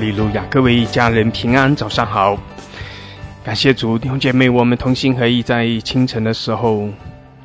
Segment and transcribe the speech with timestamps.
[0.00, 0.44] 亚，哈利路亚！
[0.50, 2.38] 各位一家人平安，早上好！
[3.44, 6.88] 感谢主，弟兄姐妹，我们同心合意，在清晨的时候，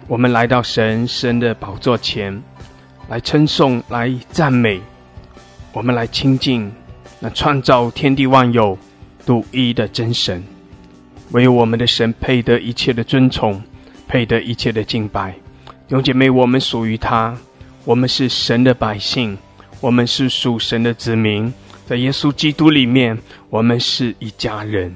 [0.08, 2.41] 我们来到神神的宝座前，
[3.10, 4.80] 来称颂，来赞美，
[5.73, 6.72] 我们来亲近
[7.20, 8.77] 那创造天地万有
[9.26, 10.41] 独一的真神。
[11.32, 13.62] 唯有我们的神配得一切的尊崇，
[14.08, 15.32] 配得一切的敬拜。
[15.87, 17.35] 弟兄姐妹，我们属于他，
[17.84, 19.37] 我们是神的百姓，
[19.82, 21.54] 我们是属神的子民。
[21.86, 23.16] 在耶稣基督里面，
[23.50, 24.91] 我们是一家人，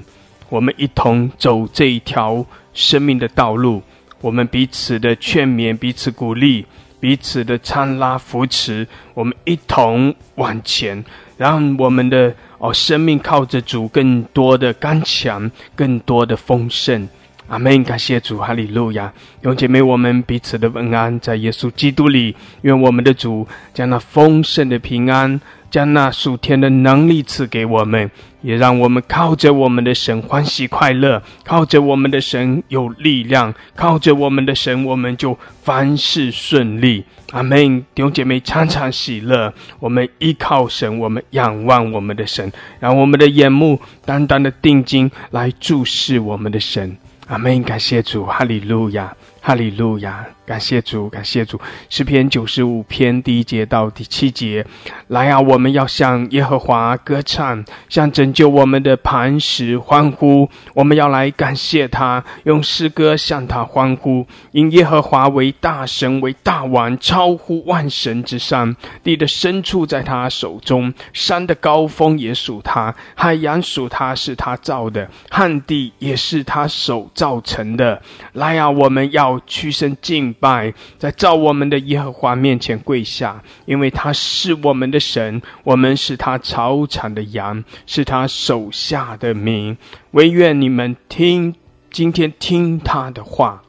[0.50, 3.84] 我们一同走这一条生命的道路。
[4.22, 6.66] 我们彼此的劝勉，彼此鼓励，
[7.00, 11.06] 彼此的搀拉扶持，我们一同往前，
[11.38, 17.08] 让我们的哦生命靠着主更多的刚强，更多的丰盛。
[17.48, 17.84] 阿门！
[17.84, 19.12] 感谢主，哈利路亚！
[19.42, 25.40] 弟兄姐妹，我们彼此的问安，在耶稣基督里，愿我们的主将那丰盛的平安。
[25.70, 28.10] 将那属天的能力赐给我们，
[28.42, 37.04] 也让我们靠着我们的神欢喜快乐，靠着我们的神有力量，靠着我们的神，我们就凡事顺利。
[37.32, 37.86] 阿门！
[37.94, 39.54] 弟兄姐妹，常常喜乐。
[39.80, 46.98] 我们依靠神，我们仰望我们的神，让我们的眼目单单的定睛来注视我们的神。
[47.28, 47.62] 阿门！
[47.62, 50.26] 感谢主，哈利路亚，哈利路亚。
[50.50, 51.62] 感谢主，感谢主。
[51.92, 54.66] 诗篇九十五篇第一节到第七节，
[55.06, 60.50] 来啊，我们要向耶和华歌唱，向拯救我们的磐石欢呼。
[60.74, 64.26] 我们要来感谢他，用诗歌向他欢呼。
[64.52, 68.76] 因耶和华为大神，为大王，超乎万神之上。
[69.04, 78.02] 地的深处在他手中，山的高峰也属他，海洋属他，是他造的，旱地也是他手造成的。
[78.34, 80.36] 来啊，我们要屈身敬。
[80.40, 89.78] 拜，在造我们的耶和华面前跪下，因为他是我们的神，我们是他草场的羊，是他手下的民。
[90.12, 91.54] 唯愿你们听，
[91.92, 93.62] 今天听他的话。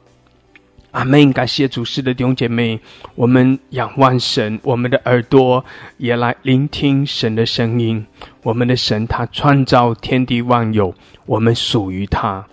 [0.91, 1.31] 阿门！
[1.31, 2.77] 感谢主师的弟兄姐妹，
[3.15, 5.63] 我们仰望神，我们的耳朵
[5.95, 8.05] 也来聆听神的声音。
[8.43, 10.93] 我们的神，他创造天地万有，
[11.25, 12.45] 我们属于他，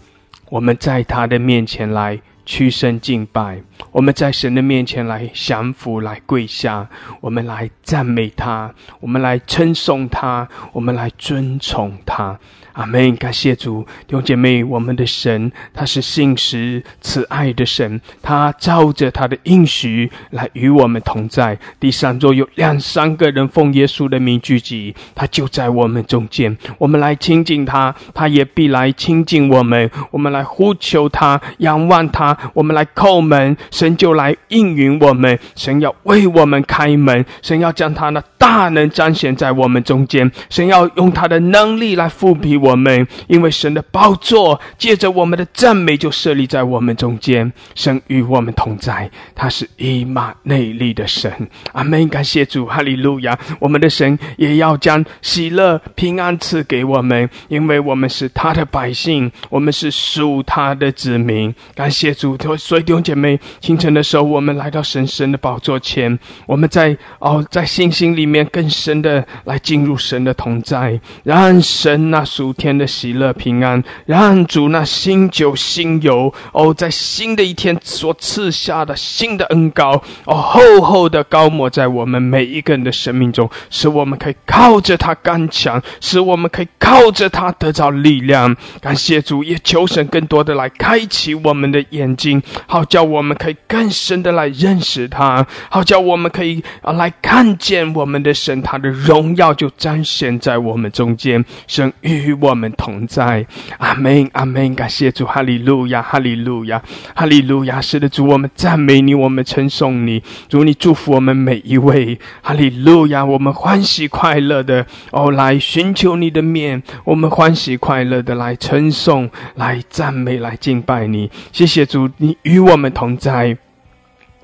[0.51, 2.21] 我们在他的面前来。
[2.49, 3.61] 屈身敬拜，
[3.93, 6.89] 我们在神的面前来降服，来跪下，
[7.21, 12.41] 我们来赞美他，我们来称颂他，我们来尊崇他。
[12.79, 13.17] 阿门！
[13.17, 21.59] 感谢主，弟兄姐妹，我们的神他是信实慈爱的神，他照着他的应许来与我们同在。
[21.81, 26.57] 第三座有两三个人奉耶稣的名聚集，他就在我们中间。
[26.79, 29.91] 我们来亲近他，他也必来亲近我们。
[30.13, 35.37] 我们来呼求他，仰望他，我们来叩门，神就来应允我们。
[35.57, 42.68] 神要为我们开门，神要将他那大能彰显在我们中间，神要用他的能力来复辟我。
[42.69, 47.51] 我们因为神的宝座，借着我们的赞美就设立在我们中间。
[47.75, 51.33] 神与我们同在，他是以马内利的神。
[51.73, 52.07] 阿门！
[52.11, 53.39] 感谢主，哈利路亚！
[53.59, 61.55] 我们的神也要将喜乐平安赐给我们，因为我们是他的百姓，我们是属他的子民。
[61.75, 72.55] 感谢主，所以弟兄姐妹，清晨的时候，我们来到神神的宝座前，我们在哦，在信心里面更深的来进入神的同在，让神那属。
[72.59, 88.55] 天的喜乐平安，让主那新酒新油哦，在新的一天所赐下的新的恩膏哦，厚厚的高抹在我们每一个人的生命中，使我们可以靠着他刚强，使我们可以靠着他得到力量。
[88.81, 102.48] 感谢主，也求神更多的来开启我们的眼睛，好叫我们可以更深的来认识他，好叫我们可以啊来看见我们的神，他的荣耀就彰显在我们中间，神与我。
[102.49, 103.47] 我们同在，
[103.77, 106.83] 阿门，阿门，感谢主，哈利路亚，哈利路亚，
[107.15, 123.57] 哈利路亚，是的，主，我们赞美你，我们称颂你，主，你祝福我们每一位，哈利路亚，我们欢喜快乐的哦，来寻求你的面，我们欢喜快乐的来称颂，来赞美，来敬拜你，谢谢主，你与我们同在，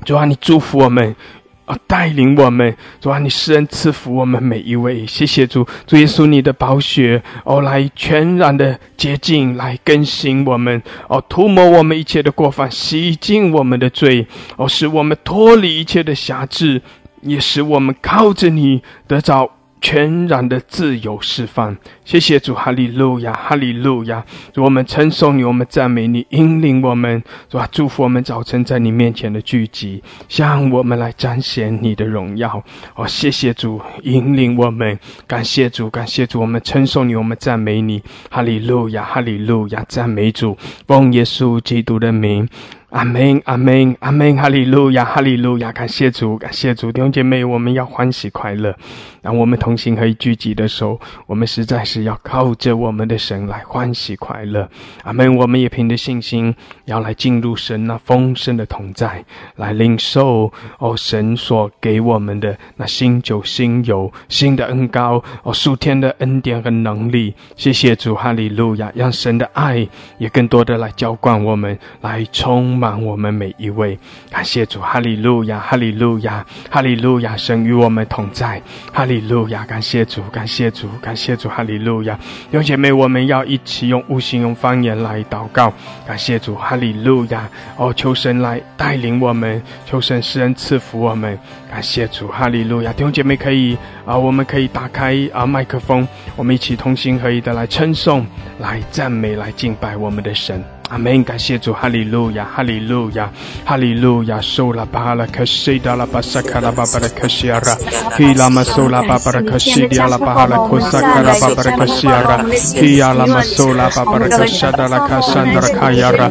[0.04, 1.16] 主啊，你祝福我们。
[1.64, 14.26] 啊，带领我们，主啊，你施恩赐福我们每一位，谢谢主，主耶稣，你的宝血哦，来全然的洁净，来更新我们，哦，涂抹我们一切的过犯，洗净我们的罪，
[14.56, 16.82] 哦，使我们脱离一切的瑕疵，
[17.22, 19.50] 也使我们靠着你得着。
[19.84, 21.76] 全然的自由释放。
[22.06, 24.24] 谢谢主，哈利路亚，哈利路亚！
[24.56, 32.64] 我们称颂你，我们赞美你，引领我们，主啊，祝福我们早晨在你面前的聚集，向我们来彰显你的荣耀。
[32.94, 40.56] 哦，谢谢主，引领我们，感谢主，感谢主，我们称颂你，我们赞美你，哈利路亚，哈利路亚，赞美主，
[40.86, 42.48] 奉耶稣基督的名。
[42.94, 48.72] 阿门，阿门，阿门，哈利路亚，哈利路亚，感谢主，感谢主，弟兄姐妹，我们要欢喜快乐。
[49.20, 54.70] 当我们同心合一聚集的时候，我们实在是要靠着我们的神来欢喜快乐。
[55.02, 55.34] 阿门！
[55.34, 56.54] 我们也凭着信心，
[56.84, 59.24] 要来进入神那丰盛的同在，
[59.56, 67.34] 来领受哦神所给我们的那新酒、新油、新的恩膏哦数天的恩典和能力。
[67.56, 68.92] 谢谢主，哈利路亚！
[68.94, 69.84] 让神的爱
[70.18, 73.98] 也更多的来浇灌我们，来充满我们每一位。
[74.30, 77.36] 感谢主，哈利路亚，哈利路亚，哈利路亚！
[77.36, 79.14] 神与我们同在，哈利。
[79.24, 82.14] 路亚，感谢主，感谢主，感谢主，哈利路亚！
[82.50, 85.72] 弟兄姐妹，我们要一起用悟性、用方言来祷告。
[86.06, 87.48] 感谢主，哈利路亚！
[87.76, 91.38] 哦，求神来带领我们，求神施恩赐福我们。
[91.70, 92.92] 感谢主，哈利路亚！
[92.92, 96.06] 弟兄姐妹可以啊，我们可以打开啊麦克风，
[96.36, 98.26] 我们一起同心合一的来称颂、
[98.58, 100.62] 来赞美、来敬拜我们的神。
[100.94, 101.24] 阿门！
[101.24, 103.28] 感谢主，哈利路亚，哈利路亚，
[103.64, 104.40] 哈利路亚！
[104.40, 107.76] 苏拉巴哈拉克西达拉巴萨卡拉巴巴拉克西亚拉，
[108.16, 116.30] 希拉玛苏拉巴巴拉克西迪亚拉巴哈拉库萨卡拉巴巴拉克西亚拉，希亚拉玛苏拉巴巴拉克沙达拉卡山达拉卡亚拉，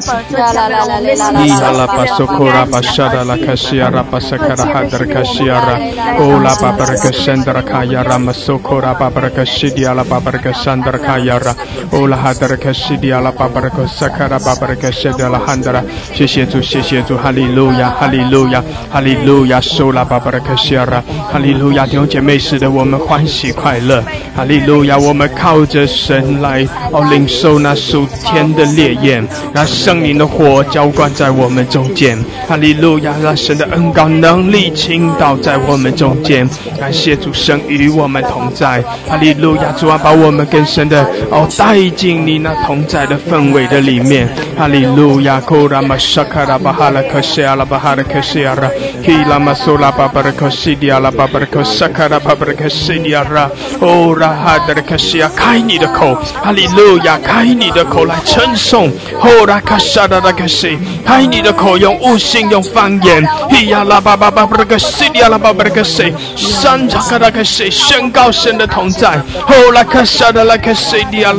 [1.44, 5.77] 伊哈拉巴苏库拉巴沙达拉卡西亚拉巴萨卡拉哈达拉卡西亚拉，
[6.19, 11.54] 欧拉巴巴拉克山达拉卡亚拉玛苏库拉巴巴拉克西迪亚拉巴巴拉克山达拉卡亚拉，
[11.92, 14.39] 欧拉哈达拉克西迪亚拉巴巴拉克萨卡拉。
[14.44, 15.82] 巴巴拉克谢德拉汉德拉，
[16.14, 24.04] 谢谢主，谢谢主，哈利路亚，哈利路亚，哈利路亚，收拉巴巴拉克谢拉，哈利路亚，弟兄姐妹，使得我们欢喜快乐，
[24.36, 32.18] 哈利路亚，我们靠着神来哦领受那属天的烈焰，让圣灵的火浇灌在我们中间，
[32.48, 36.48] 哈利路亚，让神的恩高能力倾倒在我们中间，
[36.80, 44.28] 感谢主神与我们同在，哈利路亚，主啊，把我们更深的哦带进你那同在的氛围的里面。
[44.58, 48.70] 哈利路亚，库拉玛沙卡拉巴哈拉克西阿拉巴哈拉克西阿拉，
[49.04, 53.50] 希拉玛苏拉巴巴拉克西迪阿拉巴巴拉克沙卡拉巴巴拉克西迪阿拉，
[53.80, 69.10] 哦拉哈德拉克西亚，开你的口，哈利路亚，开你的口来称颂，哦拉卡沙达拉克西，开你的口用悟性用方言，希亚拉巴巴巴巴拉克西迪阿拉巴巴拉克西，山查卡拉克西，宣告神的同在，
[69.48, 71.34] 哦拉卡沙达拉克西迪阿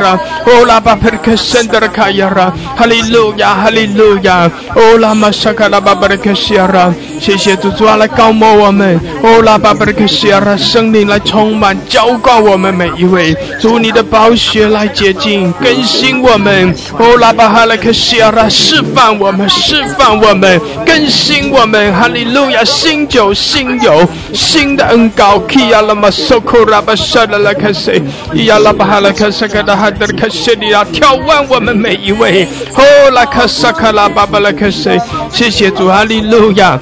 [0.00, 0.80] 拉巴索，哦拉卡沙达拉克山。
[0.80, 28.02] 哦拉巴布克圣德卡亚拉，哈利路亚，哈利路亚，哦拉玛沙卡拉巴布克西亚拉，谢谢主主啊来高摩我们，哦拉巴布克西亚拉，圣灵来充满浇灌我们每一位，主你的宝血来洁净更新我们，哦拉巴哈拉克西亚拉释放我们，释放我们，更新我们，哈利路亚，新酒新油，新的恩膏，基亚拉玛苏库拉巴沙拉拉克西，
[28.32, 30.10] 伊亚拉巴哈拉卡塞卡达哈拉克西卡达。
[30.10, 32.46] 哈德克谢利亚，眺望我们每一位。
[32.74, 34.90] 哦，拉克萨卡拉巴巴拉克西，
[35.30, 36.78] 谢谢主，哈利路亚。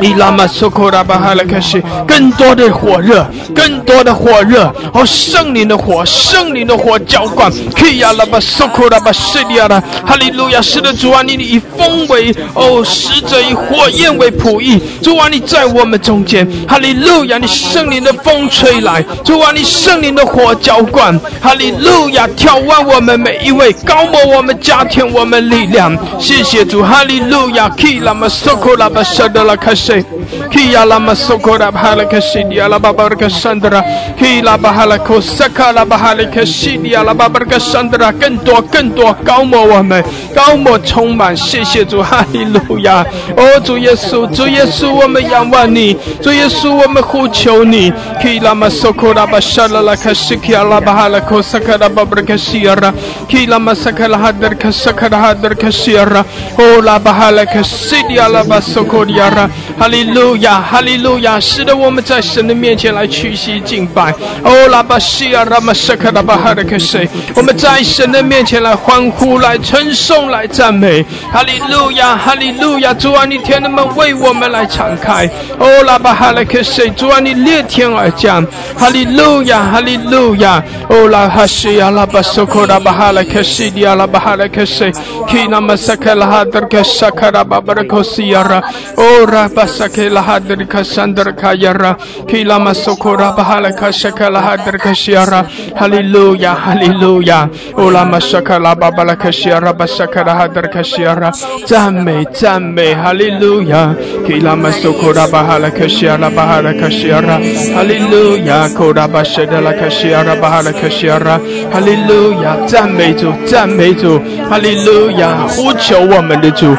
[0.00, 4.72] 伊拉玛苏库拉巴哈拉克西，更多的火热，更多的火热。
[4.92, 7.50] 哦，圣灵的火，圣灵的火浇灌。
[7.76, 10.60] 基亚拉巴苏库拉巴谢利亚拉，哈利路亚。
[10.62, 14.80] 是的，主啊，你以风为哦使者，以火焰为仆役。
[15.02, 16.48] 主啊，你在我们中间。
[16.68, 19.02] 哈利路亚，你圣灵的风吹来。
[19.24, 21.18] 主啊，你圣灵的火浇灌。
[21.40, 22.28] 哈利路亚。
[22.36, 25.96] 眺望我们每一位，高摩我们，加添我们力量。
[26.18, 27.68] 谢谢主，哈利路亚。
[27.70, 30.04] 基拉玛苏库拉巴沙德拉卡西，
[30.52, 33.82] 基亚拉玛苏库拉巴哈拉卡西迪亚拉巴巴拉卡山德拉，
[34.18, 41.36] 基拉巴哈拉库萨卡拉巴哈拉卡西迪亚拉巴巴拉卡山德拉，更多更多高摩我们，高摩充满。
[41.36, 43.04] 谢谢主，哈利路亚。
[43.36, 47.92] 哦，主耶稣，主耶稣，我们仰望你，主耶稣，我们呼求你。
[48.20, 52.02] 基拉玛苏库拉巴沙德拉卡西，基亚拉巴哈拉库萨卡拉巴。
[52.12, 52.92] Berkesiara
[53.26, 56.24] Kila masakala hadar kasakara hadar kesiara
[56.58, 61.38] Ola bahala kasidi ala basokodiara 哈利路亚，哈利路亚！
[61.40, 64.12] 使得我们在神的面前来屈膝敬拜。
[64.42, 67.08] 哦，拉巴西亚拉玛舍克拉巴哈的克谁？
[67.34, 71.04] 我们在神的面前来欢呼、来称颂、来赞美。
[71.32, 72.92] 哈利路亚，哈利路亚！
[72.94, 75.28] 主啊，你天的门为我们来敞开。
[75.58, 76.90] 哦，拉巴哈的克谁？
[76.90, 78.46] 主啊，你裂天而降。
[78.76, 80.62] 哈利路亚，哈利路亚！
[80.88, 84.92] 哦，拉哈西亚拉巴索克拉巴哈的克西迪亚拉巴哈的克谁？
[85.28, 88.56] 基那玛舍克拉哈德克萨克拉巴巴的克西亚拉。
[88.96, 89.48] 哦，拉。
[89.54, 95.44] 巴萨克拉哈德里卡山德卡亚拉，基拉玛索库拉巴哈拉卡沙卡拉哈德卡西亚拉，
[95.76, 101.30] 哈利路亚，哈利路亚，乌拉玛沙卡拉巴巴拉卡西亚拉巴沙卡拉哈德卡西亚拉，
[101.66, 103.94] 赞美赞美，哈利路亚，
[104.26, 107.38] 基拉玛索库拉巴哈拉卡西亚拉巴哈拉卡西亚拉，
[107.74, 111.38] 哈利路亚，库拉巴沙德拉卡西亚拉巴哈拉卡西亚拉，
[111.70, 114.18] 哈利路亚，赞美主，赞美主，
[114.48, 116.74] 哈利路亚，呼求我们的主。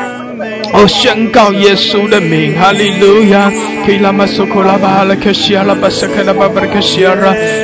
[0.74, 3.52] 哦，宣告耶稣的名，哈利路亚！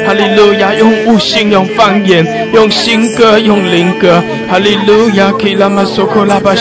[0.05, 0.73] 哈利路亚！
[0.75, 2.23] 用悟性，用方言，
[2.53, 5.31] 用新歌，用灵歌，哈利路亚！
[5.41, 6.59] 基拉玛索库拉巴巴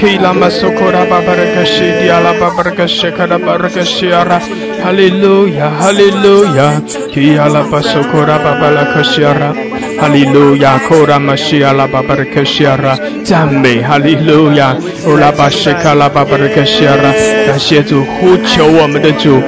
[0.00, 4.40] 克西亚拉巴巴克西基亚拉巴巴克索库亚拉，基拉玛索库拉巴巴克西迪亚拉巴巴克西卡拉巴克西亚拉，
[4.82, 9.52] 哈利路亚，哈利路亚，基亚拉巴索库拉巴巴拉克西亚拉，
[10.00, 14.74] 哈利路亚，库拉玛西亚拉巴巴克西亚拉，赞美哈利路亚，
[15.06, 17.12] 乌拉巴西卡拉巴巴克西亚拉，
[17.46, 19.38] 感谢主，呼求我们的主，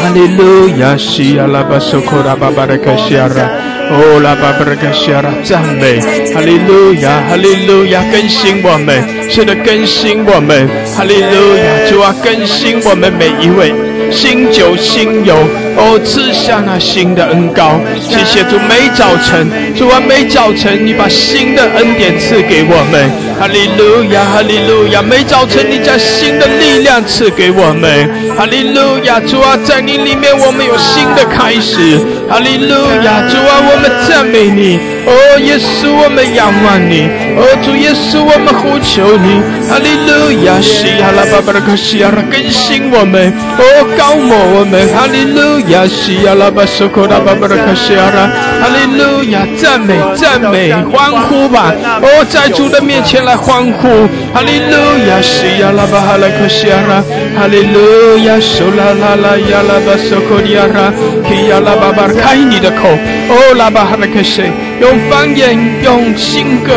[0.00, 3.75] 哈利路亚，西亚拉巴索库拉巴巴克西亚拉。
[3.88, 6.00] 哦，拉巴布拉格西拉，赞美，
[6.34, 13.72] 哈利路亚，哈利路亚，更新我们，是的，更新我们，哈利路亚，主啊，更新我们每一位，
[14.10, 15.34] 新酒新油，
[15.76, 31.98] 哦，赐下那新的恩膏，谢谢主，每早晨，主啊，每早晨，你把新的恩典赐给我们，哈利路亚，哈利路亚，每早晨你将新的力量赐给我们，哈利路亚，主啊，在你里面我们有新的开始。
[32.28, 34.95] 哈利路亚，主啊，我们赞美你。
[35.06, 37.06] 哦，耶稣，我们仰望你。
[37.38, 39.38] 哦，主耶稣，我们呼求你。
[39.70, 43.32] 哈利路亚，西亚拉巴巴拉克西亚拉更新我们。
[43.56, 43.62] 哦，
[43.96, 44.74] 高摩我们。
[44.90, 48.26] 哈利路亚，西亚拉巴苏库拉巴巴拉克西亚拉。
[48.58, 51.70] 哈利路亚，赞美赞美，欢呼吧。
[52.02, 53.86] 哦，在主的面前来欢呼。
[54.34, 54.74] 哈利路
[55.06, 56.98] 亚，西亚拉巴哈拉克西亚拉。
[57.38, 60.90] 哈利路亚，苏拉拉拉亚拉巴苏库利亚拉。
[61.30, 62.10] 西亚拉巴巴。
[62.16, 62.88] 开你的口，
[63.28, 64.42] 哦，拉巴哈拉克西，
[64.80, 66.72] 用方言，用新歌，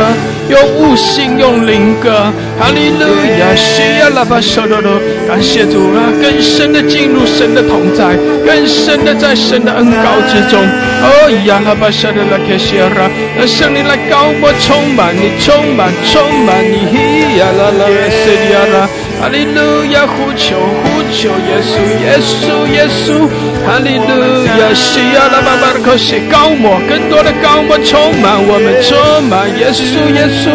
[0.49, 3.05] 用悟性，用灵歌，哈利路
[3.39, 23.27] 亚，西呀拉巴索罗罗，感谢主啊，更深的进入神的同在，更深的在神的恩高之中，哦呀拉巴沙的拉克西亚拉，让圣灵来高我充满你，充满充满你，嘿呀拉拉西呀拉，哈利路亚，呼求呼求耶稣，耶稣耶稣，
[23.67, 25.27] 哈利路亚，西呀。
[25.29, 28.95] 拉巴巴的口西高摩，更多的高摩充满我们，充
[29.27, 30.47] 满耶稣耶稣，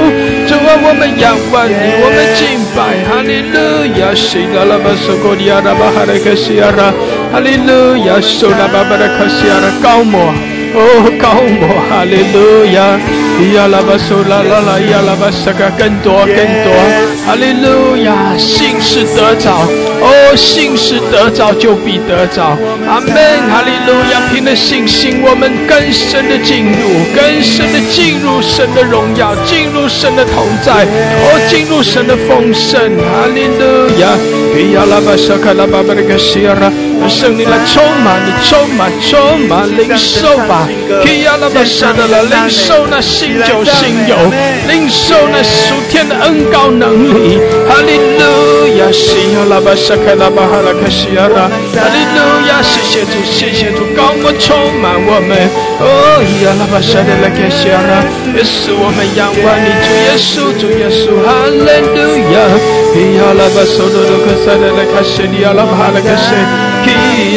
[0.49, 6.91] 主啊，我们仰望你，我们敬拜，哈利路亚，西拉拉巴苏格利亚拉巴哈的克西亚拉，
[7.31, 10.33] 哈利路亚，苏拉巴巴的克西亚拉高摩，
[10.75, 12.99] 哦高摩，哈利路亚，
[13.55, 16.75] 亚拉巴苏拉拉拉亚拉巴萨卡更多更多，
[17.25, 19.67] 哈利路亚，信是得着，
[20.03, 23.15] 哦信是得着就必得着，阿门，
[23.51, 24.55] 哈利路亚，凭着。
[24.55, 32.81] 信心，我们更深的进入，更深的进入神的荣耀，进入神的同在，哦，进入神的丰盛。
[32.97, 34.15] 哈利路亚！
[34.55, 36.71] 给亚拉巴沙卡拉巴巴的格西亚拉，
[37.09, 40.64] 圣灵来充满你，充满，充满领受吧！
[41.03, 44.17] 给亚拉巴沙的来领受那新酒新油，
[44.69, 47.39] 领受那属天的恩高能力。
[47.69, 48.93] 哈利路亚！
[48.93, 52.63] 西亚拉巴沙卡拉巴哈拉卡西亚拉，哈利路亚！
[52.63, 54.55] 谢谢主，谢谢主，高我充。
[54.85, 55.33] 满我们，
[55.81, 58.05] 哦呀，拉巴沙的拉克西亚拉，
[58.37, 62.37] 耶稣，我们仰望你，主耶稣，主耶稣，哈利路亚，
[63.17, 66.29] 呀，拉巴索罗罗克萨的拉卡西利亚拉巴哈拉克西，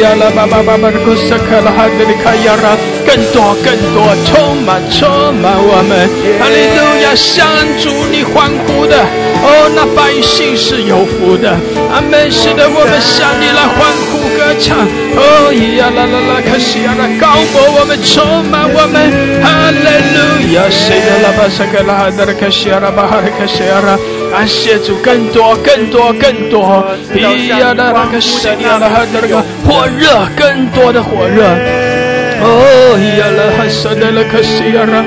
[0.02, 6.08] 呀，拉巴巴巴巴的克萨卡拉哈的里卡亚拉，更多更多，充满充满我们，
[6.38, 7.46] 哈利路亚，向
[7.78, 8.96] 主你欢呼的，
[9.42, 11.56] 哦，那百姓是有福的，
[11.92, 14.78] 阿门，是的，我们向你来欢呼歌唱，
[15.16, 17.08] 哦咿呀，啦啦啦，可西呀啦。
[17.20, 18.96] 高摩我们充满我们，
[19.42, 20.68] 哈利路亚！
[20.70, 23.98] 谁的拉巴萨克拉哈德拉卡西亚拉巴哈的卡西亚拉，
[24.30, 26.84] 感谢主更多更多更多，
[27.14, 31.42] 伊亚拉拉卡西亚拉哈德拉火热更多的火热，
[32.40, 35.02] 哦伊亚拉哈萨德拉卡西亚拉，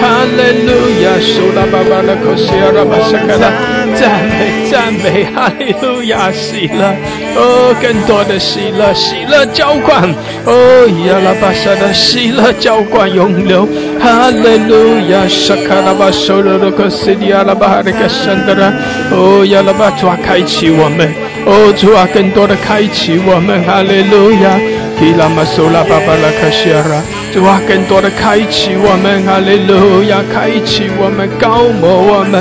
[0.00, 0.72] 哈利路
[1.02, 1.14] 亚！
[1.20, 3.52] 苏拉巴巴拉卡西亚拉巴萨克拉。
[3.94, 6.32] 赞美赞美，哈利路亚！
[6.32, 6.94] 喜乐，
[7.36, 10.02] 哦，更多的喜乐，喜乐浇灌，
[10.44, 13.68] 哦，亚拉巴沙的喜乐浇灌永流，
[14.00, 15.26] 哈利路亚！
[15.28, 18.72] 沙卡拉巴索罗罗克西迪亚拉巴哈的克圣德拉，
[19.12, 21.06] 哦，亚拉巴主啊，开启我们，
[21.46, 24.58] 哦，主啊，更多的开启我们，哈利路亚！
[25.02, 27.02] 提拉玛苏拉巴巴拉卡西亚拉，
[27.34, 32.38] 主啊，更多的开启我们，哈利路亚，开启我们，高摩我们，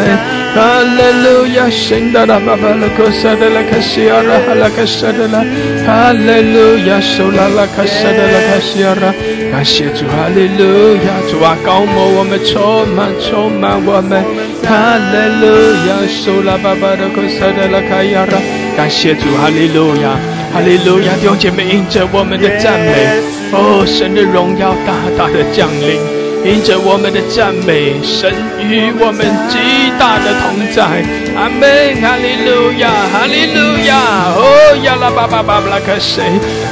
[0.54, 5.42] 哈利路亚，圣达拉巴巴拉卡萨德拉卡西亚拉，哈拉卡萨德拉，
[5.90, 9.10] 哈利路亚，苏拉拉卡萨德拉卡西亚拉，
[9.50, 14.22] 感谢主，哈利路亚，主啊，高摩我们，充满，充满我们，
[14.62, 15.50] 哈利路
[15.90, 18.38] 亚，苏拉巴巴拉卡萨德拉卡亚拉，
[18.78, 20.14] 感谢主，哈利路亚。
[20.54, 23.22] 哈利路亚，弟兄姐妹，迎着我们的赞美，
[23.54, 26.11] 哦，神的荣耀大大的降临。
[26.44, 29.58] 迎着我们的赞美，神与我们极
[30.00, 31.06] 大的同在。
[31.38, 34.34] 阿门，哈利路亚，哈利路亚。
[34.34, 36.24] 哦，亚拉巴巴巴拉克谁？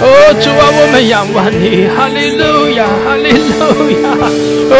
[0.01, 0.05] 哦，
[0.41, 4.09] 主啊，我们仰望你，哈利路亚，哈利路亚。
[4.71, 4.75] 哦，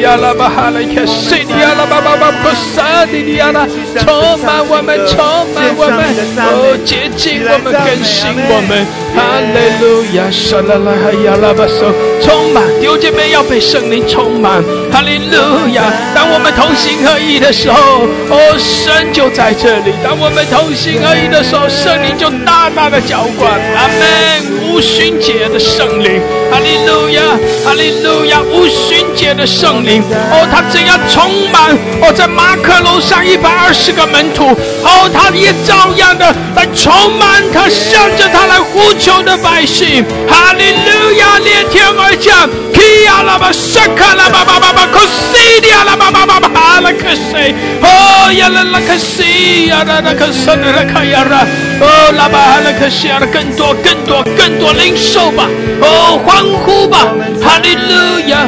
[0.00, 1.44] 亚拉巴哈利克谁？
[1.60, 3.68] 亚拉巴巴巴克萨迪亚拉，
[4.00, 4.08] 充
[4.40, 5.20] 满我们，充
[5.52, 6.00] 满我们，
[6.40, 8.80] 哦，接近我们，更新我们。
[9.12, 11.92] 哈利路亚，沙拉拉哈亚拉巴索，
[12.24, 14.21] 充满，弟兄姐妹要被圣灵充。
[14.22, 14.62] 充满，
[14.92, 15.82] 哈利路亚！
[16.14, 19.92] 当我们同心合意的时候，哦，神就在这里。
[20.04, 23.50] 当我们同心合意的时候，圣灵就大大的浇灌。
[23.74, 24.70] 阿门！
[24.70, 26.22] 无巡检的圣灵，
[26.52, 27.22] 哈利路亚，
[27.64, 28.42] 哈利路亚！
[28.42, 31.72] 无旬节的圣灵，哦，他怎样充满？
[32.02, 34.50] 哦，在马可楼上一百二十个门徒，
[34.84, 40.04] 哦，他也照样的来充满他向着他来呼求的百姓。
[40.28, 41.38] 哈利路亚！
[41.38, 44.12] 裂天而降，基亚拉巴沙卡。
[44.14, 51.46] 啦吧吧吧吧，可西的啦吧吧吧吧，哈啦可西，哦呀啦啦可西呀啦啦可西啦卡呀啦，
[51.80, 55.48] 哦啦吧哈啦可西亚的，更多更多更多领受吧，
[55.80, 58.46] 哦欢呼吧，哈利路亚，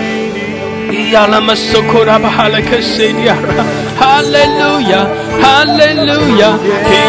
[1.11, 3.35] 呀啦嘛苏库拉巴哈啦可西的
[3.95, 5.25] 呀啦，哈利路亚。
[5.45, 6.55] Hallelujah.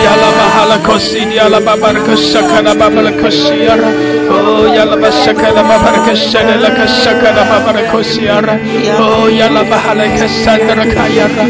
[0.06, 3.90] Yala bahala kosi yala babara kashakala babara koshiara.
[4.30, 8.56] Oh yala bashakala babara kashana la kashakala babara koshiara.
[9.00, 11.46] Oh yala bahala kasandra kayara.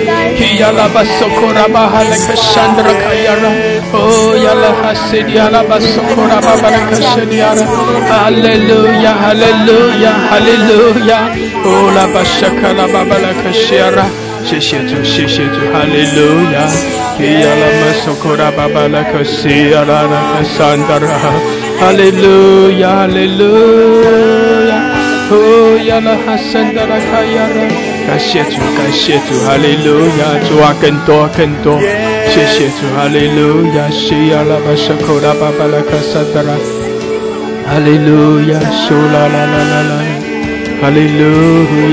[0.62, 3.52] Yala basokora bahala kasandra kayara.
[3.94, 7.66] Oh yala hasid yala basokora babara kashadiara.
[8.12, 11.24] Hallelujah, hallelujah, hallelujah.
[11.66, 14.25] Oh la bashakala babara kashiara.
[14.46, 16.22] 谢谢主，谢谢主，哈利路
[16.54, 16.70] 亚！
[17.18, 21.08] 提亚拉玛苏库拉巴巴拉克西亚拉拉克桑达拉，
[21.80, 23.44] 哈利路亚，哈利路
[24.70, 24.72] 亚！
[25.32, 27.60] 哦，亚拉哈桑达拉卡亚拉，
[28.08, 30.38] 感谢主，感谢主，哈利路亚！
[30.48, 31.80] 主啊，更多，更多！
[32.30, 33.90] 谢谢主，哈利路亚！
[33.90, 36.54] 西亚拉玛苏库拉巴巴拉克桑达拉，
[37.66, 38.60] 哈利路亚！
[38.70, 40.15] 苏啦啦啦啦啦。
[40.86, 41.26] 哈利路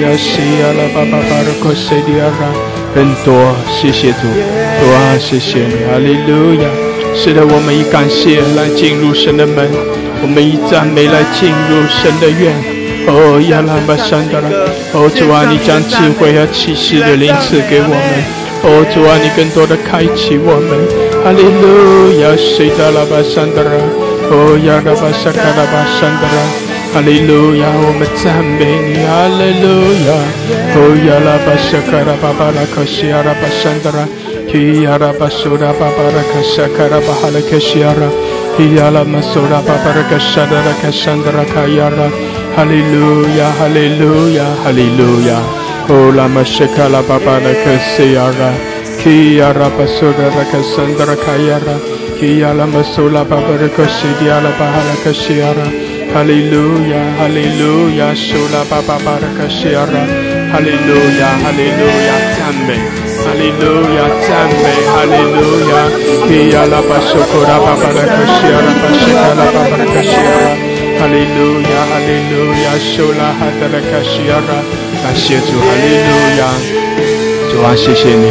[0.02, 2.52] 亚，西亚拉巴巴巴鲁克塞迪亚拉，
[2.94, 6.68] 很多，谢谢主，主啊，谢谢你，哈利路亚。
[7.16, 9.66] 是的，我们以感谢来进入神的门，
[10.20, 12.52] 我们以赞美来进入神的院。
[13.08, 14.48] 哦，亚拉巴山达拉，
[14.92, 18.12] 哦，主啊，你将智慧和启示的灵赐给我们。
[18.60, 20.76] 哦，主啊，你更多的开启我们。
[21.24, 23.72] 哈利路亚，西达拉巴山达拉，
[24.28, 26.71] 哦，亚拉巴山卡拉巴山达拉。
[26.92, 29.66] 哈利路亚，我们赞美你，哈利路
[30.04, 30.12] 亚。
[30.74, 30.76] 哦
[31.08, 34.06] 呀啦巴沙卡拉巴巴拉卡西亚拉巴山达拉，
[34.46, 37.16] 提亚拉巴苏拉巴巴拉卡沙卡拉巴
[56.12, 59.96] 哈利路亚，哈利路亚，求拉巴巴巴拉卡西雅拉。
[60.52, 62.76] 哈利路亚，哈利路亚，赞美
[63.24, 65.40] 哈利路亚，赞美哈利路
[65.72, 65.88] 亚。
[66.28, 68.68] 咿呀啦吧嗦，呼啦巴巴拉卡西雅拉。
[68.76, 70.52] 巴西卡拉巴巴卡西雅拉。
[71.00, 74.60] 哈利路亚，哈利路亚，求拉哈达拉卡西雅拉。
[75.02, 76.40] 感谢主，哈利路亚。
[77.50, 78.28] 主啊，谢谢你，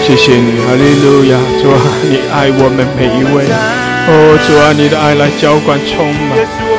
[0.00, 1.36] 谢谢你，哈利路亚。
[1.60, 1.76] 主啊，
[2.08, 3.87] 你爱我们每一位。
[4.10, 6.38] 哦，主啊，你的爱来浇灌充满。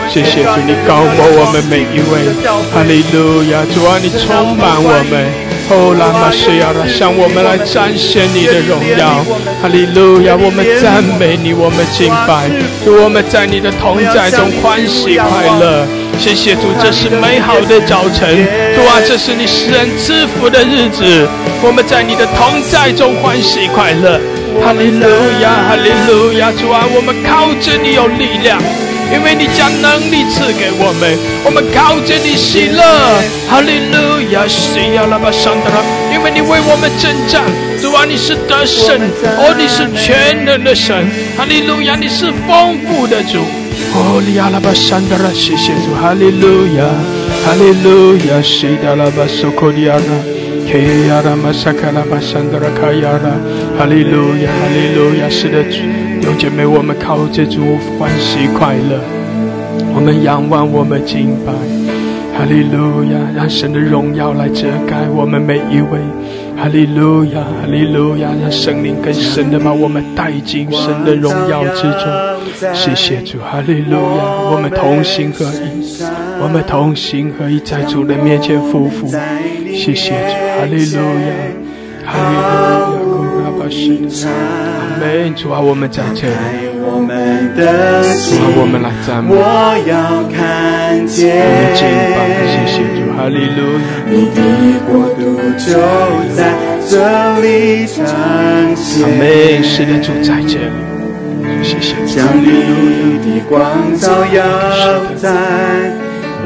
[0.09, 2.25] 谢谢主，你高过我们每一位，
[2.73, 3.61] 哈利路亚！
[3.69, 5.29] 主啊，你充满我们，
[5.69, 9.21] 哦，拉玛西亚拉，向我们来展现你的荣耀，
[9.61, 10.33] 哈利路亚！
[10.35, 12.49] 我们赞美你，我们敬拜，
[12.83, 15.85] 主，我们在你的同在中欢喜快乐。
[16.17, 18.25] 谢谢主，这是美好的早晨，
[18.73, 21.29] 主啊，这是你使人赐福的日子，
[21.61, 24.19] 我们在你的同在中欢喜快乐。
[24.63, 25.06] 哈利路
[25.41, 26.52] 亚，哈利路亚！
[26.52, 28.62] 主啊，我们靠着你有力量。
[29.12, 32.78] 因为你将能力赐给我们，我们靠着你喜乐，
[33.50, 35.82] 哈利路亚，西亚拉巴桑德拉。
[36.13, 37.41] 因为你为我们征战，
[37.82, 39.02] 主啊，你是得胜，
[39.41, 40.93] 哦，你是全能的神，
[41.36, 43.41] 哈利路亚，你是丰富的主，
[43.98, 46.86] 哦，利亚拉巴山达拉，谢谢主，哈利路亚，
[47.43, 50.12] 哈利路亚，西达拉巴苏科利亚拉，
[50.69, 53.32] 凯亚拉玛萨卡拉巴山达拉卡亚拉，
[53.75, 55.79] 哈利路亚，哈利路亚，是的，主，
[56.21, 59.01] 弟兄姐妹，我们靠着主欢喜快乐，
[59.95, 61.51] 我们仰望，我们敬拜，
[62.38, 65.97] 哈利路亚，让神的荣耀来遮盖我们每一位。
[66.55, 72.75] 哈利路亚，哈利路亚，让圣灵更深的把我们带进神的荣耀之中。
[72.75, 76.03] 谢谢主，哈利路亚，我们同心合一，
[76.39, 79.10] 我们同心合一，在主的面前匍匐。
[79.79, 80.15] 谢谢主，
[80.59, 81.31] 哈利路亚，
[82.05, 82.35] 哈利
[82.99, 83.07] 路
[83.39, 84.27] 亚，主啊，把神，阿
[84.99, 85.33] 门。
[85.35, 86.33] 主啊，我们在这里，
[86.67, 86.91] 主啊，
[88.59, 91.23] 我们来赞美，我们敬
[92.11, 92.19] 拜，
[92.51, 92.99] 谢谢主。
[93.15, 94.37] 哈利路亚，你的
[94.85, 95.21] 国度
[95.55, 95.71] 就
[96.35, 96.39] 在
[96.85, 96.91] 这
[97.39, 98.03] 里彰
[98.75, 99.07] 显。
[99.07, 99.63] 阿门。
[99.63, 100.75] 是的，主在这里。
[101.63, 101.95] 谢谢。
[102.05, 102.43] 将你
[103.23, 103.57] 的光
[103.97, 104.37] 照耀
[105.15, 105.23] 在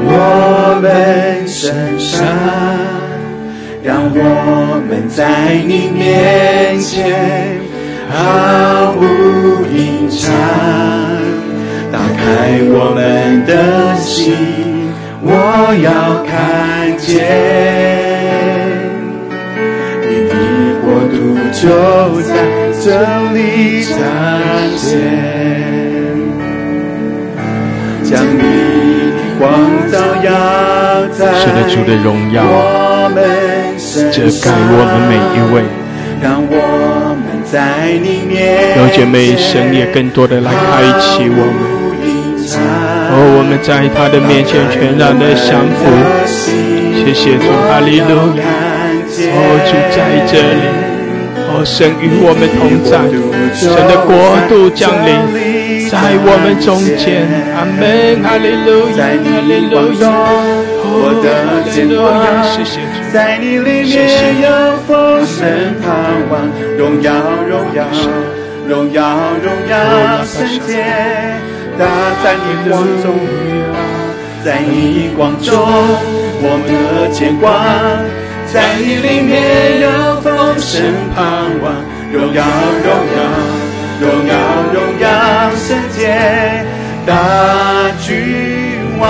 [0.06, 2.22] 我们身上，
[3.84, 7.60] 让我们在你面前
[8.08, 9.02] 毫无
[9.76, 10.32] 隐藏，
[11.92, 14.88] 打开我们的心。
[15.20, 15.28] 我
[15.84, 17.12] 要看见
[20.00, 20.32] 你的
[20.80, 21.60] 国度就
[22.22, 22.32] 在
[22.80, 22.88] 这
[23.34, 24.00] 里彰
[24.78, 24.96] 显，
[28.02, 28.40] 将你
[29.12, 29.44] 的光
[29.92, 29.94] 照
[30.24, 30.32] 耀
[31.12, 33.53] 在我们身
[34.12, 35.62] 遮盖我们每一位，
[36.22, 41.84] 让我们在你面有姐妹神也更多的来开启我们。
[42.56, 45.86] 哦，我们在他的面前全然的降服，
[46.26, 48.42] 谢谢主，哈利路亚。
[49.14, 50.62] 哦，主在这里，
[51.48, 52.98] 哦，神与我们同在，
[53.54, 54.10] 神的国
[54.48, 55.08] 度降临。
[55.90, 57.22] 在我们中间，
[57.54, 60.04] 阿门，哈利路亚，哈利路亚，
[60.94, 63.92] 哦，哈利路亚，谢谢主，在你里面
[64.42, 64.46] 有
[64.86, 65.42] 丰盛
[65.82, 65.86] 盼
[66.30, 66.32] 望，
[66.78, 67.10] 荣耀
[67.48, 67.84] 荣耀，
[68.68, 69.02] 荣耀
[69.42, 69.72] 荣耀
[70.24, 70.70] 圣洁。
[71.76, 71.84] 大
[72.22, 73.04] 在你光中，
[74.44, 75.50] 在你光中，
[76.40, 77.50] 我们的牵挂，
[78.52, 79.86] 在你里面有
[80.20, 80.70] 丰盛
[81.16, 81.18] 盼
[81.60, 81.74] 望，
[82.12, 82.38] 荣耀
[82.84, 83.18] 荣耀，
[84.00, 84.32] 荣耀
[84.72, 85.04] 荣耀
[85.56, 85.98] 圣洁
[87.04, 87.10] 大
[88.00, 88.14] 君
[89.00, 89.02] 王，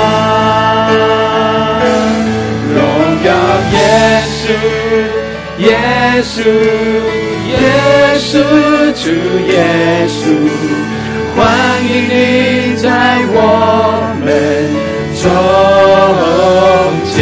[5.58, 5.68] 耶
[6.22, 6.42] 稣，耶稣，
[7.50, 7.54] 耶
[8.18, 8.32] 稣，
[9.02, 9.04] 主
[9.48, 9.52] 耶
[10.08, 10.18] 稣。
[11.36, 11.38] 欢
[11.82, 12.12] 迎你
[12.76, 12.86] 在
[13.28, 13.36] 我
[14.24, 14.26] 们
[15.20, 15.24] 中
[17.14, 17.16] 间，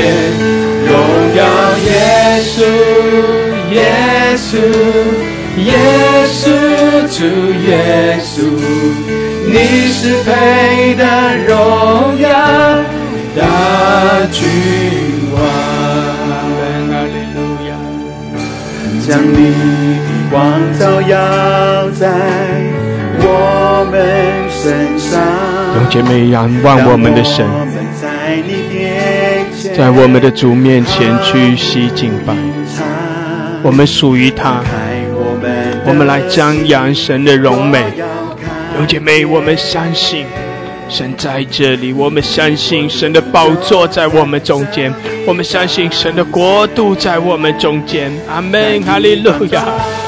[0.87, 0.91] 荣
[1.37, 1.41] 耀
[1.85, 1.91] 耶
[2.43, 2.57] 稣，
[3.73, 3.77] 耶
[4.37, 4.51] 稣，
[5.59, 5.71] 耶
[6.29, 6.45] 稣，
[7.09, 7.19] 主
[7.67, 7.71] 耶
[8.23, 8.35] 稣，
[9.47, 9.55] 你
[9.93, 10.29] 是配
[10.95, 11.01] 的
[11.47, 11.51] 荣
[12.21, 12.25] 耀
[13.37, 13.41] 大
[14.31, 14.41] 君
[19.13, 22.09] 将你的光照耀在。
[23.21, 24.01] 我们
[24.49, 25.21] 身上，
[25.77, 27.47] 用姐妹仰望我们的神，
[29.77, 32.33] 在我们的主面前去洗敬拜，
[33.63, 34.63] 我们属于他，
[35.85, 37.85] 我们来张扬神的荣美。
[38.79, 40.25] 有姐妹，我们相信
[40.93, 44.93] 神在这里，我们相信神的宝座在我们中间，
[45.27, 48.13] 我们相信神的国度在我们中间。
[48.29, 49.65] 阿门，哈利路亚。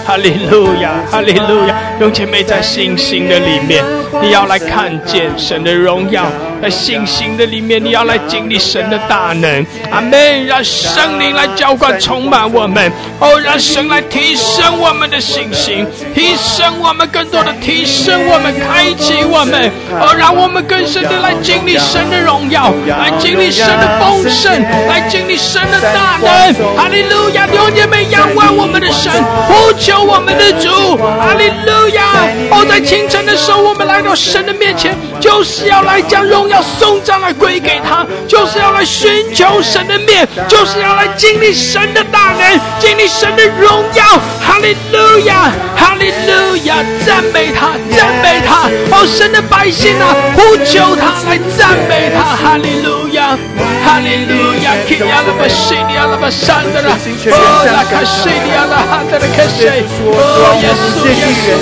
[0.06, 1.74] 哈利路亚，哈利路亚！
[1.98, 3.82] 用姐妹在信心的里面，
[4.22, 6.24] 你要来看见神的荣耀；
[6.60, 9.66] 在信心的里面，你要来经历神的大能。
[9.90, 10.46] 阿门！
[10.46, 12.92] 让圣灵来浇灌、充满我们。
[13.18, 19.70] 哦，让神来提升我们的信心，提升我们更多的提升我们，开启我们。
[19.98, 24.52] 哦，让我们更深的来经历神的荣耀，来经历神的丰盛，
[24.86, 26.76] 来经历神的大能。
[26.76, 27.46] 哈利路亚！
[27.54, 29.10] 用姐妹仰望我们的神，
[29.48, 29.93] 呼求。
[30.02, 32.02] 我们的主，哈利路亚！
[32.50, 44.04] 哦，在清晨的时候，我们来到神的面前，就是要来将荣耀颂赞来归给他，就是要来寻求神的面，就是要来经历神的大能，经历神的荣耀。
[44.40, 46.76] 哈利路亚，哈利路亚！
[47.04, 48.68] 赞美他，赞美他！
[48.90, 52.22] 哦，神的百姓啊，呼求他来赞美他！
[52.36, 53.36] 哈利路亚，
[53.84, 54.72] 哈利路亚！
[54.86, 56.96] 基亚拉巴西利亚拉巴山的啦，
[57.32, 59.83] 哦，拉卡西利亚拉哈德拉卡西。
[59.88, 61.58] 说，主啊，我们不屑一人，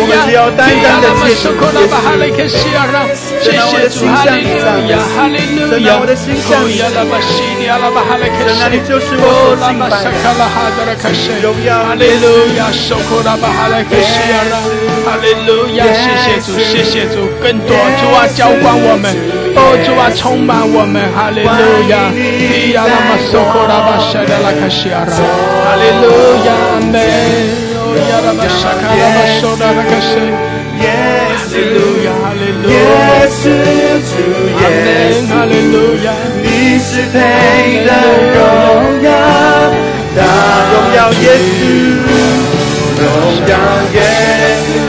[0.00, 3.06] 我们只要单单的谢主耶稣。
[3.42, 4.94] 神啊，我的心向你赞美，
[5.68, 7.40] 神啊，我的心向你赞美，神
[8.60, 9.24] 啊，你就是我
[9.56, 10.12] 所敬拜的，
[11.42, 14.58] 荣耀哈利路亚，受苦拉巴哈莱克西亚拉，
[15.04, 19.14] 哈利路亚，谢谢主，谢谢主，更多主啊，浇灌我们，
[19.56, 21.48] 哦主啊，充满我们，哈利路
[21.88, 26.04] 亚，伊亚拉玛受苦拉巴沙达拉克西亚拉，哈利路
[26.44, 26.94] 亚，阿门，
[27.80, 28.36] 哦亚哈
[31.56, 34.52] 利路亚，哈利路亚，
[35.32, 36.12] 哈利路亚，
[36.44, 36.46] 你
[36.78, 37.16] 是配
[37.86, 37.88] 得
[38.36, 38.38] 荣
[39.02, 39.08] 耀，
[40.14, 40.20] 大
[40.68, 41.64] 荣耀耶稣，
[43.00, 43.04] 荣
[43.48, 43.52] 耀
[43.94, 43.96] 耶
[44.60, 44.84] 稣，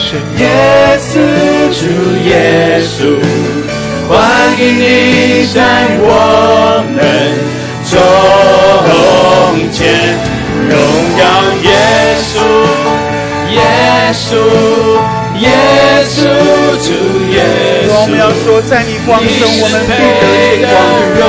[0.00, 0.08] 耶稣，
[0.38, 0.42] 耶
[0.98, 1.12] 稣
[1.78, 1.82] 主
[2.24, 2.32] 耶
[2.80, 2.98] 稣，
[4.08, 4.16] 欢
[4.58, 4.82] 迎你
[5.52, 5.58] 在
[6.00, 6.04] 我
[6.94, 6.98] 们
[7.84, 7.92] 中
[9.70, 9.78] 间，
[10.68, 10.72] 荣
[11.18, 11.22] 耀
[11.62, 11.68] 耶
[12.24, 12.34] 稣，
[13.52, 13.56] 耶
[14.14, 14.24] 稣，
[15.38, 15.44] 耶
[16.08, 16.16] 稣
[16.80, 16.88] 主
[17.30, 17.36] 耶
[17.86, 17.90] 稣。
[17.92, 19.28] 我们要说，在你光中，
[19.60, 20.64] 我们必得见
[21.16, 21.22] 光；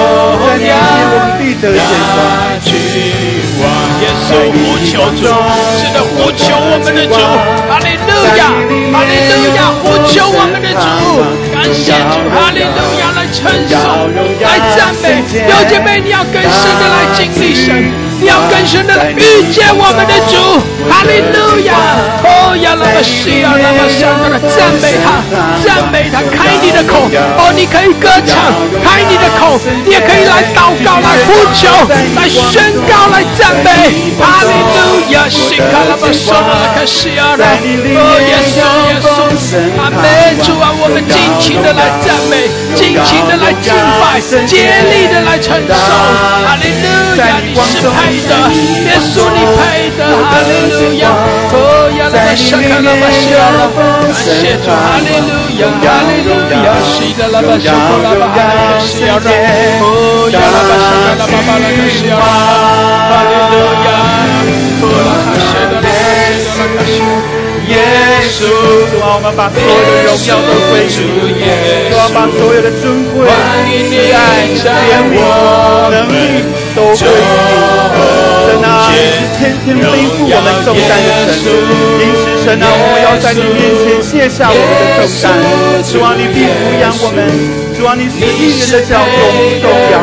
[0.47, 0.73] 在你里面，
[1.11, 1.79] 我们必得见
[2.15, 3.30] 光。
[4.31, 5.27] 耶稣呼求主，
[5.77, 7.19] 是的，呼求我们的主，
[7.67, 8.55] 哈利路亚，
[8.93, 10.85] 哈利路亚，呼求我们的主，
[11.51, 13.79] 感谢主，哈利路亚，来称颂，
[14.41, 17.89] 来赞美，有姐妹，你要更深的来经历神，
[18.19, 20.59] 你要更深的来遇见我们的主，
[20.91, 21.73] 哈利路亚，
[22.27, 25.23] 哦呀，那么需要，那么想的赞美他，
[25.63, 27.07] 赞美他，开你的口，
[27.39, 28.51] 哦，你可以歌唱，
[28.83, 29.55] 开你的口，
[29.87, 31.71] 你也可以来祷告，来呼求，
[32.19, 37.47] 来宣告，来赞美，哈利路亚，西卡拉巴索拉卡西亚拉，
[37.95, 38.59] 哦，耶稣，
[38.91, 39.23] 耶稣，
[39.79, 40.03] 阿门，
[40.43, 44.55] 主啊，我们尽情的来赞美，尽情的来敬拜，竭
[44.89, 46.85] 力的来承受，哈利路
[47.17, 48.31] 亚，你是配的，
[48.85, 51.03] 耶稣你配的，哈利路亚，
[51.53, 51.55] 哦
[51.97, 55.29] 呀，拉巴沙卡拉巴西亚拉，感谢主，哈利路
[55.59, 56.29] 亚，哈利路
[56.63, 59.27] 亚，西的拉巴沙卡拉巴哈利卡西亚拉，
[59.81, 62.25] 哦呀，拉巴沙卡拉巴巴拉卡西亚拉，
[63.09, 63.53] 哈利路
[63.85, 63.87] 亚，
[64.81, 67.40] 哦拉卡西的拉卡西的拉卡西。
[67.67, 67.77] 耶
[68.31, 68.47] 稣，
[68.89, 70.97] 主啊，我们把所有的荣耀都归于
[71.37, 71.45] 你，
[71.91, 73.27] 主啊，把所有的尊贵、
[73.87, 75.13] 慈爱、怜悯、
[75.91, 76.43] 能力
[76.75, 78.01] 都归于你。
[78.51, 78.99] 神啊，你是
[79.37, 81.45] 天天背负我们重担的神，
[82.01, 85.31] 因此神啊，我们要在你面前卸下我们的重担。
[85.85, 87.17] 主啊，你必抚养我们，
[87.77, 89.95] 主啊，你是一人的脚永不动摇。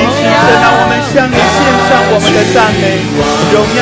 [0.00, 3.02] 因此神啊，我们向你献上我们的赞美、
[3.52, 3.80] 荣耀。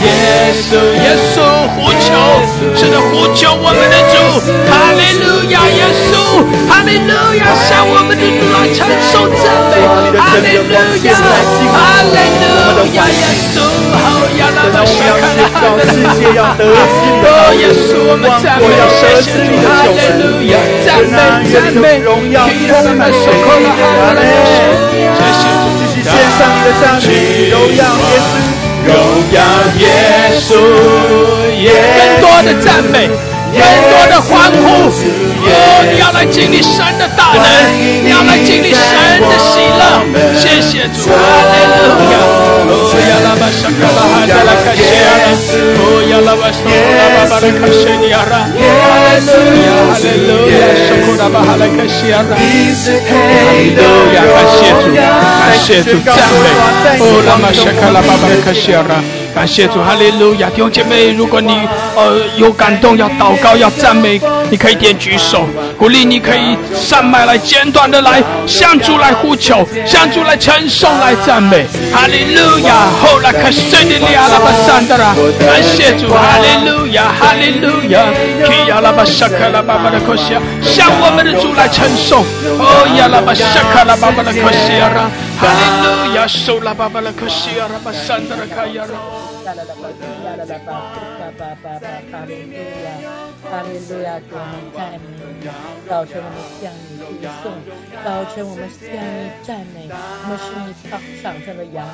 [0.00, 1.36] 耶稣，耶稣
[1.76, 2.08] 呼求，
[2.74, 4.14] 是的，呼求我们的主，
[4.66, 9.72] 哈利路亚，耶稣，哈利路亚，向我们的主来承受赞美，
[10.18, 10.72] 哈利路
[11.04, 11.78] 亚，哈
[12.10, 13.60] 利路亚，耶稣，
[13.92, 15.84] 好呀，拉巴沙卡拉哈的
[16.34, 27.08] 拉，哦，耶稣，我们赞美，谢谢主，哈利路亚，赞美，赞美，荣耀充满神的哈利路亚，谢谢主，继续献上你的赞美，
[27.50, 28.28] 荣耀耶稣。
[28.82, 28.88] 荣
[29.30, 29.38] 耀
[29.78, 29.84] 耶
[30.40, 30.48] 稣，
[31.96, 32.94] 更多的赞美，
[33.52, 34.90] 更多的欢呼。
[35.42, 37.42] 哦，你要来经历神的大能，
[38.04, 38.84] 你要来经历神
[39.24, 40.04] 的喜乐。
[40.36, 41.16] 谢谢主，哈
[41.48, 41.80] 利路
[42.12, 42.14] 亚。
[42.70, 45.32] 哦呀拉巴沙卡拉哈达拉卡谢亚拉，
[45.80, 49.32] 哦亚拉巴沙拉巴巴拉卡谢尼亚拉，哈利路
[49.64, 52.44] 亚，哈利路亚，沙库拉巴哈拉卡西亚拉，哈
[53.56, 53.80] 利路
[54.12, 56.52] 亚，感谢主，感谢主，赞美。
[57.00, 59.00] 哦拉玛沙卡拉巴巴拉卡谢亚拉。
[59.34, 60.48] 感谢主，哈利路亚！
[60.50, 61.52] 弟兄姐妹，如果你
[61.94, 65.46] 呃有感动，要祷告，要赞美，你可以点举手，
[65.78, 72.88] 鼓励你可以上麦来简短的来向主来呼求，向主来称颂，来赞美，哈利路亚！
[73.00, 78.04] 后来可是这里利亚拉巴山的啦，感谢主，哈利路亚，哈利路亚！
[78.44, 82.24] 基亚拉巴沙卡拉巴巴的可西亚，向我们的主来称颂，
[82.58, 84.90] 哦呀拉巴沙卡拉巴巴的可西亚
[85.42, 88.92] 啦，哈利路亚，受拉巴巴拉可西亚拉巴山的啦卡亚啦。
[89.44, 89.88] 啦啦啦吧，
[90.24, 90.70] 啦啦啦吧，
[91.18, 92.52] 吧吧吧吧，哈利路
[92.84, 92.86] 亚，
[93.50, 95.06] 哈利路亚，我们赞美
[95.40, 95.48] 你，
[95.88, 97.44] 早晨我们向你敬颂，
[98.04, 101.88] 早晨我们向你赞美，我们是你场场上的羊，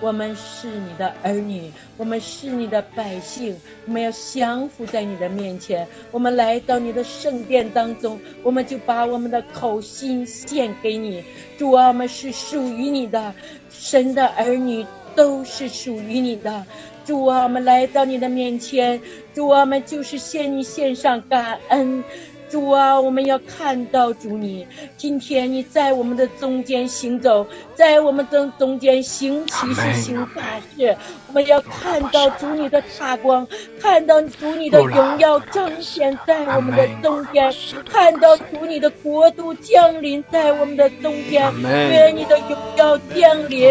[0.00, 3.56] 我们是你的儿女，我们是你的百姓，
[3.86, 11.24] 我们要降服在你的面前，我们来到你的圣殿当中，我们就把我们的口心献给你，
[11.58, 13.34] 主啊，我们是属于你的，
[13.70, 14.84] 神的儿女。
[15.16, 16.66] 都是属于你的，
[17.06, 19.00] 主啊，我们来到你的面前，
[19.32, 22.04] 主啊，我们就是献你献上感恩，
[22.50, 30.42] 主啊，我们要看到主你，今天你在我们的中间行走，在我们中中间行其事行大
[30.76, 30.96] 事，
[31.28, 33.46] 我们要看到主你的大光，
[33.80, 37.52] 看到主你的荣耀彰显在我们的中间，
[37.90, 43.68] 看到主你的国度降临在我们的中间，愿你的荣耀降临，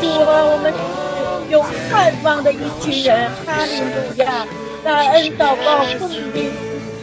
[0.00, 4.46] 主啊，我们是有盼望的一群人，哈利路亚，
[4.84, 6.50] 感恩祷告奉耶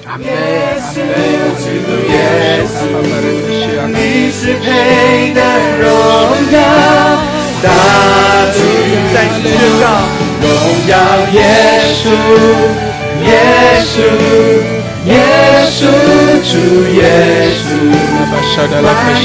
[0.05, 0.29] 阿门，耶
[0.81, 0.99] 稣，
[2.11, 2.15] 耶
[2.67, 2.75] 稣，
[3.87, 5.39] 你是配得
[5.79, 5.87] 荣
[6.51, 6.55] 耀，
[7.63, 7.65] 大
[8.51, 8.57] 主
[9.13, 9.43] 在宣
[9.79, 9.83] 告，
[10.41, 10.45] 荣
[10.89, 10.91] 耀
[11.31, 11.37] 耶
[11.95, 12.05] 稣，
[13.25, 13.29] 耶
[13.81, 13.95] 稣。
[15.05, 15.11] 耶
[15.67, 15.83] 稣，
[16.47, 16.53] 主
[16.95, 16.97] 耶
[17.59, 17.65] 稣，
[18.31, 18.31] 欢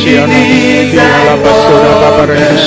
[0.01, 0.99] 迎你在
[1.39, 1.47] 我
[2.27, 2.29] 的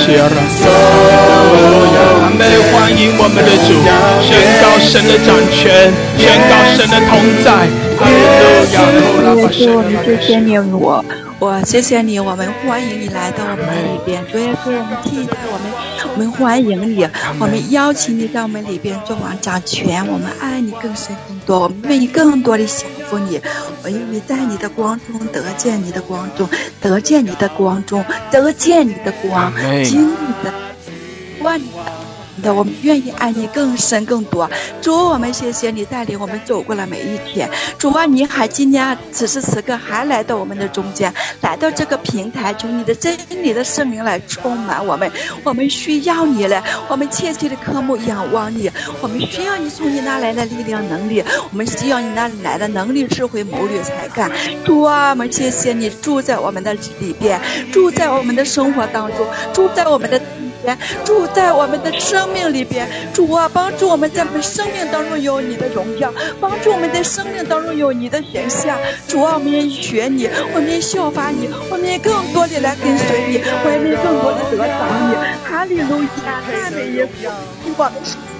[2.22, 2.40] 阿门！
[2.72, 3.68] 欢迎我们的主，
[4.24, 4.30] 宣
[4.62, 7.10] 告神的掌权，宣告神的同
[7.44, 7.68] 在。
[8.02, 9.46] 哈利路亚！
[9.48, 11.04] 主，我们谢谢你我，
[11.38, 14.24] 我谢谢你，我们欢迎你来到我们里边。
[14.32, 15.72] 主耶稣，我们替代我们，
[16.12, 20.04] 我们欢迎你，我们邀请你在我们里边做王掌权。
[20.08, 23.40] 我们爱你更深更多，我们愿意更多的降服你。
[23.84, 26.48] 我愿意在你的光中得见你的光中，
[26.80, 29.52] 得见你的光中，得见你的光，
[29.84, 30.52] 经历的
[31.42, 31.60] 万。
[32.42, 34.50] 的，我们愿意爱你更深更多。
[34.82, 37.48] 主，我们谢谢你带领我们走过了每一天。
[37.78, 45.10] 主啊，你还今天此时此刻还来到我们的中间，来到这个平台，求你的真理的圣灵来充满我们。
[45.44, 48.70] 我们需要你了，我们切切的科目仰望你。
[49.00, 54.30] 我们需要你从你那来的力量能力，我们需要你那里来的能力智慧谋略才干。
[54.64, 60.20] 主啊，我们谢谢你住在我们的里边，住在我们的生活当中，住在我们的。
[61.04, 68.78] 住在我们的生命里边，主啊，帮助我们在我们生命当中有你的荣耀，帮助我们在生命当中有你的形象。
[69.06, 74.64] 主啊，我们也学你，我们也效法你，我们也更多的来跟随你，我们也更多的得着
[75.08, 75.14] 你。
[75.44, 77.28] 哈利路亚，赞美耶稣，
[77.76, 77.92] 我们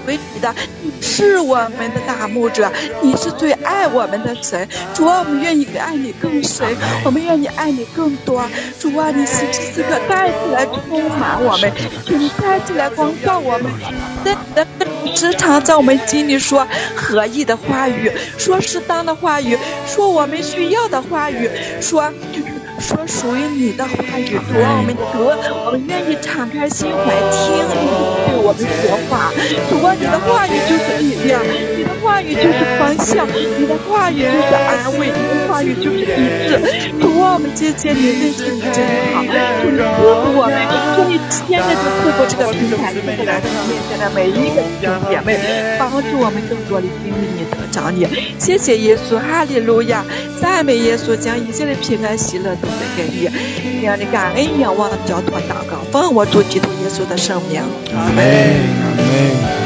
[0.05, 4.67] 是属于你的，你是我们的大牧者，你是最爱我们的神。
[4.93, 6.67] 主啊，我们愿意爱你更深，
[7.03, 8.43] 我们愿意爱你更多。
[8.79, 11.71] 主啊，你此时此刻再次来充满我们。
[12.05, 13.71] 请再次来光照我们，
[14.23, 21.49] 在你的时常在我们心里说合意的话语，说适当的话语，说我们需要的话语，
[21.81, 22.11] 说
[22.83, 24.27] 说属于你的话语。
[24.27, 27.87] 主啊，我们得，我们愿意敞开心怀听你
[28.27, 29.31] 对我们说话。
[29.71, 36.59] 主啊，你的话语就是力量，你的话语就是方向，你的话语就是安慰，你的话语就是医治。
[36.99, 38.83] 主啊，我们谢谢你，认识你真
[39.15, 39.23] 好，
[39.63, 40.59] 祝你祝福我们，
[40.99, 41.15] 祝你
[41.47, 41.93] 天天就。
[42.03, 45.39] 透过这个平台，就是来到我面前的每一个弟兄姐妹，
[45.79, 48.05] 帮助我们更多的经历你、得着你。
[48.37, 50.03] 谢谢耶稣，哈利路亚，
[50.41, 53.29] 赞美耶稣，将一切的平安喜乐都在给你。
[53.79, 57.61] 这样的感恩仰望交托祷告，奉我主基督耶稣的圣名。
[57.95, 58.19] 阿门，
[58.83, 59.62] 阿门。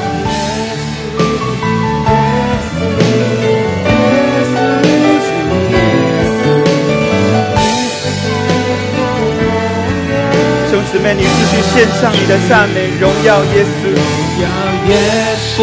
[11.07, 14.01] 妹，你继续献上你的赞美，荣耀耶稣，荣
[14.43, 14.45] 耀
[14.89, 14.91] 耶
[15.39, 15.57] 稣，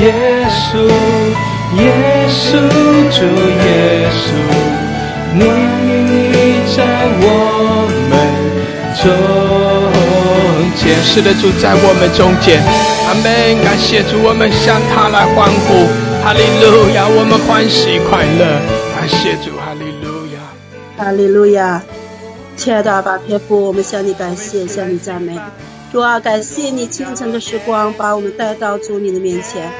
[0.00, 0.04] 耶
[0.48, 0.88] 稣，
[1.76, 1.82] 耶
[2.30, 2.50] 稣，
[3.10, 3.18] 主
[3.60, 4.24] 耶稣，
[5.34, 5.40] 你
[6.74, 6.78] 在
[7.20, 7.24] 我
[8.08, 8.12] 们
[9.02, 9.04] 中
[10.80, 12.62] 间，是的，主在我们中间，
[13.06, 13.24] 阿门。
[13.62, 15.86] 感谢主，我们向他来欢呼，
[16.24, 18.62] 哈利路亚，我们欢喜快乐，
[18.96, 20.40] 感谢主，哈利路亚，
[20.96, 21.82] 哈利路亚。
[22.56, 25.38] 亲爱的阿爸天父，我们向你感谢，向你赞美。
[25.90, 29.70] 主啊，感谢你清晨的时光把我们带到主你的面前。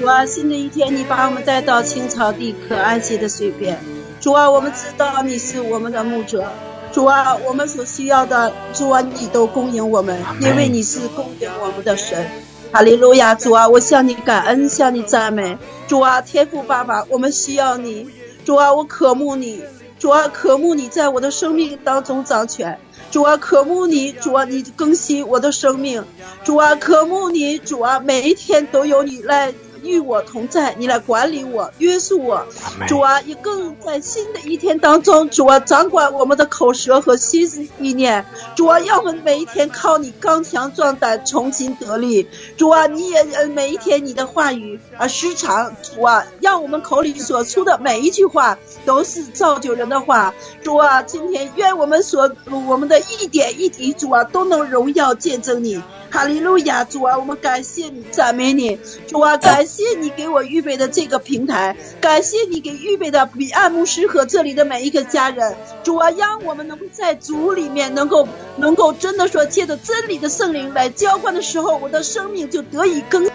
[0.00, 3.78] 主啊，新的一天你把我们带到青草地可安息的水边。
[4.20, 6.44] 主啊，我们知道你是我们的牧者。
[6.92, 12.26] 主啊，我们所需要的，主啊，你都供应我们，因为你是供应我们的神。
[12.72, 15.56] 哈利路亚，主啊，我向你感恩，向你赞美。
[15.86, 18.08] 主啊，天父爸爸，我们需要你。
[18.44, 19.62] 主啊，我渴慕你。
[20.04, 22.78] 主啊，渴慕你在我的生命当中掌权。
[23.10, 26.04] 主啊，渴慕你，主啊，你更新我的生命。
[26.44, 29.54] 主啊，渴慕你，主啊，每一天都有你来。
[29.84, 32.46] 与我同在，你来管理我，约束我，
[32.88, 38.24] 主啊，也更在新的一天当中，主啊，掌管我们的口舌和心思意念，
[38.56, 42.26] 主啊，要我们每一天靠你刚强壮胆，重新得力，
[42.56, 52.30] 主啊，你也呃每一天你的话语啊时常，主啊，让我们口里所出的每一句话都是造就人的话，主啊，今天愿我们所
[52.68, 55.82] 我们的一点一滴，主啊，都能荣耀见证你。
[56.10, 58.78] 哈利路亚，主啊，我们感谢你，赞美你，
[59.08, 73.28] 主啊，感谢谢你给我预备的这个平台，感谢你给预备的彼岸牧师和这里的每一个家人，主啊，让我们能够在主里面能够能够真的说，借着真理的圣灵来浇灌的时候，我的生命就得以更。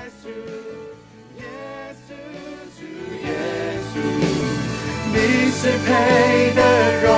[5.62, 6.62] 是配的
[7.02, 7.12] 荣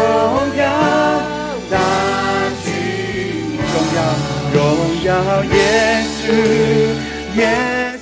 [0.57, 0.63] 耀，
[1.69, 1.77] 大
[2.63, 2.73] 君
[3.71, 3.99] 荣耀，
[4.55, 4.57] 荣
[5.03, 5.09] 耀
[5.43, 5.55] 耶
[6.17, 6.25] 稣，
[7.37, 7.39] 耶
[7.99, 8.00] 稣，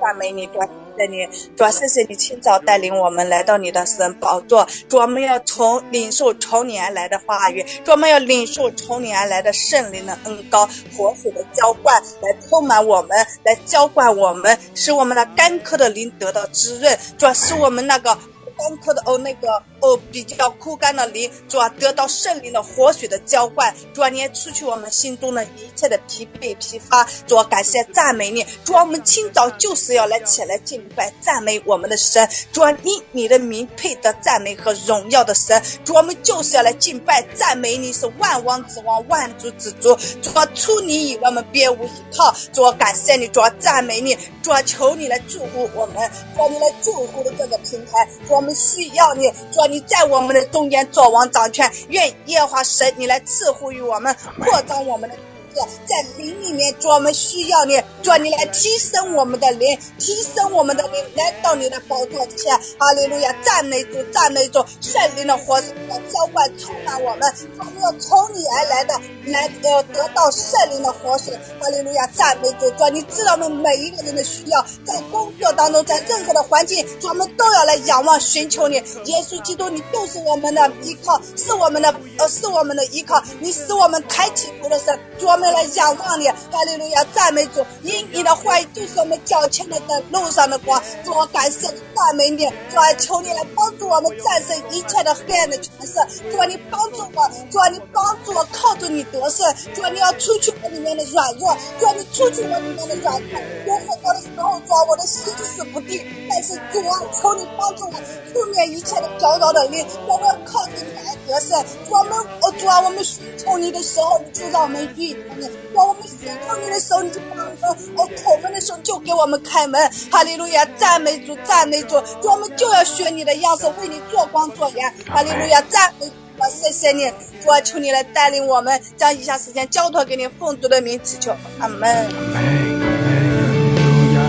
[0.00, 13.10] 赞美你，主啊，谢谢你，主啊，谢谢你清早带领我们来到你的神宝座，主啊，我们要从领受从你而来的话语，主啊，我们要领受从你而来的圣灵的恩高活水的浇灌，来充满我们，
[13.44, 18.18] 来浇灌我们，使我们的干渴的灵得到滋润，主啊，使我们那个。
[18.54, 45.96] 干渴的哦，那个哦，比较枯干的灵，主啊，得到圣灵的活水的浇灌，主啊，你除去我们心中的一切的疲惫疲乏，主啊，感谢赞美你，主啊，我们清早就是要来起来敬拜赞美我们的神，主啊，你你的名配得赞美和荣耀的神，主啊，我们就是要来敬拜赞美你，是万王之王，万主之主，主啊，除你以外，我们别无依靠，主啊，感谢你，主啊，赞美你，主啊，求你来祝福我们，
[46.36, 55.16] 主啊，你来祝福的这个平台，我们需要你，主啊，你在我们的中间做王掌权，愿耶和华神你来赐福于我们，扩张我们的。
[55.54, 68.94] 在灵里面，主我们需要你，主你来提升我们的灵，提升我们的灵，来到你的宝座前，哈利路亚，赞美主，赞美主，圣灵的活水要浇灌充满我们，我们要从你而来的，
[69.26, 95.94] 来呃得到圣灵的活水，哈利路亚，赞美主，主你知道我们每一个人的需要，在工作当中，在任何的环境，主我们都要来仰望寻求你，耶稣基督，你就是我们的依靠，是我们的呃是我们的依靠，你使我们抬起头的神，主我们来仰望你，哈利路亚，赞美主，因你的话语就是我们脚前的灯，路上的光，主我感谢你，赞美你，主啊求你来帮助我们战胜一切的黑暗的权势，
[96.30, 107.92] 主啊你帮助我，主啊你帮助我靠着你得胜，主啊你要除去我里面的软弱，主啊你除去我里面的软弱，有很多的时候，主啊我的心思不定，但是主啊求你帮助我，
[108.32, 115.48] 除灭一切的搅扰的灵，我们要靠着你来得胜，主啊我们主啊我们寻求你的时候，你就让我们遇你。
[115.74, 117.56] 当我们寻求你的时候，你就帮我们；
[117.96, 119.90] 哦，叩门的时候就给我们开门。
[120.10, 124.92] 哈利路亚，赞美主，赞美主，主我们就要学你的样式，为你做光做盐。
[125.08, 126.12] 哈利路亚，赞美主，
[126.50, 127.10] 谢谢你，
[127.42, 132.08] 主啊，求你来带领我们，将以下时间交托给你，奉主的名祈求，阿门。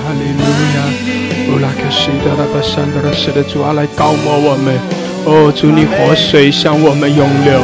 [0.06, 0.44] 哈利路
[0.76, 0.78] 亚，
[1.54, 5.03] 乌拉克西德拉巴山德拉，是的主啊，来高摩我们。
[5.26, 7.60] 哦，主你活水向我们涌流。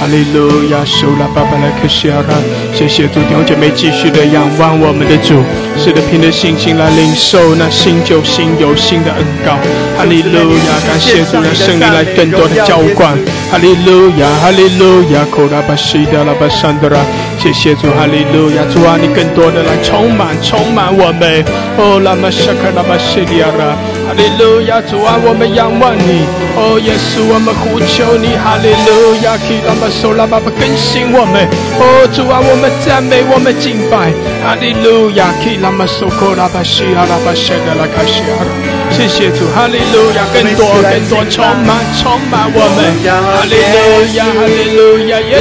[0.00, 2.34] 哈利路亚，苏拉巴巴拉克西亚拉，
[2.74, 5.40] 谢谢主弟兄姐妹继续的仰望我们的主，
[5.78, 9.56] 是的，凭着信心来领受那新旧新有新的恩膏。
[9.96, 13.16] 哈利路亚，感谢主让圣灵来更多的浇灌。
[13.48, 16.98] 哈利路亚，哈利路亚，库拉巴西德拉巴山德拉，
[17.38, 21.44] 谢谢主，哈利路亚，主啊，你更多的来充满充满我们。
[21.78, 26.24] 哦，拉玛沙卡拉巴西利亚拉，哈利路亚，主啊，我们仰望你。
[26.56, 31.48] 哦，耶稣，我们呼求你，哈利路亚，基拉玛苏拉巴巴更新我们。
[31.80, 34.12] 哦，主啊，我们赞美，我们敬拜，
[34.44, 38.50] 哈利路亚，基拉玛苏库拉巴西阿拉巴谢德拉卡西阿拉。
[38.92, 42.78] 谢谢主，哈利路亚，更多更多充满充满我们，
[43.08, 43.74] 哈利路
[44.14, 45.40] 亚，哈利路亚，耶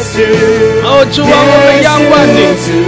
[0.00, 0.24] 稣。
[0.82, 2.40] 哦，主啊，我们仰望你，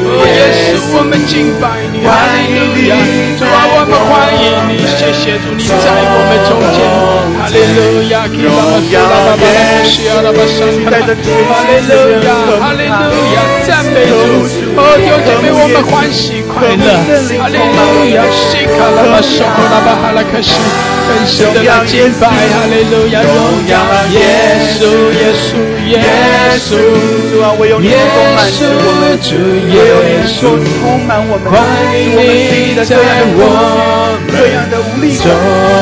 [0.09, 2.97] 哦，耶稣，我们敬拜哈利路亚，
[3.39, 6.81] 主啊，我们欢迎你，谢谢主，你在我们中间，
[7.37, 10.89] 哈利路亚，基拉玛苏拉巴巴拉卡西阿拉巴山哈
[11.69, 11.93] 利路
[12.25, 12.29] 亚，
[12.59, 14.23] 哈利路亚，赞美主，
[14.77, 16.85] 哦，弟兄姐妹，我们欢喜快乐，
[17.39, 20.57] 哈利路亚，西卡拉巴苏库拉巴哈拉克西，
[21.07, 23.77] 更深的来敬拜，哈利路亚，荣耀
[24.11, 25.59] 耶稣，耶稣，
[25.91, 26.01] 耶
[26.59, 26.79] 稣，
[27.31, 28.65] 主啊，唯有你能够满我
[29.01, 29.19] 们，
[29.71, 31.45] 唯有你能够充满我们，
[31.91, 33.43] 你在了这样的我
[34.31, 35.29] 这样的无力感，主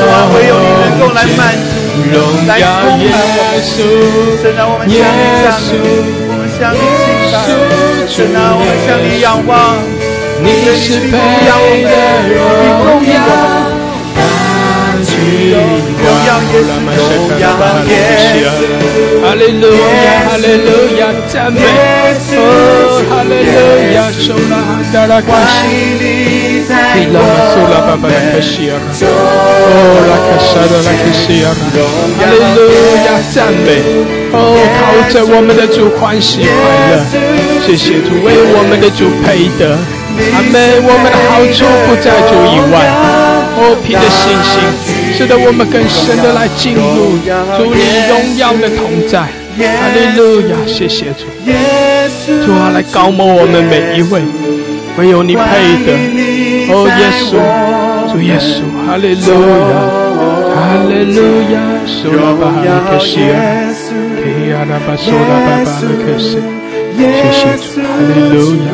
[0.09, 1.71] 啊，唯有你能够来满足，
[2.11, 3.61] 荣来耀充满耶我们。
[3.61, 3.77] 稣，
[4.41, 5.71] 神啊，我们向耶你赞美，稣。
[6.27, 7.35] 我们向你敬拜，
[8.07, 9.53] 神啊，我们向你仰望，
[10.41, 11.11] 你是配
[11.83, 11.91] 的
[12.33, 12.37] 荣
[13.05, 13.68] 耀，大
[15.49, 15.57] 君
[15.99, 16.61] 荣耀耶
[16.95, 17.43] 稣，荣耀
[17.87, 18.37] 耶稣。
[19.21, 19.63] 哈利路
[20.05, 21.59] 亚，哈利路亚，赞美，
[22.37, 22.41] 哦，
[23.09, 23.57] 哈利路
[23.93, 24.53] 亚，手拉
[24.93, 25.57] 达拉卡西，
[25.99, 28.71] 伊拉玛苏拉巴巴拉卡西亚，
[29.01, 29.05] 哦
[30.07, 31.45] 拉卡沙的拉卡西亚，
[32.17, 32.57] 哈利路
[33.05, 33.67] 亚赞美，
[34.31, 34.35] 哦
[34.79, 34.81] 靠
[35.11, 36.47] 着我们的主欢喜快
[36.89, 37.03] 乐，
[37.65, 39.75] 谢谢主为我们的主配得，
[40.33, 42.87] 阿门，我们的好处不在主以外，
[43.57, 44.55] 哦凭着信心，
[45.19, 47.19] 使得我们更深的来进入
[47.59, 49.27] 主你荣耀的同在。
[49.59, 51.27] 哈利路亚，谢谢主，
[52.45, 54.23] 主啊，来高摩我们每一位，
[54.97, 55.43] 唯有你配
[55.83, 55.91] 得，
[56.71, 57.35] 哦，耶稣，
[58.09, 59.27] 主耶稣，哈利路
[59.67, 59.75] 亚，
[60.55, 61.19] 哈利路
[61.51, 63.35] 亚，苏拉巴哈利克西亚，
[64.23, 66.39] 皮亚拉巴苏拉巴巴利克西，
[66.95, 67.03] 谢
[67.35, 68.71] 谢主，哈利路亚，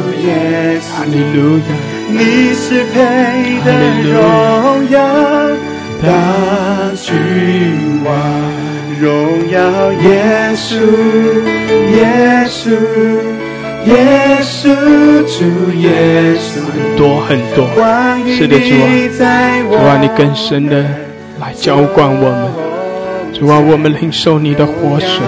[0.93, 1.73] 哈利路亚，
[2.11, 3.01] 你是配
[3.65, 3.67] 的
[4.13, 4.13] 荣
[4.91, 5.01] 耀。
[6.01, 8.15] 大君王。
[8.97, 10.79] 荣耀耶稣，
[11.91, 12.71] 耶稣，
[13.85, 14.73] 耶稣，
[15.25, 17.67] 主耶稣，很多很多，
[18.25, 18.87] 是的，主啊，
[19.69, 20.81] 主啊，你更深的
[21.41, 22.49] 来浇灌我们，
[23.33, 25.19] 主啊，我们领受你的活水，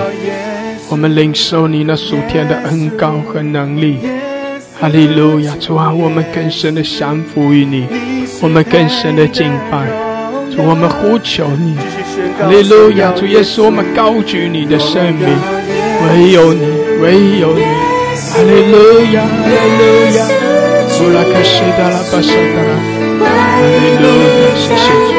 [0.90, 3.98] 我们领受你那属天的恩高和能力，
[4.80, 7.86] 哈利路亚，主啊，我们更深的降服于你，
[8.42, 9.90] 我们更深的敬拜，
[10.54, 11.78] 主，我们呼求你。
[12.40, 15.28] 哈利路亚，主耶稣，我们高举你的圣名，
[16.04, 16.66] 唯有你，
[17.02, 17.64] 唯有你。
[17.64, 18.78] 哈利路
[19.14, 19.84] 亚，哈利路
[20.18, 20.20] 亚，
[21.00, 22.72] 乌拉卡西达拉巴沙达拉，
[23.22, 23.30] 哈
[23.62, 25.12] 利路亚，谢谢主，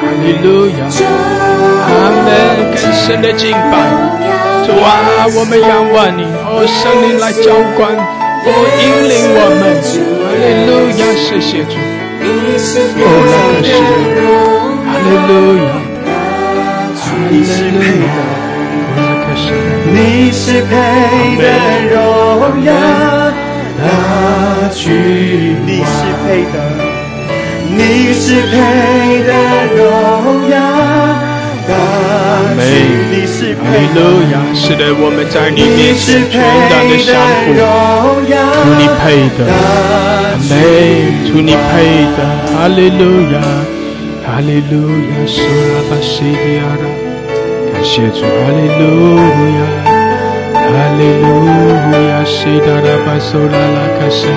[0.00, 0.46] 哈利路
[0.78, 0.80] 亚，
[1.86, 1.90] 阿
[2.24, 2.28] 门。
[2.74, 3.72] 更深的敬拜，
[4.66, 8.48] 主啊，我们仰望你，哦，圣灵来浇灌，哦，
[8.80, 9.62] 引领我们。
[10.20, 11.76] 哈利路亚，谢谢主，
[12.26, 13.68] 哦，拉卡西，
[14.84, 15.32] 哈利路
[15.64, 15.66] 亚。
[17.30, 18.06] 你是配的，
[19.92, 19.96] 你
[20.32, 20.72] 是配
[21.36, 21.44] 的
[21.90, 21.94] 荣
[22.64, 22.68] 耀
[23.78, 23.82] 大
[24.72, 24.76] 君
[25.66, 26.56] 你是配的，
[27.76, 27.78] 你
[28.14, 28.52] 是配
[29.24, 29.30] 的
[29.76, 29.80] 荣
[30.50, 30.54] 耀
[33.26, 33.98] 是配的，
[34.54, 37.52] 是的，我们在你面前全然的降服，
[38.28, 39.02] 主你配
[39.36, 39.40] 的，
[40.48, 40.52] 美，
[41.26, 42.18] 主你配的，
[42.52, 43.02] 哈利路
[43.32, 43.36] 亚，
[44.24, 46.84] 哈利路亚，苏拉巴西迪亚拉。
[47.72, 49.16] 感谢主，哈利路
[49.56, 49.60] 亚，
[50.54, 51.24] 哈利路
[52.08, 54.28] 亚，西达拉巴苏拉拉卡西，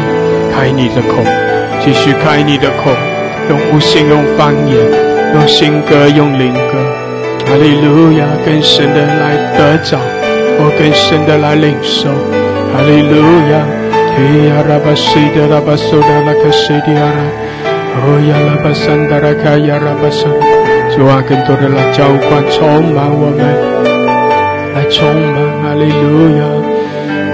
[0.55, 1.21] 开你的口，
[1.84, 2.91] 继续开你的口，
[3.49, 4.75] 用无心，用方言，
[5.34, 6.71] 用新歌，用灵歌，
[7.47, 9.97] 哈利路亚，更深的来得着，
[10.59, 12.11] 我更深的来领受，
[12.73, 13.15] 哈利路
[13.49, 13.63] 亚，
[14.11, 17.23] 提亚拉巴西达拉巴苏拉拉卡西迪亚拉，
[17.95, 20.27] 哦呀拉巴桑达拉卡亚拉巴桑。
[20.95, 23.39] 主啊，更多的来浇灌，充满我们，
[24.73, 26.43] 来充满哈利路亚。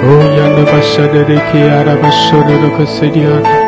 [0.06, 0.08] 哦
[0.38, 3.63] 呀，那巴沙的的基亚拉巴苏的的克西，的亚，哈利路亚，西卡拉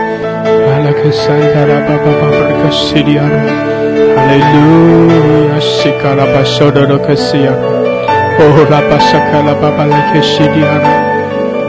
[6.26, 10.68] 巴苏的的克西亚，哦拉巴沙卡拉巴巴拉克西迪亚，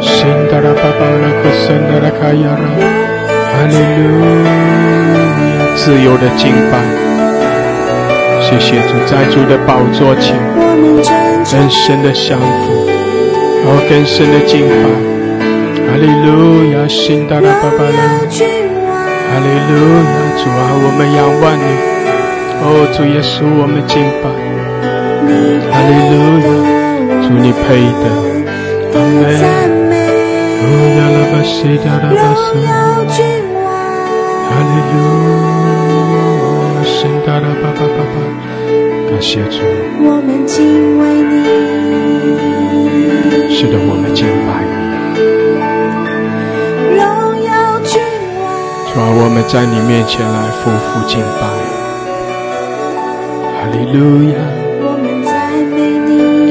[0.01, 2.66] 辛达拉巴巴拉克森达拉卡亚拉，
[3.53, 4.09] 哈利路
[4.45, 4.49] 亚，
[5.76, 6.74] 自由的敬拜。
[8.41, 10.34] 谢谢主，在主的宝座前，
[11.53, 12.89] 更深的降服，
[13.66, 14.74] 哦，更深的敬拜。
[15.87, 17.99] 哈利路亚，新达拉巴巴拉，
[19.29, 19.72] 哈利路
[20.07, 20.09] 亚，
[20.39, 21.66] 主啊，我们仰望你，
[22.62, 22.64] 哦，
[22.95, 24.24] 主耶稣，我们敬拜。
[25.70, 26.14] 哈利路
[26.47, 26.49] 亚，
[27.22, 27.64] 主你配
[28.01, 28.05] 的，
[28.95, 29.24] 阿门。
[30.59, 30.64] 哦，
[30.97, 31.55] 亚拉巴西
[31.85, 32.45] 达拉巴斯，
[34.47, 34.95] 哈利路
[36.74, 36.97] 亚，新
[37.27, 38.14] 达拉巴巴巴巴。
[39.11, 39.55] 感谢主，
[40.01, 40.55] 我们敬
[40.99, 41.35] 畏你，
[43.55, 44.24] 是的，我们敬
[48.97, 51.45] 主啊，我们在你面前来夫妇敬拜。
[53.53, 54.41] 哈利路亚。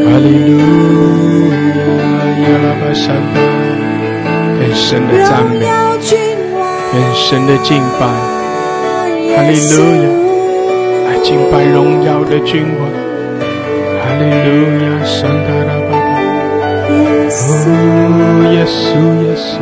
[0.06, 0.62] 哈利路
[1.50, 1.58] 亚，
[2.46, 3.42] 亚拉巴山巴，
[4.62, 5.66] 更深的赞美，
[6.94, 8.06] 更深的敬拜。
[9.34, 10.06] 哈利路亚。
[11.24, 12.86] 敬拜荣耀的君王，
[13.98, 14.54] 哈利路
[14.86, 16.14] 亚，圣达拉巴巴，
[17.34, 18.94] 哦，耶稣，
[19.26, 19.58] 耶稣，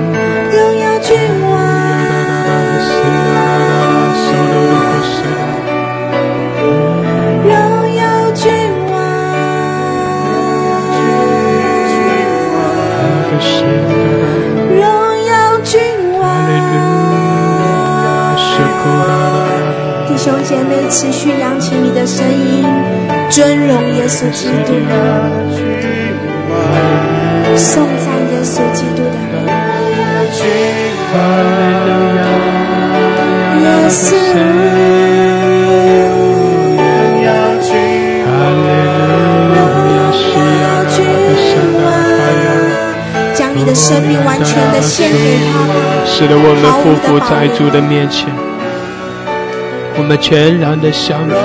[20.94, 22.64] 持续扬起你的声音，
[23.28, 24.74] 尊荣耶稣基督，
[27.58, 29.44] 颂赞耶稣基督的名。
[33.64, 34.14] 耶稣。
[43.34, 45.52] 将你的生命完全的献给他，
[46.06, 48.30] 使得我们匍匐在主的面前，
[49.98, 51.34] 我们全然的降服。
[51.34, 51.40] 哈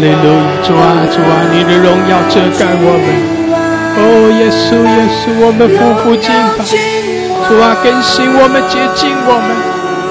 [0.00, 3.06] 利路亚，主啊主啊，你的荣耀遮盖我们。
[3.98, 4.02] 哦，
[4.38, 6.62] 耶稣耶稣，我们匍匐敬拜。
[7.48, 9.50] 主啊，更新我们，洁净我们，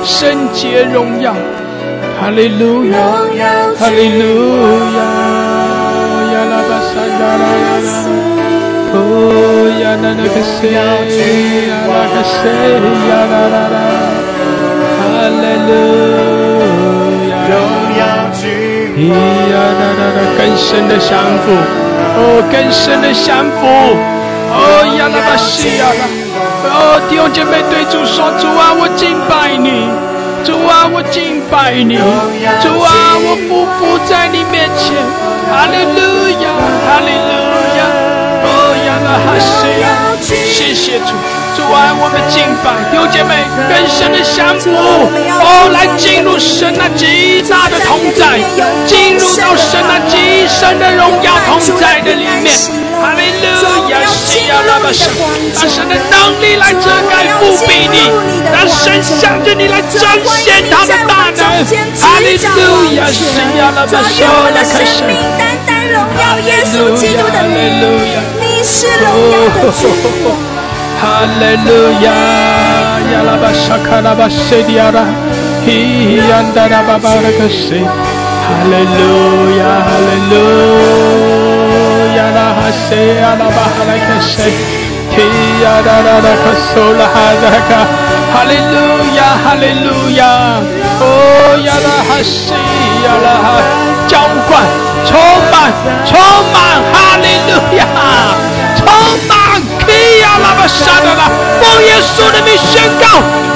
[0.03, 1.33] 圣洁荣耀。
[2.19, 2.93] 哈利路亚，
[3.79, 4.23] 哈利路
[4.97, 4.99] 亚，
[6.33, 7.87] 亚拉巴萨达拉拉。
[8.91, 8.93] 哦
[9.81, 12.35] 呀那那个谁呀那个谁
[13.07, 13.77] 呀啦啦啦，
[14.97, 14.99] 哈
[15.39, 15.71] 利路
[16.17, 16.38] 亚，
[17.49, 19.01] 咿
[19.49, 21.49] 呀那那那更深的降服，
[22.17, 22.19] 哦
[22.51, 23.61] 更深的降服，
[24.51, 26.03] 哦呀那巴西呀啦，
[26.73, 29.87] 哦弟兄姐妹对主说主啊我敬拜你，
[30.43, 31.97] 主啊我敬拜你，
[32.61, 34.93] 主啊我匍匐在你面前，
[35.49, 35.99] 哈利路
[36.43, 36.45] 亚
[36.85, 37.31] 哈利路
[37.77, 37.81] 亚。
[39.09, 39.83] 哈西呀！
[40.21, 41.13] 谢谢主，
[41.55, 48.39] 主啊，我们敬拜弟兄姐妹更深的相扶，哦，来进入神那极大的同在，
[48.85, 52.53] 进入到神那极深的荣耀同在的里面。
[52.99, 54.03] 哈利路亚！
[54.05, 55.07] 西呀，拉巴神，
[55.55, 58.11] 让神的能力来遮盖覆庇你，
[58.51, 61.43] 让神向着你来彰显他的大能。
[61.95, 63.07] 哈利路亚！
[63.11, 65.03] 西呀，拉巴神，来开始。
[66.15, 66.51] 哈利路亚！
[66.65, 67.83] 是荣耀的主，哈利路
[68.13, 68.19] 亚，
[68.91, 70.48] 亚拉巴沙卡拉
[74.16, 75.02] 巴塞迪亚拉，
[75.66, 80.32] 伊亚达拉巴巴拉克西，哈利路亚，哈利路
[82.16, 84.32] 亚，拉哈西亚拉巴哈拉克西，
[85.10, 85.14] 提
[85.64, 87.70] 亚达拉拉克苏拉哈达卡，
[88.32, 88.74] 哈利路
[89.16, 90.22] 亚，哈利路亚，
[91.00, 91.02] 哦
[91.66, 92.54] 亚拉哈西
[93.04, 93.46] 亚拉哈，
[94.06, 94.12] 浇
[94.48, 94.62] 灌，
[95.04, 95.18] 充
[95.50, 95.54] 满，
[96.06, 96.16] 充
[96.52, 96.56] 满，
[96.92, 98.57] 哈利路亚。
[100.69, 101.09] 满基亚拉巴沙的，
[101.61, 103.05] 奉耶稣的名宣告，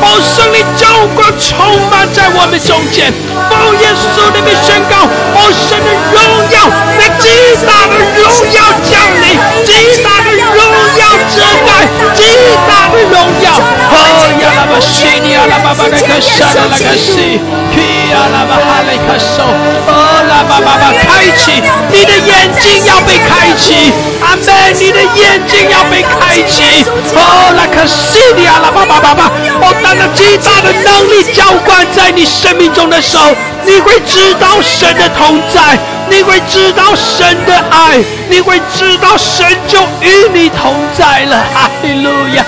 [0.01, 1.53] 哦，圣灵浇灌充
[1.89, 3.13] 满在我们中间，
[3.49, 6.17] 奉耶稣的名宣告，哦，神的荣
[6.49, 6.57] 耀，
[6.97, 7.29] 那极
[7.65, 10.57] 大的荣耀降临，极大的荣
[10.97, 11.85] 耀遮盖，
[12.15, 12.23] 极
[12.67, 13.61] 大的荣耀，
[13.93, 13.95] 哦，
[14.41, 17.39] 亚拉巴西尼亚拉巴巴那个沙拉那个西，
[17.73, 19.45] 基亚拉巴哈雷克手，
[19.87, 21.61] 哦，拉巴巴巴开启，
[21.91, 23.91] 你的眼睛要被开启，
[24.21, 25.63] 阿门，你的眼睛。
[25.71, 26.83] 要被开启，
[27.15, 29.31] 哦，那克西利亚拉巴巴巴巴，
[29.61, 33.33] 哦，当那极大的能力浇灌在你生命中的时候，
[33.65, 35.79] 你会知道神的同在，
[36.09, 37.97] 你会知道神的爱，
[38.29, 41.37] 你会知道神就与你同在了。
[41.55, 42.45] 哈利路亚，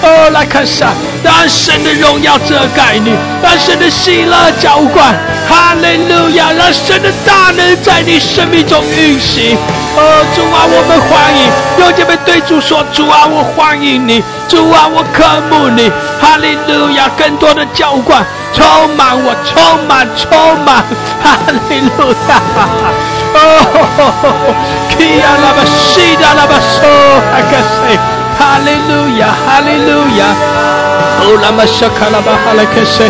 [0.00, 3.12] 哦，来看上，让神的荣耀遮盖你，
[3.42, 5.14] 让神的喜乐浇灌。
[5.50, 9.57] 哈利路亚，让神的大能在你生命中运行。
[9.98, 11.50] 哦，主啊，我们欢迎，
[11.82, 15.90] 有姐妹对主说：主啊，我欢迎你，主啊，我渴慕你。
[16.20, 18.62] 哈利路亚，更多的浇灌，充
[18.94, 20.84] 满我，充满，充满。
[21.22, 21.38] 哈
[21.68, 22.38] 利路亚，
[23.34, 24.54] 哦，
[24.96, 26.86] 基亚拉巴西达拉巴索，
[27.30, 27.98] 哈克西，
[28.38, 30.30] 哈利路亚，哈利路亚，
[31.22, 33.02] 哦，拉玛沙卡拉巴哈拉克西，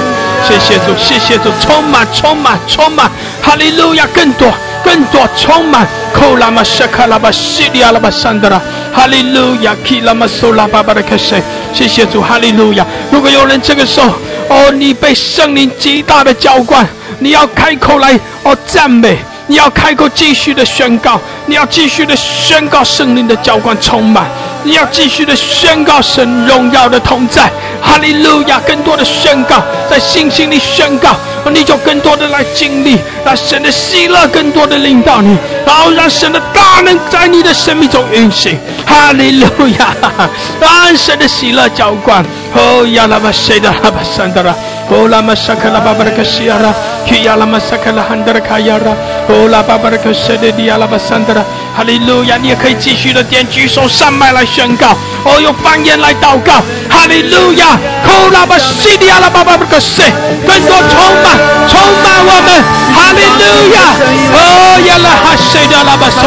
[0.46, 3.10] 谢谢主，谢谢主，充满，充满，充满，
[3.42, 4.48] 哈利路亚，更多。
[4.88, 8.58] 更多充满，库拉玛沙卡拉巴西利亚拉巴桑德拉，
[8.90, 11.42] 哈利路亚，基拉玛苏拉巴巴的克谁？
[11.74, 12.86] 谢谢主，哈利路亚。
[13.10, 14.10] 如果有人这个时候，
[14.48, 19.18] 哦，你被圣灵极大的浇灌，你要开口来哦赞美，
[19.48, 24.26] 你要开口继续的宣告，你要继续的宣告圣灵的浇灌充满，
[24.62, 27.50] 你要继续的宣告神荣耀的同在，
[27.82, 28.60] 哈利路亚。
[28.66, 31.16] 更多的宣告，在信心里宣告。
[31.50, 35.34] 你就更多的来经历，让神的喜乐更多的领导你，
[35.64, 38.58] 然后让神的大能在你的生命中运行。
[38.84, 39.46] 哈利路
[39.78, 39.96] 亚！
[40.60, 42.22] 让神的喜乐浇灌。
[42.52, 44.54] 哦呀，拉巴谁的拉巴山的？
[44.90, 46.72] 哦拉玛萨克拉巴巴的克西亚拉，
[47.08, 48.92] 基亚拉玛萨克拉汉德的卡亚拉，
[49.28, 51.42] 哦拉巴巴的克谁的迪亚拉巴山的啦？
[51.74, 52.36] 哈利路亚！
[52.36, 54.92] 你也可以继续的点举手上麦来宣告，
[55.24, 56.60] 哦用方言来祷告。
[56.90, 57.78] 哈利路亚！
[58.04, 60.04] 哦拉巴西迪亚拉巴巴的克谁？
[60.46, 61.38] 更多充满。
[61.68, 62.48] 充满我们，
[62.92, 63.42] 哈利路
[63.72, 63.80] 亚！
[64.32, 66.22] 哦呀啦哈西的拉巴索，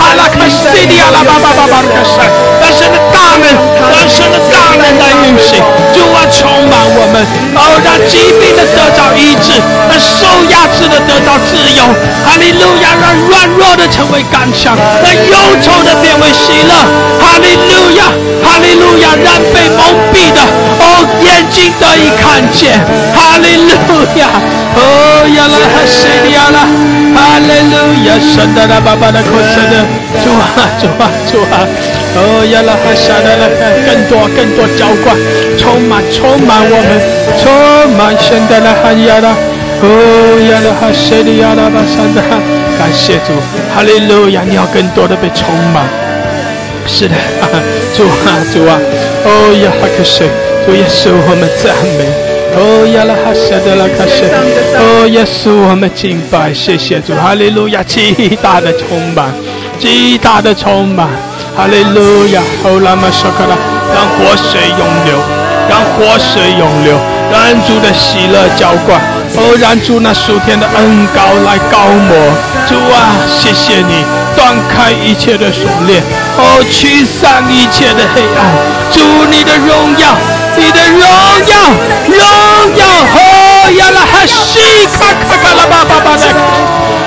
[0.00, 2.24] 阿拉卡西的阿拉巴巴巴巴卡塞，
[2.60, 3.46] 让神的大能，
[3.90, 5.60] 让神的大能来运行，
[5.92, 7.20] 主啊充满我们，
[7.56, 9.56] 哦让疾病的得到医治，
[9.88, 11.82] 让受压制的得到自由，
[12.22, 12.94] 哈利路亚！
[13.02, 16.72] 让软弱的成为刚强，让忧愁的变为喜乐，
[17.18, 18.06] 哈利路亚！
[18.44, 19.10] 哈利路亚！
[19.18, 19.82] 让被蒙
[20.14, 20.40] 蔽的
[20.78, 22.78] 哦眼睛得以看见。
[23.12, 24.30] 哈利路亚！
[24.74, 26.70] 哦呀啦哈西利亚拉！
[27.18, 27.74] 哈利路
[28.06, 28.14] 亚！
[28.22, 29.82] 神的啦爸爸的口神的
[30.22, 30.46] 主啊
[30.78, 31.66] 主啊主啊！
[32.14, 33.44] 哦呀啦哈沙的啦！
[33.84, 35.16] 更多更多浇灌，
[35.58, 36.88] 充满充满我们，
[37.42, 39.34] 充满神的啦哈呀啦！
[39.84, 39.86] 哦
[40.48, 42.38] 呀啦哈西利亚拉巴山的哈！
[42.78, 43.34] 感谢主，
[43.74, 44.42] 哈利路亚！
[44.48, 45.82] 你要更多的被充满。
[46.86, 47.14] 是的，
[47.96, 48.78] 主啊主啊！
[49.24, 50.22] 哦呀哈克西，
[50.64, 52.06] 主耶稣我们赞美。
[52.54, 54.22] 哦呀啦哈沙的拉卡西，
[54.78, 59.32] 哦耶稣我们敬拜，谢谢主，哈利路亚，极大的充满，
[59.80, 61.08] 极大的充满，
[61.56, 63.58] 哈利路亚，哦拉玛沙卡拉，
[63.90, 65.18] 让活水涌流，
[65.66, 66.94] 让活水涌流，
[67.32, 69.00] 让主的喜乐浇灌，
[69.34, 72.14] 哦然主那属天的恩膏来高抹，
[72.68, 74.04] 主啊，谢谢你
[74.36, 76.02] 断开一切的锁链，
[76.36, 78.52] 哦驱散一切的黑暗，
[78.92, 80.16] 主你的荣耀。
[80.54, 81.56] 你的荣耀，
[82.12, 82.84] 荣耀！
[82.84, 84.60] 哦呀啦哈西
[84.92, 86.28] 卡卡卡啦巴巴巴的，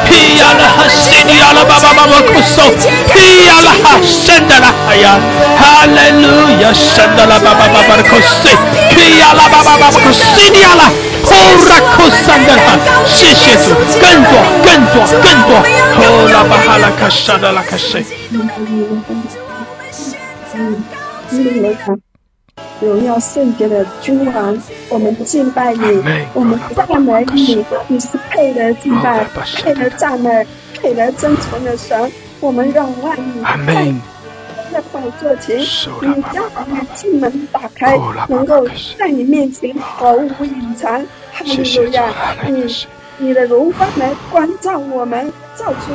[0.09, 2.65] 皮呀啦哈西里呀啦巴巴巴巴库索，
[3.13, 5.19] 皮呀啦哈神的啦，哎呀，
[5.61, 8.49] 哈利路亚，神的啦巴巴巴巴的库西，
[8.89, 10.89] 皮呀啦巴巴巴巴库西里呀，啦，
[11.35, 12.67] 高拉克山的神
[13.05, 14.31] 谢谢主，更多
[14.63, 15.51] 更多更多，
[15.97, 15.99] 呼
[16.31, 18.05] 啦巴哈啦卡沙的啦卡西。
[22.79, 24.57] 荣耀圣洁的君王，
[24.89, 26.01] 我们敬拜你，
[26.33, 29.25] 我们赞美你，你是配得敬拜、
[29.61, 30.47] 配得赞美、
[30.81, 32.09] 配得尊崇的神。
[32.39, 33.99] 我们仰望你，
[34.71, 37.97] 在宝座前，你将我们进门打开，
[38.29, 38.65] 能够
[38.97, 41.05] 在你面前毫无隐藏。
[41.35, 42.13] 哈利路亚！
[42.47, 45.91] 你你的荣光来关照我们，照出。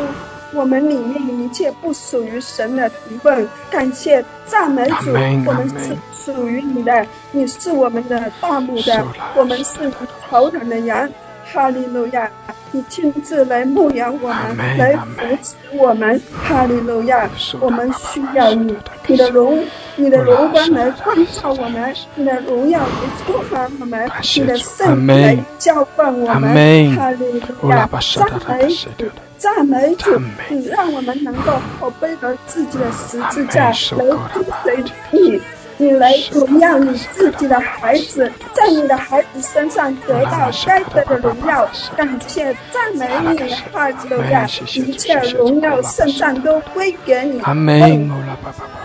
[0.53, 5.12] 我们里面一切不属于神的成分，感谢赞美主，
[5.47, 9.93] 我们是属于你的，你是我们的大牧的，我们是你
[10.28, 11.09] 头疼的羊，
[11.53, 12.30] 哈利路亚！
[12.72, 17.28] 你亲自来牧养我们，来扶持我们，哈利路亚！
[17.61, 18.76] 我们需要你，
[19.09, 19.64] 你的荣，
[19.96, 22.86] 你的荣光来光照我们，你的荣耀来
[23.26, 27.88] 充满我们，你的圣来浇灌我们，哈利路亚！
[28.14, 29.07] 赞美主。
[29.36, 30.20] 赞美主，
[30.51, 35.40] 你让我们能够背着自己的十字架来跟随你，
[35.81, 41.66] 你来荣耀你自己的孩子，在你的孩子身上得到该得的荣耀。
[41.97, 44.47] 感谢赞美你，哈利路亚！
[44.74, 47.41] 一切荣耀圣赞都归给你。
[47.41, 47.81] 阿门。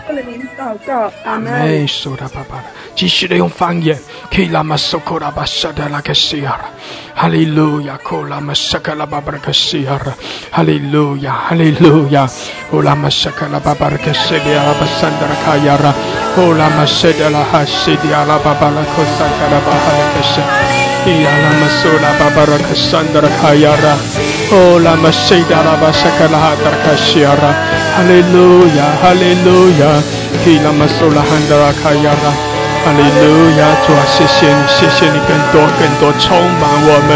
[0.08, 1.86] 为了您祷告，阿门。
[2.94, 3.98] 继续的用方言，
[4.32, 6.58] 可以拉玛苏库拉巴沙德拉克西亚，
[7.14, 10.00] 哈利路亚，库拉玛沙卡拉巴巴拉克西亚，
[10.50, 12.26] 哈利路亚，哈利路亚，
[12.70, 15.92] 库拉玛沙卡拉巴巴拉克西亚拉巴桑德拉卡亚拉，
[16.34, 20.40] 库拉玛拉巴巴拉库萨卡拉巴哈拉克西，
[21.04, 23.98] 伊亚拉玛苏拉巴巴拉克桑德拉卡亚拉，
[24.48, 27.54] 库拉玛西达拉巴沙卡拉哈达卡西亚拉，
[27.94, 29.86] 哈利路亚，哈利路亚，
[30.46, 32.30] 伊拉玛苏拉汉德拉卡亚拉。
[32.86, 37.10] 哈利路亚，主啊，谢谢你，谢谢你，更多更多充满我们。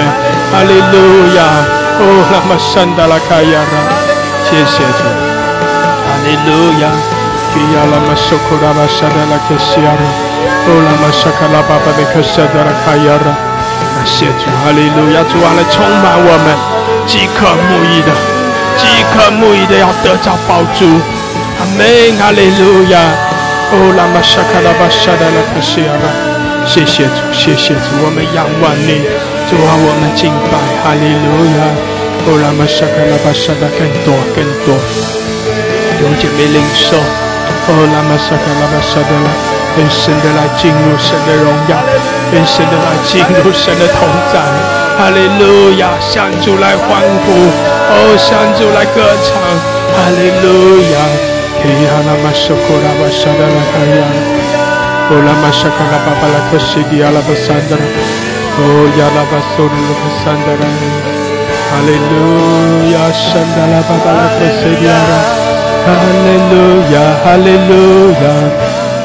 [0.51, 1.41] 哈利路亚，
[2.01, 2.03] 哦，
[2.33, 3.75] 拉玛山达拉卡亚拉，
[4.43, 5.07] 谢谢主。
[6.03, 6.91] 哈利路亚，
[7.51, 10.03] 基亚拉玛苏库拉玛沙达拉克西亚拉，
[10.65, 13.35] 哦，拉玛沙卡拉巴巴的克沙达拉卡亚拉，
[13.95, 16.55] 感谢主，哈利路亚，主啊，来充满我们，
[17.11, 18.11] 饥渴慕义的，
[18.79, 20.87] 饥渴慕义的要得着宝珠。
[21.59, 21.85] 阿门，
[22.23, 22.97] 哈利路亚。
[23.75, 26.07] 哦，拉玛沙卡拉巴沙达拉克西亚拉，
[26.65, 29.03] 谢谢主，谢谢主，我们仰望你，
[29.51, 30.55] 主啊，我们敬拜，
[30.87, 31.61] 哈利路亚。
[32.25, 34.79] 哦，拉玛沙卡拉巴沙达更多更多，
[36.01, 36.97] 用姐妹领受。
[37.69, 39.29] 哦，拉玛萨卡拉玛萨德拉，
[39.77, 41.77] 愿的来进入神的荣耀，
[42.33, 44.41] 愿神的来进入神的同在。
[44.99, 47.31] 哈利路亚，向主来欢呼，
[47.89, 49.39] 哦，向主来歌唱，
[49.95, 50.97] 哈利路亚。
[51.61, 54.03] 提亚拉玛萨库拉玛萨德拉哈亚，
[55.11, 57.85] 哦，拉玛萨卡拉巴巴拉克西迪亚拉巴萨德拉，
[58.57, 60.03] 哦，亚拉巴苏尼拉巴
[60.43, 60.65] 德拉，
[61.69, 65.50] 哈利路亚，圣达拉巴巴拉克西迪拉。
[65.89, 67.11] Hallelujah.
[67.25, 68.43] Hallelujah.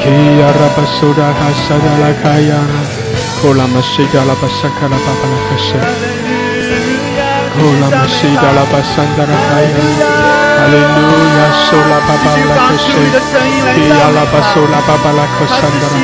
[0.02, 2.60] Kiyara basura hasada la kaya.
[3.48, 5.92] Ola masida la basaka la papa la kashidi.
[7.66, 10.34] Ola masida la basandara kaya.
[10.56, 13.04] Hallelujah, sola baba la koshe,
[13.76, 16.00] ki ala basola baba la kosandara,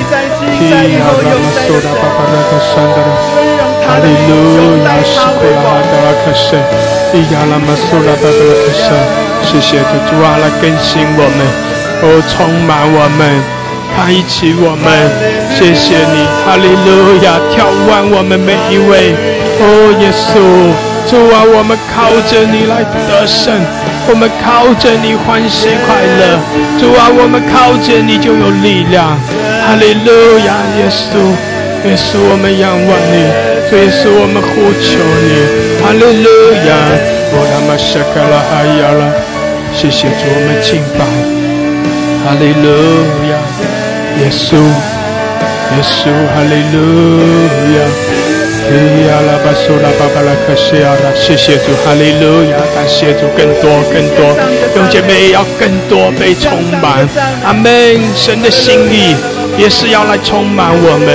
[0.57, 0.69] ki
[1.09, 3.15] ala basola baba la kosandara.
[3.89, 6.61] Hallelujah, sola baba la koshe,
[7.11, 8.99] ki ala basola baba la koshe.
[9.53, 11.45] 谢谢主，主啊，来更新我们，
[12.01, 13.37] 哦，充满我们，
[13.93, 14.89] 开启我们，
[15.53, 19.13] 谢谢你，哈利路亚，眺望我们每一位，
[19.61, 20.41] 哦，耶稣，
[21.05, 23.53] 主啊，我们靠着你来得胜，
[24.09, 26.41] 我们靠着你欢喜快乐，
[26.81, 29.21] 主啊，我们靠着你就有力量，
[29.69, 31.21] 哈利路亚，耶稣，
[31.85, 33.29] 耶稣，我们仰望你，
[33.69, 36.29] 主耶稣，我们呼求你，哈利路
[36.65, 36.73] 亚，
[37.37, 39.13] 我他妈舍克拉哈亚了，
[39.75, 41.05] 谢谢主，我们敬拜，
[42.23, 42.69] 哈利路
[43.31, 43.35] 亚。
[44.21, 44.55] 耶稣，
[45.75, 46.77] 耶稣，哈利路
[47.75, 47.77] 亚！
[48.63, 48.71] 咿
[49.09, 52.57] 呀啦巴苏啦巴巴拉克西亚拉，谢谢主，哈利路亚！
[52.75, 54.37] 感谢主，更多更多，
[54.75, 57.09] 兄姐妹要更多被充满。
[57.45, 57.99] 阿门！
[58.15, 59.17] 神的心意
[59.59, 61.09] 也是要来充满我们。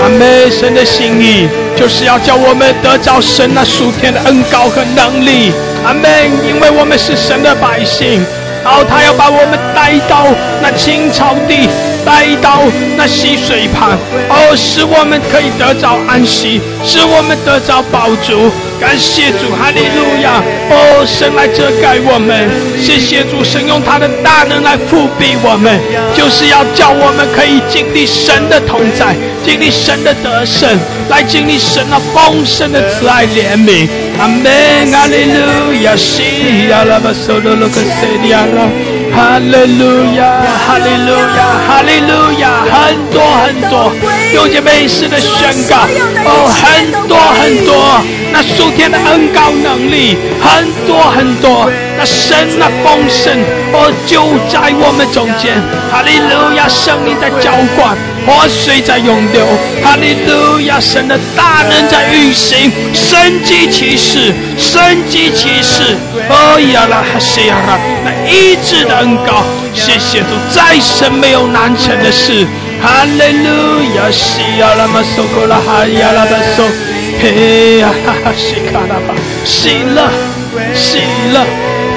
[0.00, 0.50] 阿门！
[0.52, 5.52] 神的心意就是要叫我们得着神那属天的恩高和能力。
[5.84, 6.08] 阿门！
[6.46, 8.24] 因为我们是神的百姓，
[8.64, 10.26] 然后他要把我们带到
[10.62, 11.68] 那青草地。
[12.04, 12.62] 带到
[12.96, 13.92] 那溪水旁，
[14.28, 18.50] 哦，使我们可以得着安息，使我们得着宝足。
[18.82, 20.42] 感谢主，哈利路亚！
[20.68, 22.50] 哦，神来遮盖我们，
[22.82, 25.78] 谢谢主，神用他的大能来复庇我们，
[26.18, 29.14] 就是要叫我们可以经历神的同在，
[29.46, 30.68] 经历神的得胜，
[31.08, 33.86] 来经历神那丰盛的慈爱怜悯。
[34.18, 34.50] 阿门，
[34.90, 38.42] 哈利路亚，西呀拉巴索罗罗克塞利亚。
[39.14, 43.92] 哈利路亚，哈利路亚，哈利路亚，很多很多，
[44.32, 45.76] 有姐妹式的宣告，
[46.24, 48.00] 哦，很多很多，
[48.32, 53.38] 那属天的恩高能力，很多很多，那神那丰盛，
[53.72, 55.60] 哦，就在我们中间，
[55.90, 57.96] 哈利路亚，圣灵在浇灌。
[58.24, 59.44] 活水在涌流，
[59.82, 60.78] 哈利路亚！
[60.78, 64.80] 神的大能在运行，神迹奇事，神
[65.10, 65.82] 迹奇事。
[66.28, 69.42] 哦呀啦哈西呀啦，那医治的恩膏，
[69.74, 72.46] 谢谢主，再神没有难成的事。
[72.82, 73.48] 哈利路
[73.94, 76.62] 亚，西呀啦嘛苏古拉哈呀啦巴苏，
[77.22, 79.14] 嘿呀哈哈西卡拉巴，
[79.44, 80.02] 喜乐，
[80.74, 80.98] 喜
[81.32, 81.46] 乐。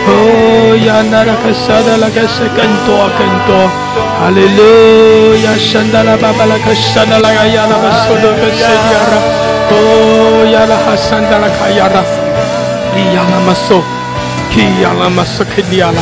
[0.08, 3.66] 哦呀，那拉克萨的拉克是更多更多，
[4.22, 9.18] 哈利路亚，圣达拉巴巴拉克萨的拉呀呀拉巴苏罗克西亚拉，
[9.74, 12.06] 哦呀拉哈圣达拉卡亚拉，
[12.94, 13.82] 伊呀拉马苏，
[14.54, 15.98] 伊呀拉马苏克利亚拉，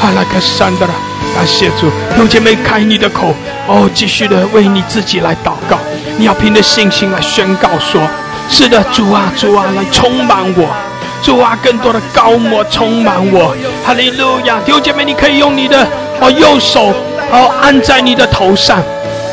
[0.00, 0.92] 哈拉克圣达拉，
[1.34, 3.34] 感谢主，用姐妹开你的口，
[3.66, 5.78] 哦，继续的为你自己来祷告，
[6.16, 8.00] 你要凭着信心来宣告说，
[8.48, 10.68] 是的，主啊主啊，来充满我。
[11.22, 14.60] 主啊，更多的高摩充满我，哈利路亚！
[14.60, 15.88] 弟兄姐妹，你可以用你的
[16.20, 16.92] 哦右手
[17.32, 18.78] 哦按在你的头上，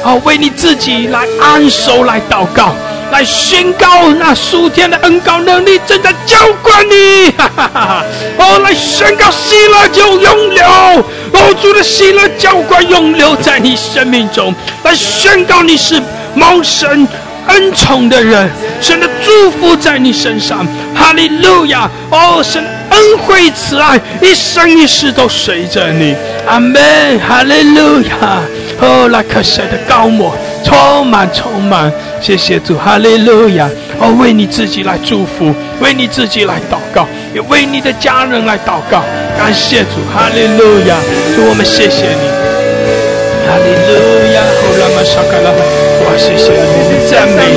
[0.03, 2.73] 哦为你自己来安手来祷告，
[3.11, 8.05] 来宣告那属天的恩高能力正在浇灌你，哈哈哈！
[8.37, 10.65] 哦来宣告喜乐就永留，
[11.33, 14.53] 哦主的喜乐浇灌永留在你生命中，
[14.83, 16.01] 来宣告你是
[16.35, 17.07] 蒙神。
[17.47, 18.47] 恩宠的人，
[18.79, 21.89] 神的祝福在你身上，哈利路亚！
[22.11, 26.15] 哦，神恩惠慈爱，一生一世都随着你，
[26.45, 28.39] 阿门，哈利路亚！
[28.79, 33.67] 哦，那可谁的高莫充满充满，谢谢主，哈利路亚！
[33.99, 36.77] 哦，为你自己来祝福，为你自己来祷，
[37.33, 39.03] 也为你的家人来祷告，
[39.37, 40.97] 感谢主，哈利路亚！
[41.35, 42.27] 主，我们谢谢你，
[43.47, 44.43] 哈利路亚！
[44.43, 45.49] 哦，拉玛沙卡拉。
[46.03, 47.50] 哇，谢谢你，赞美。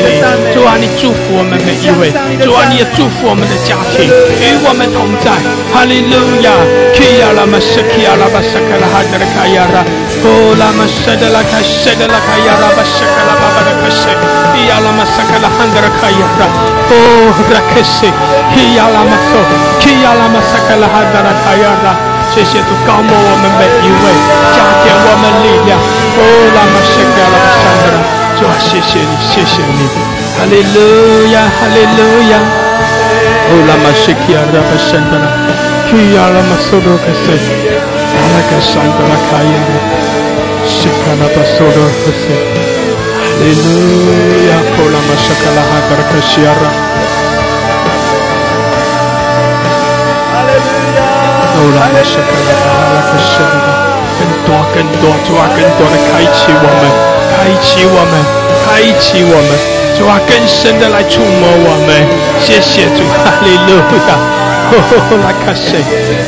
[1.00, 2.10] 祝福我们每一位。
[2.42, 5.30] 主啊，你也祝福我们的家庭，与我们同在。
[5.72, 6.50] 哈利路亚。
[6.94, 9.82] Kia la maskia la basaka la hadra kayara.
[10.22, 14.14] Oh la masada la kashada la kayara basaka la baba la kashe.
[14.54, 16.48] Kia la masaka la hadra kayara.
[16.94, 18.10] Oh rakese.
[18.54, 19.42] Kia la maso.
[19.82, 21.94] Kia la masaka la hadra kayara.
[22.32, 24.04] 谢谢主高摩我们每一位，
[24.54, 25.78] 加添我们力量。
[25.78, 26.20] 哦，
[26.54, 27.98] 拉玛西卡拉巴山德拉。
[28.38, 30.77] 主啊，谢谢你，谢谢你，哈利路
[31.33, 31.99] 亚，哈利路
[32.31, 32.33] 亚。
[33.49, 35.25] 哦，拉玛西基亚拉巴圣德拉，
[35.89, 39.73] 基亚拉玛苏罗克塞，阿拉卡圣德拉卡耶拉，
[40.69, 43.67] 西卡拉巴苏罗克塞，哈利路
[44.47, 46.65] 亚，哦，拉玛西卡拉哈德拉卡西亚拉，
[50.29, 51.01] 哈利路亚，
[51.57, 53.69] 哦，拉玛西卡拉哈拉卡圣德拉，
[54.17, 57.17] 更多更多，主啊，更多的开启我们。
[57.29, 58.13] 开启我们，
[58.65, 58.67] 开
[58.99, 59.49] 启我们，
[59.96, 61.94] 主啊，更深的来触摸我们。
[62.42, 64.10] 谢谢主，哈利路亚。
[64.74, 64.74] 哦，
[65.22, 65.78] 拉卡西，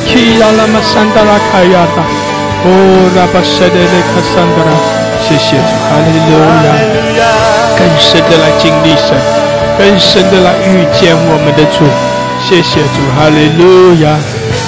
[0.07, 2.05] 基亚拉玛桑达拉卡亚达，
[2.63, 2.69] 哦，
[3.17, 4.71] 拉巴舍德雷卡桑达拉。
[5.19, 6.31] 谢谢主，哈利路
[6.65, 6.69] 亚。
[7.77, 9.13] 更深的来经历神，
[9.77, 11.85] 更深的来遇见我们的主。
[12.39, 14.15] 谢谢主，哈利路亚。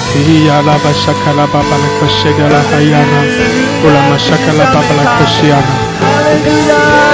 [0.08, 3.14] 基亚拉巴沙卡拉巴巴拉卡西德拉哈亚拉，
[3.84, 5.62] 乌拉玛沙卡拉巴巴拉卡西亚拉。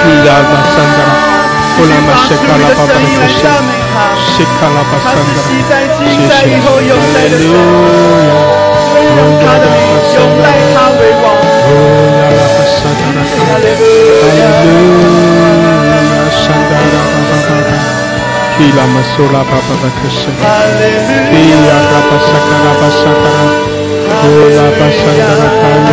[0.07, 1.43] 伊拉巴桑达拉，
[1.77, 3.43] 乌拉玛谢卡拉巴巴克什，
[4.31, 5.43] 谢卡拉巴桑达拉，
[5.99, 6.91] 谢谢，哈利路亚，
[8.95, 9.59] 乌拉巴
[10.07, 11.77] 桑达拉，乌
[12.31, 13.83] 拉巴桑达拉，哈利路
[14.39, 14.43] 亚，
[16.31, 17.70] 桑达拉巴巴巴巴，
[18.59, 20.20] 伊拉玛苏拉巴巴巴克什，
[21.33, 25.93] 伊拉巴萨卡拉巴萨达拉，乌拉巴桑达拉卡亚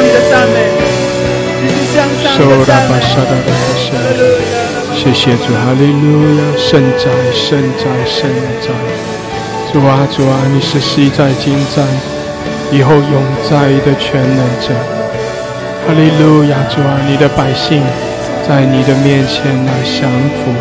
[0.00, 0.56] 你的赞美，
[1.60, 2.90] 继续向上的赞美。
[4.94, 6.42] 谢谢主，哈利路亚！
[6.56, 8.28] 圣在，圣在，圣
[8.60, 8.66] 在！
[9.72, 11.82] 主啊，主啊，你是昔在、今在、
[12.70, 14.74] 以后永在的全能者。
[15.86, 16.56] 哈利路亚！
[16.68, 17.82] 主啊，你的百姓
[18.46, 20.52] 在你的面前来降服，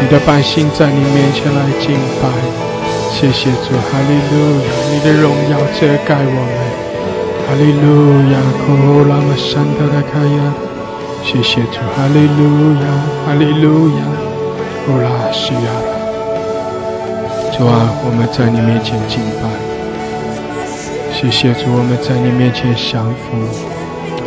[0.00, 2.28] 你的百姓在你面前来敬拜。
[3.10, 4.66] 谢谢主，哈利路亚！
[4.92, 6.65] 你的荣耀遮盖我们，
[7.46, 7.86] 哈利路
[8.32, 8.34] 亚！
[8.66, 10.52] 库拉玛山达拉卡亚，
[11.22, 12.84] 谢谢主，哈利路亚，
[13.24, 14.02] 哈利路亚！
[14.84, 15.70] 库拉西亚，
[17.56, 19.46] 主啊，我们在你面前敬拜。
[21.14, 23.38] 谢谢主，我们在你面前降服。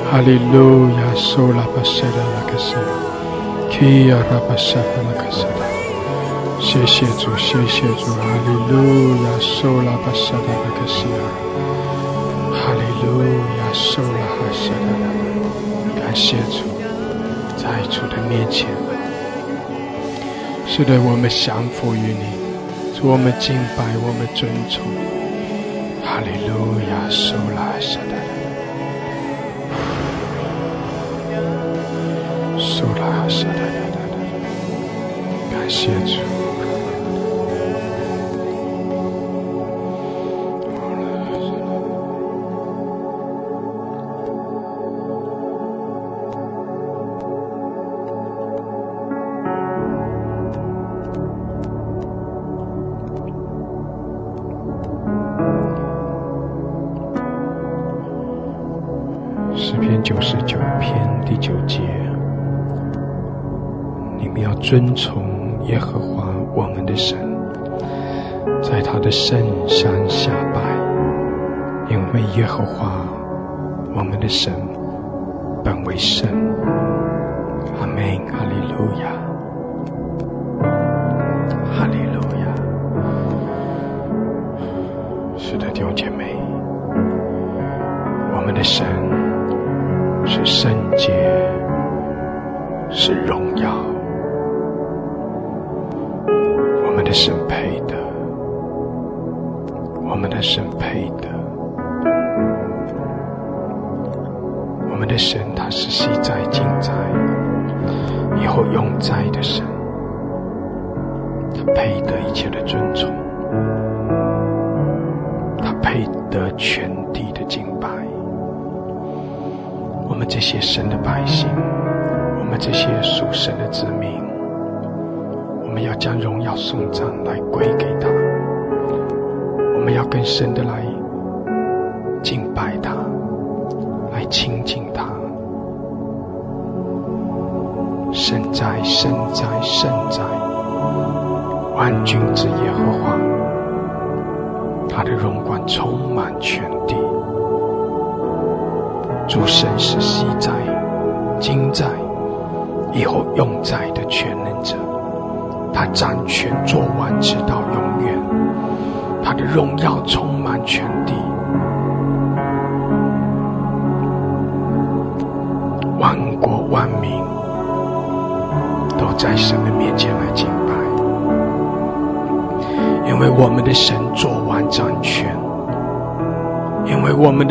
[0.09, 2.73] 哈利路亚，苏拉巴塞拉拉克斯，
[3.69, 5.43] 基亚拉巴塞拉拉克斯。
[6.59, 11.48] 谢谢主，谢谢主，哈利路亚，受拉巴沙达拉克西亚，哈利路亚，
[13.73, 16.63] 受拉哈沙达拉，感谢主，
[17.55, 18.67] 在主的面前，
[20.65, 22.23] 是的，我们降服于你，
[22.97, 24.83] 主我们敬拜，我们尊崇，
[26.03, 28.29] 哈利路亚，受拉沙达拉，
[32.57, 33.97] 受拉沙达拉，
[35.51, 36.48] 感谢主。
[64.69, 65.23] 遵从
[65.63, 67.17] 耶和华我们的神，
[68.61, 69.35] 在他的圣
[69.67, 70.61] 山下拜，
[71.89, 73.03] 因为耶和华
[73.95, 74.53] 我们的神
[75.63, 76.29] 本为圣。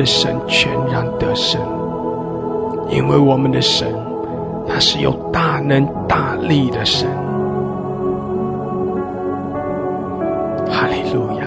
[0.08, 1.60] 神全然得胜，
[2.88, 3.94] 因为我们的神，
[4.66, 7.06] 他是有大能大力的神。
[10.70, 11.44] 哈利路亚！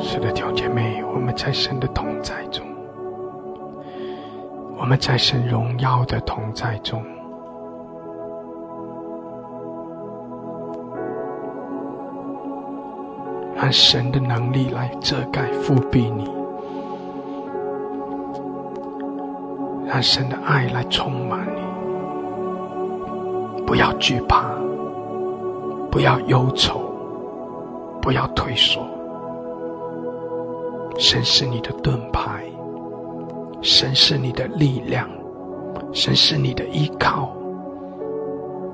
[0.00, 2.64] 是的，小姐妹，我们在神的同在中，
[4.78, 7.02] 我们在神荣耀的同在中。
[13.68, 16.26] 让神的能力来遮盖、覆庇你，
[19.86, 21.60] 让神的爱来充满你。
[23.66, 24.54] 不要惧怕，
[25.90, 26.80] 不要忧愁，
[28.00, 28.80] 不要退缩。
[30.96, 32.42] 神是你的盾牌，
[33.60, 35.06] 神是你的力量，
[35.92, 37.30] 神是你的依靠。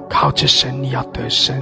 [0.09, 1.57] 靠着神，你要得胜；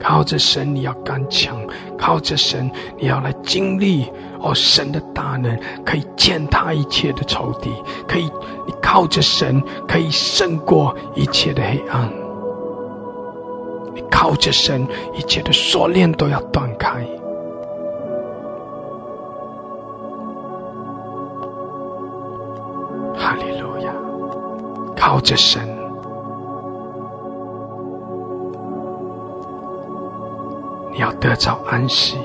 [0.00, 1.56] 靠着神，你要刚强；
[1.96, 7.70] 靠着神，你要来经历哦，神的大能可以践踏一切的仇敌，
[8.06, 8.24] 可以
[8.66, 12.08] 你靠着神可以胜过一切的黑暗。
[13.94, 17.04] 你靠着神，一切的锁链都要断开。
[23.16, 23.92] 哈利路亚！
[24.96, 25.68] 靠着神，
[31.20, 32.16] 得着安息，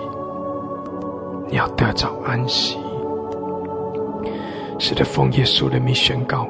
[1.47, 2.77] 你要得着安息。
[4.77, 6.47] 使得奉耶稣的名宣告，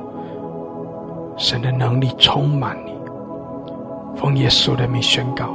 [1.38, 2.94] 神的能力充满你。
[4.16, 5.50] 奉耶稣的名宣告，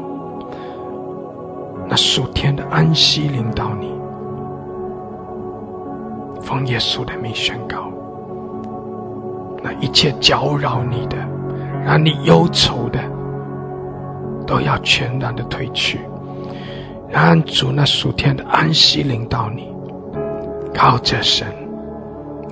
[1.88, 3.92] 那属天的安息领导你。
[6.40, 7.90] 奉耶稣的名宣告，
[9.62, 11.16] 那一切搅扰你的、
[11.84, 13.00] 让你忧愁的，
[14.46, 16.00] 都要全然的退去。
[17.10, 19.72] 让主那属天的安息领导你，
[20.74, 21.46] 靠着神，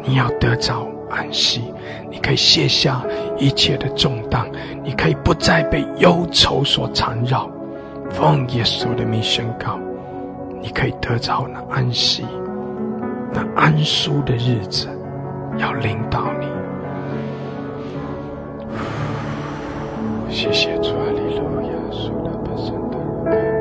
[0.02, 1.62] 你要得着安息。
[2.10, 3.02] 你可以卸下
[3.36, 4.46] 一切的重担，
[4.82, 7.48] 你可以不再被忧愁所缠绕。
[8.10, 9.78] 奉耶稣的名宣告，
[10.62, 12.24] 你可以得着那安息、
[13.32, 14.88] 那安舒的日子，
[15.58, 16.46] 要领导你。
[20.30, 23.55] 谢谢主啊，利路亚，苏拉巴圣的。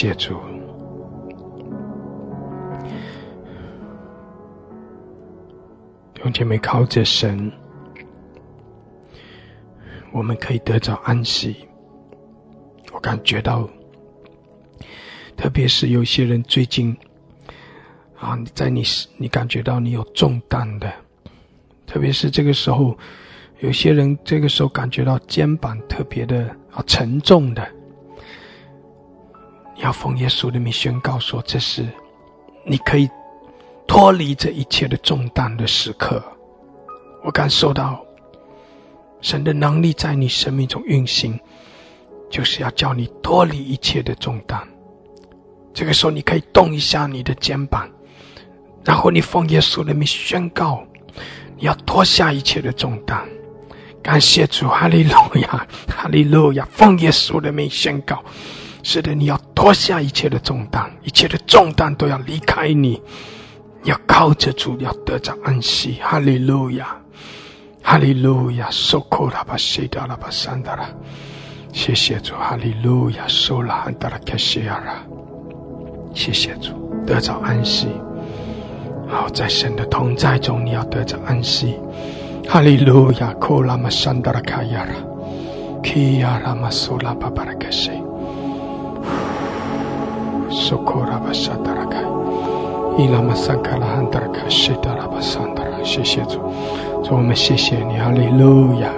[0.00, 0.34] 谢主，
[6.14, 7.52] 弟兄妹靠着神，
[10.10, 11.68] 我们可以得着安息。
[12.94, 13.68] 我感觉到，
[15.36, 16.96] 特别是有些人最近
[18.18, 18.82] 啊，在你
[19.18, 20.90] 你感觉到你有重担的，
[21.86, 22.96] 特别是这个时候，
[23.58, 27.70] 有些人这个时候感觉到肩膀特别的啊沉重的。
[29.80, 31.86] 要奉耶稣的名宣告说：“这是
[32.64, 33.08] 你可以
[33.86, 36.22] 脱离这一切的重担的时刻。”
[37.24, 38.02] 我感受到
[39.20, 41.38] 神的能力在你生命中运行，
[42.30, 44.60] 就是要叫你脱离一切的重担。
[45.72, 47.88] 这个时候，你可以动一下你的肩膀，
[48.84, 50.82] 然后你奉耶稣的名宣告：
[51.56, 53.26] 你要脱下一切的重担。
[54.02, 55.12] 感谢主，哈利路
[55.42, 56.66] 亚，哈利路亚！
[56.70, 58.24] 奉耶稣的名宣告。
[58.82, 63.00] 是的，你要脱下一切的重担，一切的重担都要离开你，
[63.84, 65.98] 要靠着主，要得着安息。
[66.00, 66.96] 哈利路亚，
[67.82, 70.88] 哈利路亚，受苦了吧，谁掉了吧，三的了。
[71.72, 75.04] 谢谢主，哈利路亚，受了很大的克西亚了。
[76.14, 76.72] 谢谢主，
[77.06, 77.86] 得着安息。
[79.06, 81.76] 好，在神的同在中，你要得着安息。
[82.48, 84.94] 哈利路亚，库拉玛山达拉卡亚拉，
[85.82, 87.90] 基亚拉玛苏拉巴巴拉克西。
[90.48, 92.06] Sokora basandara kai.
[92.98, 95.82] Ilama sankala handara kashitara basandara.
[95.82, 96.38] 谢谢主，
[97.02, 98.92] 主我们谢谢你，哈利路亚，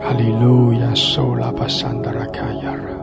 [0.00, 2.94] 哈利路亚，苏拉巴桑达拉卡亚拉。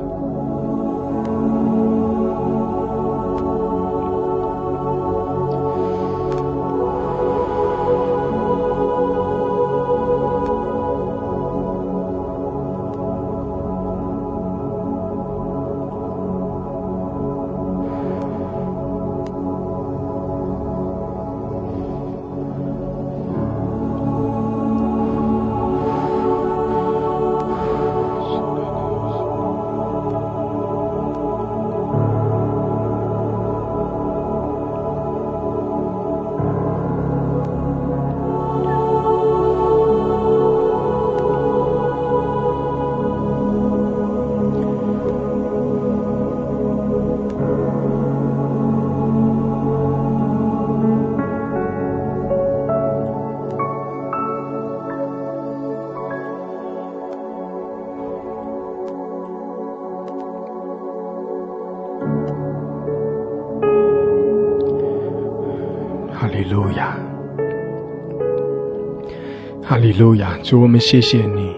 [70.02, 71.56] 路亚，主我们谢谢你。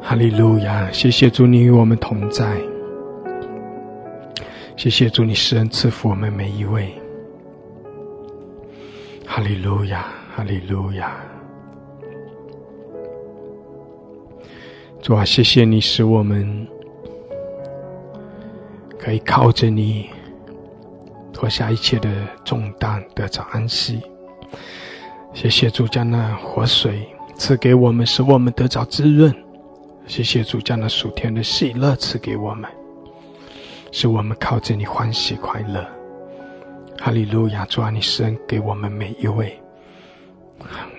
[0.00, 2.56] 哈利路亚，谢谢主你与我们同在。
[4.76, 6.94] 谢谢主你施恩赐福我们每一位。
[9.26, 11.16] 哈利路亚，哈利路亚。
[15.02, 16.68] 主啊，谢谢你使我们
[18.96, 20.08] 可以靠着你
[21.32, 22.08] 脱下一切的
[22.44, 24.00] 重担，得着安息。
[25.34, 29.34] 谢谢主将那活水赐给我们，使我们得着滋润。
[30.06, 32.70] 谢谢主将那属天的喜乐赐给我们，
[33.90, 35.84] 使我们靠着你欢喜快乐。
[37.00, 37.66] 哈利路亚！
[37.66, 39.60] 主啊，你施恩给我们每一位，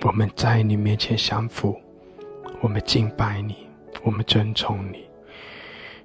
[0.01, 1.73] 我们在你面前相扶，
[2.59, 3.55] 我们敬拜你，
[4.03, 5.05] 我们尊崇你，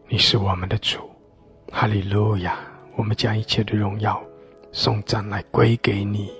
[0.08, 0.98] 你是我们的主。
[1.72, 2.56] 哈利路亚！
[2.94, 4.22] 我们将一切的荣耀、
[4.70, 6.30] 颂赞来归给你。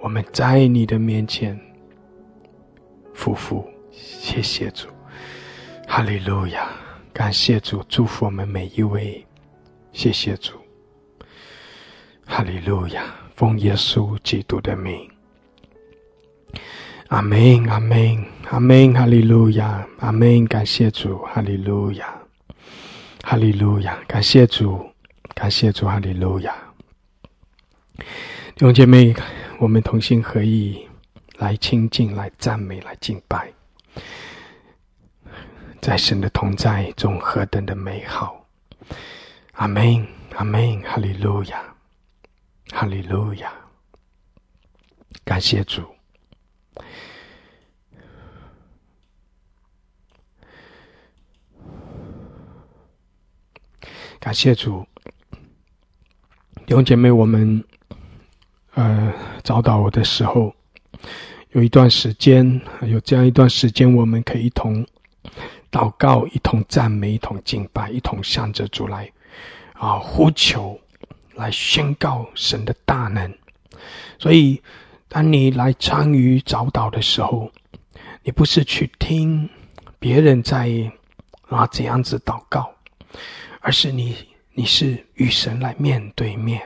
[0.00, 1.58] 我们在你的面前，
[3.12, 4.88] 夫妇，谢谢主，
[5.88, 6.70] 哈利路亚，
[7.12, 9.26] 感谢主，祝福我们每一位，
[9.92, 10.54] 谢谢主，
[12.24, 13.02] 哈利路亚，
[13.34, 15.10] 奉耶稣基督的名，
[17.08, 22.16] 阿门，阿门，阿门，哈利路亚，阿门，感谢主，哈利路亚，
[23.24, 24.88] 哈利路亚，感谢主，
[25.34, 26.54] 感谢主，哈利路亚，
[28.54, 29.12] 弟兄姐妹。
[29.60, 30.88] 我们同心合意
[31.38, 33.52] 来亲近、来赞美、来敬拜，
[35.80, 38.46] 在神的同在中何等的美好！
[39.54, 40.06] 阿门，
[40.36, 41.74] 阿门，哈利路亚，
[42.70, 43.52] 哈利路亚！
[45.24, 45.82] 感谢主，
[54.20, 54.86] 感谢主，
[56.64, 57.64] 弟兄姐妹，我们。
[58.78, 60.54] 呃，找到我的时候，
[61.50, 64.86] 有一段时间，有这样一段时间，我们可以一同
[65.68, 69.10] 祷告，一同赞美，一同敬拜，一同向着主来
[69.72, 70.78] 啊呼求，
[71.34, 73.34] 来宣告神的大能。
[74.16, 74.62] 所以，
[75.08, 77.50] 当你来参与找祷的时候，
[78.22, 79.50] 你不是去听
[79.98, 80.70] 别人在
[81.48, 82.70] 啊怎样子祷告，
[83.58, 84.14] 而是你
[84.54, 86.62] 你是与神来面对面。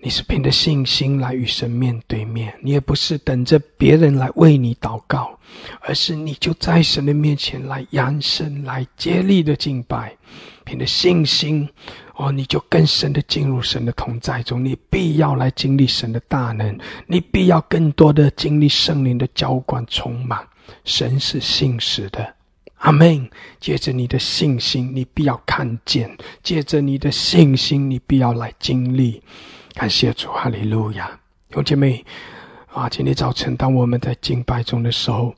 [0.00, 5.38] 你是凭着信心来与神面对面，你也不是等着别人来为你祷告，
[5.80, 10.16] 而是你就在神的面前来扬声、来接力的敬拜，
[10.64, 11.68] 凭着信心，
[12.14, 14.64] 哦，你就更深的进入神的同在中。
[14.64, 20.46] 你必要来经历神的大能，你必要更多的经历圣灵的浇灌充满。
[20.84, 22.34] 神是信实的，
[22.76, 23.28] 阿门。
[23.58, 26.08] 借着你的信心，你必要看见；
[26.42, 29.20] 借着你的信心，你必要来经历。
[29.78, 31.08] 感谢主，哈利路亚！
[31.52, 32.04] 兄姐妹
[32.72, 35.32] 啊，今天早晨当我们在敬拜中的时候，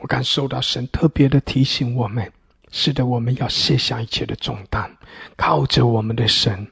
[0.00, 2.28] 我感受到神特别的提醒我们：
[2.72, 4.90] 是的，我们要卸下一切的重担，
[5.36, 6.66] 靠着我们的神，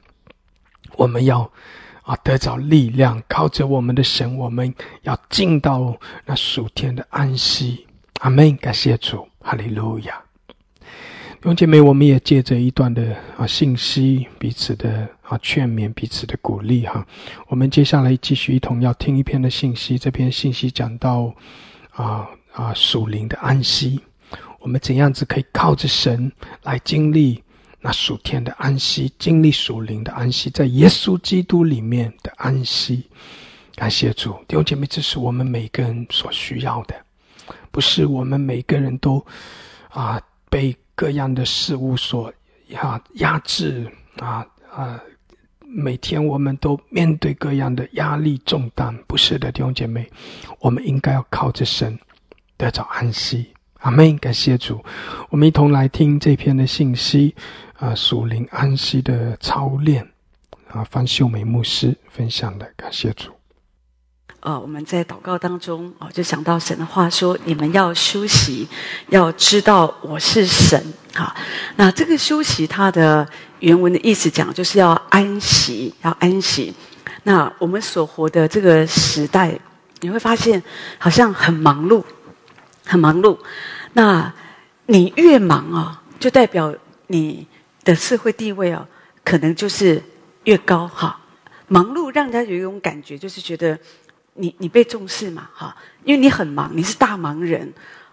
[0.97, 1.49] 我们要
[2.01, 7.87] 啊得着力量，靠着我们的神，我们要进到那属天的安息。
[8.19, 8.53] 阿门！
[8.57, 10.21] 感谢主，哈利路亚！
[10.79, 17.05] 弟兄姐妹，我们也借着一段的啊信息，彼此的啊劝勉，彼此的鼓励哈。
[17.47, 19.97] 我们接下来继续一同要听一篇的信息。
[19.97, 21.33] 这篇信息讲到
[21.91, 23.99] 啊啊属灵的安息，
[24.59, 26.31] 我们怎样子可以靠着神
[26.63, 27.41] 来经历
[27.79, 33.09] 那属天的安息，经历属灵的安息，在耶稣基督里面的安息。
[33.75, 36.95] 感谢主，弟兄姐妹，这是我们每个人所需要的。
[37.71, 39.25] 不是我们每个人都
[39.89, 42.31] 啊被各样的事物所
[42.67, 45.01] 压压制啊啊，
[45.75, 50.07] 每天我们都面对各样的压力重担，不是的，弟兄姐妹，
[50.59, 51.97] 我们应该要靠着神
[52.57, 53.47] 得着安息。
[53.79, 54.17] 阿门！
[54.19, 54.81] 感谢主，
[55.29, 57.35] 我们一同来听这篇的信息
[57.77, 60.07] 啊，属灵安息的操练
[60.69, 63.31] 啊，方秀美牧师分享的，感谢主。
[64.43, 68.67] 呃，我们在祷告当中哦，就想到神的话说：“你们要休息，
[69.07, 70.77] 要知道我是神。”
[71.15, 71.33] 哈，
[71.77, 73.25] 那这个休息，它的
[73.59, 76.73] 原文的意思讲，就是要安息，要安息。
[77.23, 79.57] 那我们所活的这个时代，
[80.01, 80.61] 你会发现
[80.97, 82.03] 好像很忙碌，
[82.83, 83.37] 很忙碌。
[83.93, 84.33] 那
[84.87, 86.75] 你越忙啊，就代表
[87.07, 87.47] 你
[87.85, 88.85] 的社会地位啊，
[89.23, 90.03] 可能就是
[90.43, 91.17] 越高哈。
[91.69, 93.79] 忙碌让人家有一种感觉，就是觉得。
[94.35, 95.47] 你你被重视嘛？
[95.53, 97.71] 哈，因为你很忙，你是大忙人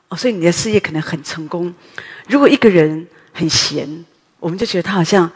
[0.09, 1.73] 哦，所以你的事业可能很成功。
[2.29, 4.05] 如果一个人很闲，
[4.39, 5.31] 我们就觉得他好像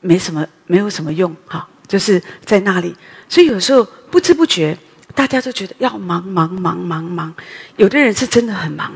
[0.00, 2.94] 没什么，没有什么用，哈，就是在那里。
[3.28, 4.78] 所以有时候不知不觉，
[5.14, 7.34] 大家都觉得要忙忙忙忙忙。
[7.76, 8.92] 有的人是真的很忙，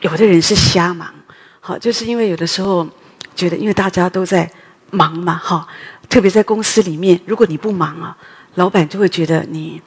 [0.00, 1.12] 有的人是瞎忙。
[1.60, 2.88] 好，就是因为有的时候
[3.34, 4.50] 觉得，因为大家都在
[4.90, 5.68] 忙嘛，哈，
[6.08, 8.16] 特别在公司里面，如果你不忙啊，
[8.54, 9.82] 老板就会觉得你。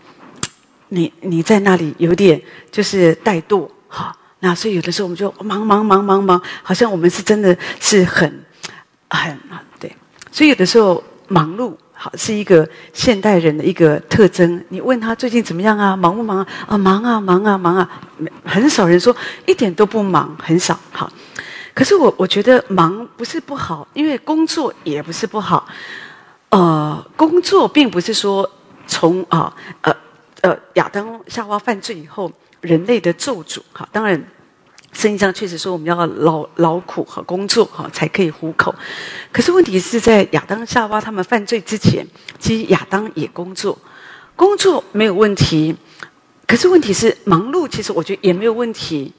[0.93, 2.39] 你你在那里有点
[2.71, 8.45] 就是怠惰，哈，那所以有的时候我们就忙忙忙忙忙，好像我们是真的是很
[9.09, 9.35] 很
[9.79, 9.91] 对，
[10.31, 14.63] 所以有的时候忙碌好是一个现代人的一个特征。
[14.69, 15.95] 你问他最近怎么样啊？
[15.95, 16.47] 忙不忙啊？
[16.67, 17.89] 啊，忙啊，忙啊，忙啊，
[18.45, 19.15] 很少人说
[19.47, 20.79] 一点都不忙，很少。
[20.91, 21.11] 好，
[21.73, 25.67] 可是我我觉得忙不是不好，因为工作也不是不好。
[26.49, 28.47] 呃，工作并不是说
[28.85, 29.51] 从啊
[29.81, 29.91] 呃。
[30.43, 32.29] 呃，亚当夏娃犯罪以后，
[32.59, 34.21] 人类的咒诅哈，当然，
[34.91, 38.75] 圣经上确实说我们要劳劳苦和工作哈，才可以糊口。
[39.31, 42.05] 可是问题是在亚当夏娃他们犯罪之前，
[42.39, 43.79] 其实亚当也工作，
[44.35, 45.73] 工作没有问题。
[46.45, 49.13] 可是问题是忙碌，其实我觉得也没有问题。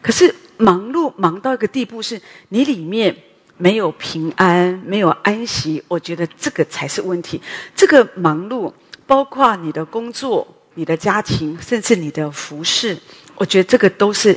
[0.00, 3.14] 可是忙碌忙到一个地步，是你里面
[3.58, 7.38] 没有平安，没有安息，我觉得这个才是问题。
[7.76, 8.72] 这个忙碌
[9.06, 10.56] 包括你的工作。
[10.80, 12.96] 你的家庭，甚至你的服饰，
[13.34, 14.34] 我觉得这个都是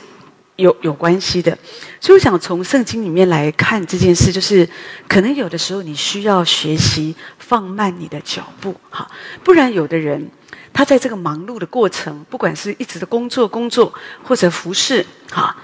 [0.57, 1.57] 有有关系的。
[2.02, 4.68] 所以，我想从圣经里面来看这件事，就是
[5.07, 9.10] 可能有的时候你需要学习放慢你的脚步，哈，
[9.41, 10.30] 不然有的人
[10.74, 15.56] 他在这个忙碌的过程，不管是一直的工作、工作或者服饰，哈，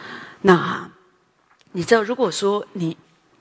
[0.44, 0.90] 那
[1.74, 2.96] 你知道，如果说你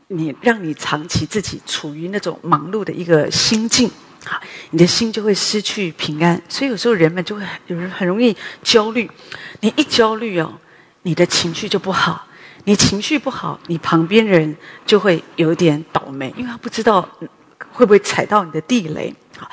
[0.09, 3.89] 你让你长期自己处于那种忙碌的一个心境。
[4.25, 4.41] 好，
[4.71, 9.11] 你的心就会失去平安，所以有时候人们就会有人很容易焦虑。
[9.61, 10.59] 你一焦虑哦，
[11.03, 12.27] 你的情绪就不好。
[12.65, 14.55] 你情绪不好，你旁边人
[14.85, 17.09] 就会有点倒霉，因为他不知道
[17.73, 19.15] 会不会踩到你的地雷。
[19.39, 19.51] 好，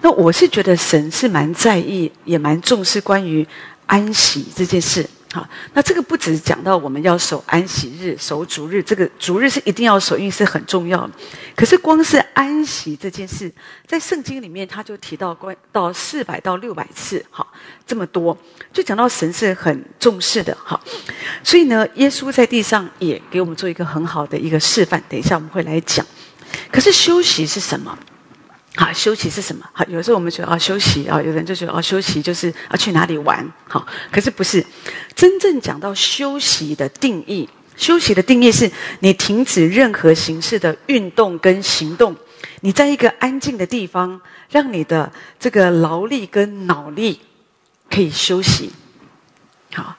[0.00, 3.46] 那我是觉得神是蛮在意，也蛮重视关于
[3.86, 5.08] 安息这件事。
[5.36, 11.10] 好，那这个不只是讲到我们要守安息日、守主日，这个主日是一定要守，因为是很重要。
[11.54, 13.52] 可是光是安息这件事，
[13.86, 17.46] 在圣经里面他就提到关到四百到六百次，好，
[17.86, 18.34] 这么多，
[18.72, 20.56] 就讲到神是很重视的。
[20.58, 20.80] 好，
[21.44, 25.02] 所以呢，耶稣在地上也给我们做一个很好的一个示范。
[25.06, 26.06] 等一下我们会来讲。
[26.72, 27.98] 可是休息是什么？
[28.76, 29.64] 好，休息是什么？
[29.72, 33.50] 好，有时候我们觉得啊，休息啊，有人就觉得啊，休息就是啊，去哪里玩？
[33.66, 34.64] 好，可是不是
[35.14, 37.48] 真正讲到休息的定义。
[37.76, 38.70] 休息的定义是
[39.00, 42.14] 你停止任何形式的运动跟行动，
[42.60, 44.20] 你在一个安静的地方，
[44.50, 47.20] 让你的这个劳力跟脑力
[47.90, 48.70] 可以休息。
[49.72, 49.96] 好。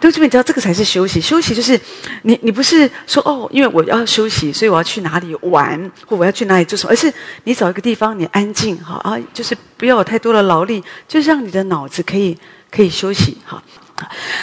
[0.00, 1.20] 都这边知道这个才是休息。
[1.20, 1.78] 休息就是
[2.22, 7.12] 你，你不是说哦，因为我要休息，所以我要去哪里玩，或我要去哪里做什么，而是
[7.44, 12.36] 你找一个地方，你安静哈啊，就是不要有太多的劳力，就让你的脑子可以
[12.70, 13.62] 可以休息哈。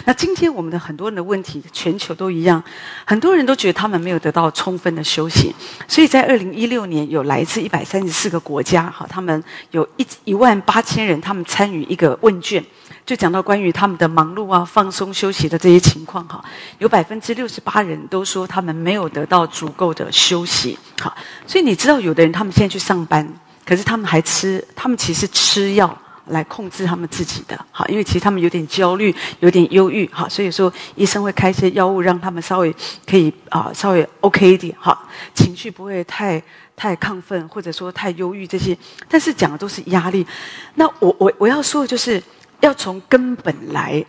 [0.03, 2.61] 那今天我们的很多人的问题，全球都一样，
[3.05, 5.55] 很多人都觉得他们没有得到充分的休息，
[5.87, 9.41] 所以在二零一六年有来自一百三十四个国家哈，他们
[9.71, 12.61] 有一一万八千人，他们参与一个问卷。
[13.05, 16.43] 就讲到关于他们的忙碌啊、放松休息的这些情况哈，
[16.79, 20.75] 有百分之六十八人都说他们没有得到足够的休息。
[20.99, 21.15] 哈，
[21.45, 23.31] 所以你知道，有的人他们现在去上班，
[23.63, 25.95] 可是他们还吃，他们其实吃药
[26.29, 27.63] 来控制他们自己的。
[27.69, 30.09] 好，因为其实他们有点焦虑、有点忧郁。
[30.11, 32.75] 好，所以说医生会开一些药物让他们稍微
[33.05, 34.75] 可以啊，稍微 OK 一点。
[34.79, 36.41] 好，情绪不会太
[36.75, 38.75] 太亢奋，或者说太忧郁这些。
[39.07, 40.25] 但是讲的都是压力。
[40.73, 42.19] 那我我我要说的就是。
[42.61, 44.03] 要从根本来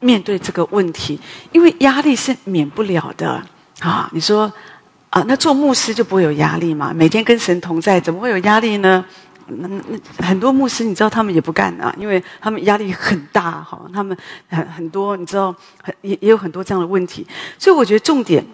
[0.00, 1.20] 面对这个问题，
[1.52, 3.42] 因为压力是免不了的
[3.80, 4.08] 啊。
[4.12, 4.52] 你说
[5.10, 6.92] 啊，那做牧师就不会有压力嘛？
[6.94, 9.04] 每天跟神同在，怎么会有压力呢？
[9.46, 13.78] 那那很多牧师，你知道他们也不干啊，因为他们压力很大哈。
[13.92, 14.16] 他们
[14.48, 17.26] 很很多，你知道，很也也有很多这样的问题。
[17.58, 18.44] 所以我觉得重点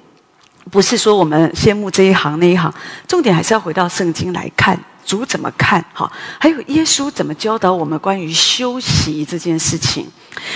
[0.70, 2.72] 不是说我们羡慕这一行那一行，
[3.06, 4.78] 重点还是要回到圣经来看。
[5.08, 5.82] 主怎么看？
[5.94, 10.06] 哈，还有耶稣怎么教导我们关于休息这件事情？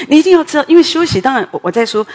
[0.08, 2.06] 你一定要知道，因为休息，当然我我在说，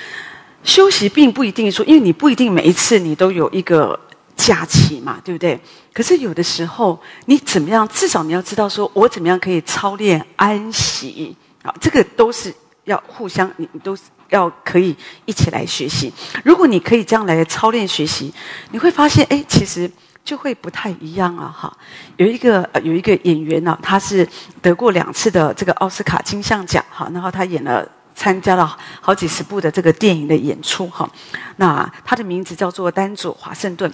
[0.63, 3.99] 休息并不一定说，因为你不一定每一次你都有一个
[4.35, 5.59] 假期嘛，对不对？
[5.91, 7.87] 可是有的时候，你怎么样？
[7.87, 11.73] 至少你要知道，说我怎么样可以操练安息啊？
[11.81, 12.53] 这个都是
[12.83, 13.97] 要互相，你你都
[14.29, 14.95] 要可以
[15.25, 16.13] 一起来学习。
[16.43, 18.31] 如果你可以这样来操练学习，
[18.69, 19.89] 你会发现，哎，其实。
[20.27, 21.47] 就会不太一样啊！
[21.57, 21.77] 哈，
[22.17, 24.27] 有一个有一个演员呢，他是
[24.61, 31.09] 得过两次的这个奥斯卡金像奖，哈，然后他演了参加了好几十部的这个电影的演出，哈。
[31.55, 33.89] 那他的名字叫做丹佐华盛顿。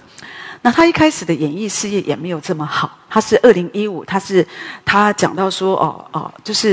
[0.62, 2.98] 那他一开始的演艺事业也没有这么好。
[3.08, 4.44] 他是二零一五，他是
[4.84, 6.72] 他讲到说，哦哦，就是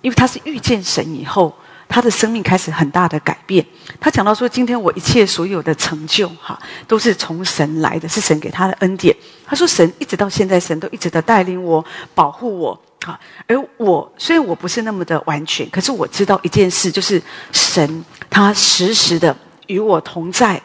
[0.00, 1.54] 因为他是遇见神以后。
[1.92, 3.64] 他的生命开始很大的改变。
[4.00, 6.58] 他讲到说：“今天我一切所有的成就，哈，
[6.88, 9.14] 都是从神来的，是神给他的恩典。”
[9.44, 13.20] 他说：“神一直到现在，神都一直的带领我、保护我，哈。
[13.46, 19.36] 而我虽然我不是那么的完全，可是我知道一件事，就是神他时时的
[19.66, 20.62] 与我同在。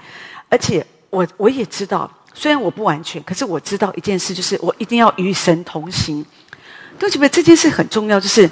[0.47, 6.25] 而且我我也知道，虽然我不完全，可是我知道一件事，就是我一定要与神同行。
[6.97, 8.49] 对不起，这件事很重要，就是。”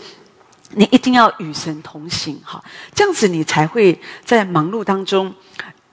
[0.75, 5.33] 你一定要与神同行，哈，这样子你才会在忙碌当中。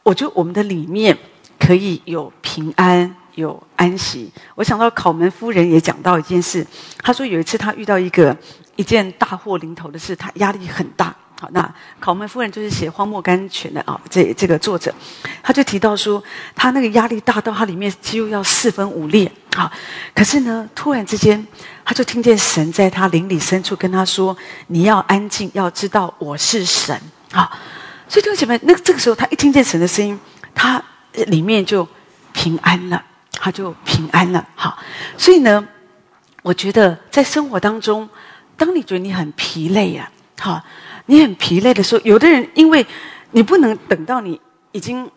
[0.03, 1.17] 我觉得我们的里面
[1.59, 4.31] 可以有平安，有安息。
[4.57, 6.67] 我想到考门夫人也讲到一件事，
[7.03, 8.37] 她说有一次她遇到一个
[8.75, 11.15] 一件大祸临头的事，她压力很大。
[11.41, 14.95] 好，那考门夫人就是写《荒漠甘泉》的啊，这这个作者，
[15.43, 16.23] 他就提到说，
[16.55, 19.31] 他那个压力大到他里面几乎要四分五裂。
[19.57, 19.71] 好，
[20.15, 21.45] 可是呢，突然之间，
[21.85, 24.37] 他就听见神在他灵里深处跟他说
[24.69, 27.01] ：“你要安静，要知道我是神。”
[27.33, 27.51] 啊，
[28.09, 30.19] 所以弟兄姐妹，那这个时候他一听见神的声音，
[30.55, 30.83] 他
[31.13, 31.87] 里面就
[32.33, 33.03] 平安了，
[33.33, 34.47] 他就平安了。
[34.55, 34.79] 好，
[35.17, 35.67] 所以呢，
[36.43, 38.09] 我觉得在生活当中，
[38.57, 40.63] 当你觉得你很疲累啊，好。
[41.07, 42.87] 你很疲累的时候，有的人因为
[43.33, 44.41] 你不能等到你
[44.71, 45.11] 已经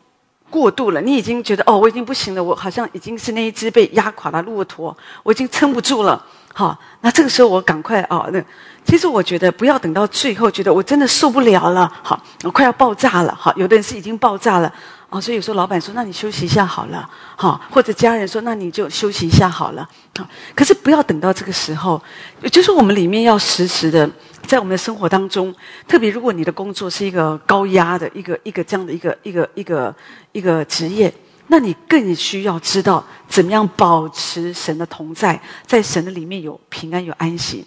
[0.50, 6.26] 过度了，你已经觉得哦，我已经不行了，我好像已经是那一只被压垮的骆驼，我已经撑不住了。
[6.58, 8.42] 好，那这个时候我赶快哦，那
[8.86, 13.36] 其实我觉得不要等到最后，觉得我真的受不了了，好，我快要爆炸了。
[13.38, 14.74] 好，有的人是已经爆炸了。
[15.10, 19.88] 哦，所以有时候老板说：“那你休息一下好了。”好，或者家人说：“那你就休息一下好了。”
[20.18, 20.26] 好，
[20.56, 22.02] 可是不要等到这个时候，
[22.50, 24.10] 就是我们里面要时时的
[24.48, 25.54] 在我们的生活当中，
[25.90, 29.94] 特别如果你的工作是一个高压的一个一个这样的一个一个一个
[30.32, 31.14] 一个职业，
[31.48, 37.66] 那你更需要知道怎么样保持神的同在，在神的里面有平安有安息。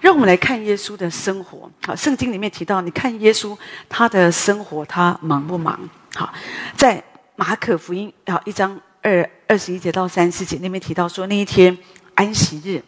[0.00, 1.68] 让我们来看耶稣的生活。
[1.84, 3.56] 好，圣经里面提到，你看耶稣
[3.88, 5.78] 他的生活，他忙不忙？
[6.14, 6.32] 好，
[6.76, 7.02] 在
[7.34, 11.76] 马可福音啊一章二二十一节到三十节那边提到说，那一天
[12.14, 12.82] 安息日，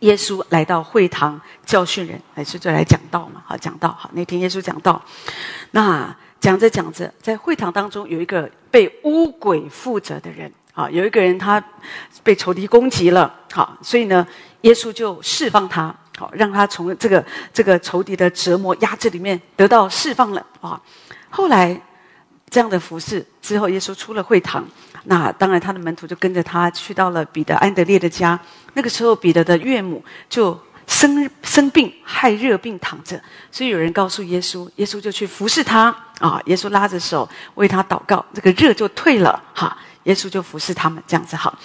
[0.00, 3.42] 耶稣来到会堂教训人，还是就来讲道嘛？
[3.46, 3.96] 好，讲道。
[3.98, 5.00] 好，那天耶稣讲道，
[5.70, 11.64] 那讲着讲着，在会堂当中有一个被巫鬼附着的人，啊，有一个人他
[12.22, 14.26] 被仇敌攻击了，好，所以呢，
[14.60, 20.78] 耶稣就释放他，好，让他从这个这个仇敌的折磨压制里面得到释放了啊。
[21.30, 21.80] 后来。
[22.50, 24.64] 这样的服侍之后，耶稣出了会堂，
[25.04, 28.38] 那当然他的门徒就跟着他去到了彼得安德烈的家。
[28.74, 30.56] 那个时候，彼得的岳母就
[30.86, 33.20] 生生病，害热病躺着，
[33.50, 36.40] 所以有人告诉耶稣，耶稣就去服侍他啊。
[36.46, 39.42] 耶稣拉着手为他祷告，这个热就退了。
[39.52, 41.58] 哈，耶稣就服侍他们这样子好。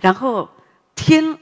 [0.00, 0.48] 然后
[0.94, 1.36] 天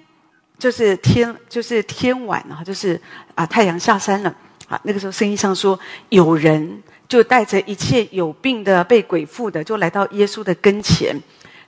[0.58, 3.00] 就是天就是天晚了，就是
[3.34, 4.34] 啊太阳下山了
[4.68, 4.80] 啊。
[4.84, 5.78] 那个时候声音上说
[6.08, 6.82] 有人。
[7.06, 11.14] 就带着一切有病的、被鬼附的，就来到耶稣的跟前，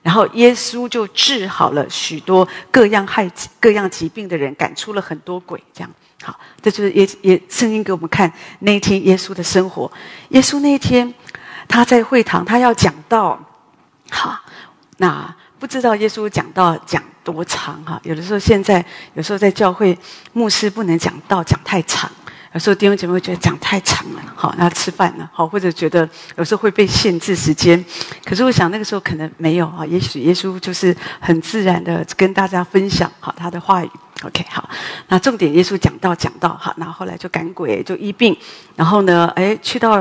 [0.07, 3.29] 然后耶稣就治好了许多各样害
[3.59, 5.61] 各样疾病的人，赶出了很多鬼。
[5.73, 5.91] 这样，
[6.23, 9.91] 好，这就是耶耶圣经给我们看那一天耶稣的生活。
[10.29, 11.13] 耶稣那一天
[11.67, 13.37] 他在会堂，他要讲道，
[14.09, 14.39] 好，
[14.99, 18.01] 那不知道耶稣讲道讲多长哈？
[18.05, 18.85] 有的时候现在
[19.15, 19.99] 有时候在教会
[20.33, 22.09] 牧师不能讲道讲太长。
[22.57, 27.85] 有时候弟兄姐妹会觉得讲太长了，好，那吃饭了，好，或者觉得有时候会被限制时间。
[28.25, 33.91] 可是我想那个时候可能没有啊，也许耶稣就是很自然的跟大家分享好他的话语。
[34.23, 34.67] OK，好，
[35.09, 38.35] 那重点耶稣讲到讲到好，然后后来就赶鬼就医病，
[38.75, 40.01] 然后呢，哎，去到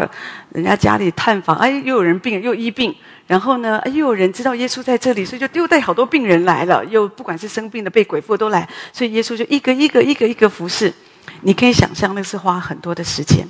[0.53, 2.95] 人家家里探访，哎，又有人病又医病，
[3.27, 10.93] 然后呢，哎，又有人知道耶稣在这里，所以就又带好多病人来了，又不管是生病的、被鬼附都来，所以耶稣就一个一个一个一个服侍。
[11.41, 13.47] 你可以想象，那是花很多的时间。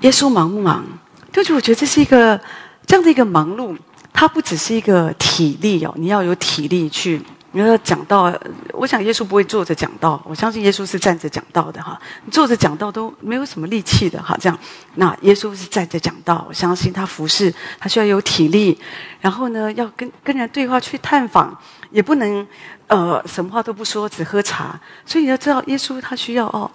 [0.00, 0.84] 耶稣忙不忙？
[1.32, 2.40] 就是我觉得这是一个
[2.86, 3.76] 这样的一个忙碌，
[4.12, 7.22] 它不只是一个体力哦，你要有体力去。
[7.52, 8.30] 你要讲到，
[8.74, 11.98] 我想耶稣不会坐着讲道，我相信耶稣是站着讲道的哈。
[12.30, 14.58] 坐着讲道都没有什么力气的哈，这样。
[14.96, 18.78] 那耶稣是站着讲道，我相信他服侍，他需要有体力，
[19.22, 21.58] 然后呢，要跟跟人对话去探访，
[21.90, 22.46] 也不能
[22.86, 24.78] 呃什么话都不说，只喝茶。
[25.06, 26.70] 所以你要知道，耶稣他需要哦，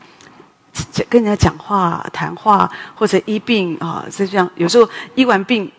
[1.10, 4.50] 跟人家讲话、谈话或者医病啊，是这样。
[4.56, 5.72] 有时候医完病。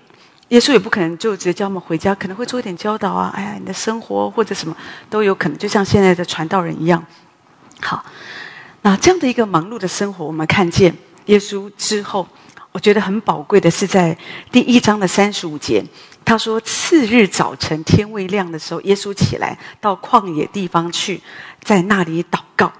[0.48, 3.32] 耶稣也不可能就直接叫我们回家，可能会做一点教导啊。
[3.34, 4.76] 哎呀，你的生活或者什么
[5.08, 7.02] 都有可能，就像现在的传道人一样。
[7.80, 8.04] 好，
[8.82, 10.94] 那这样的一个忙碌的生活，我们看见
[11.24, 12.28] 耶稣之后，
[12.72, 14.16] 我觉得很宝贵的是在
[14.52, 15.82] 第一章的三十五节，
[16.24, 21.20] 他说：“次日早晨天未亮的时候，耶稣起来到旷野地方去，
[21.62, 22.72] 在那里祷告。”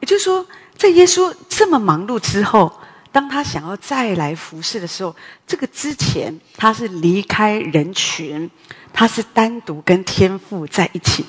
[0.00, 0.46] 也就是说，
[0.76, 2.72] 在耶稣这么忙碌之后。
[3.12, 5.14] 当他想要再来服侍的时候，
[5.46, 8.50] 这个之前他是离开人群，
[8.92, 11.24] 他是单独跟天父在一起。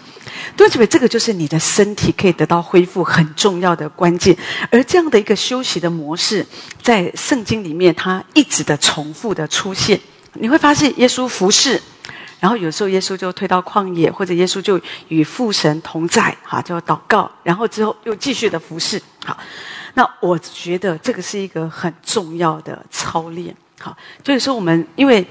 [0.58, 4.36] 对不起，这个就是你的身体可以得到恢复很重要的关键。
[4.72, 6.44] 而这样的一个休息的模式，
[6.82, 10.02] 在圣经里面，它一直的重复的出现。
[10.36, 11.82] 你会发现，耶稣服侍，
[12.40, 19.38] 然后有时候耶稣就退到旷野，或者耶稣就与父神同在，哈，就祷告，然后之后又继续的服侍，好。
[19.98, 25.26] 那我觉得这个是一个很重要的操练，好，就是说我们因为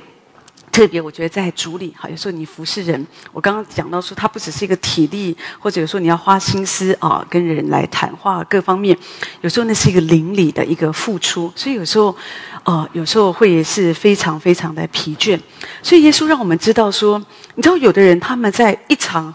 [0.75, 8.99] 特别，我觉得在主里，好，有时候你服侍人，我刚刚讲到说，它不只是一个体力，或者有时候你要花心思啊，跟人来谈话，各方面，
[9.43, 12.17] 有时候那是一个邻里的一个付出，所以有时候，
[12.65, 15.39] 呃，有时候会是非常非常的疲倦，
[15.81, 17.25] 所以耶稣让我们知道说，
[17.55, 19.33] 你知道有的人他们在一场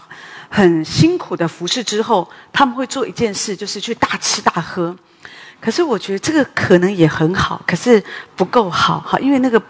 [0.50, 4.94] 很辛苦的服侍之后，他们会做一件事，就是去大吃大喝。
[5.58, 8.02] 可是我觉得这个可能也很好，可是
[8.36, 9.62] 不够好哈，因为那个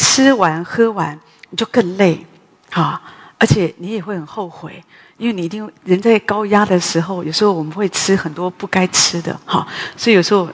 [0.00, 1.18] 吃完喝完
[1.50, 2.24] 你就更累，
[2.70, 3.02] 哈，
[3.36, 4.80] 而且你也会很后悔，
[5.16, 9.66] 因为你一定人在高压的时候，有时候我们会吃很多不该吃的哈，
[9.96, 10.48] 所以有时候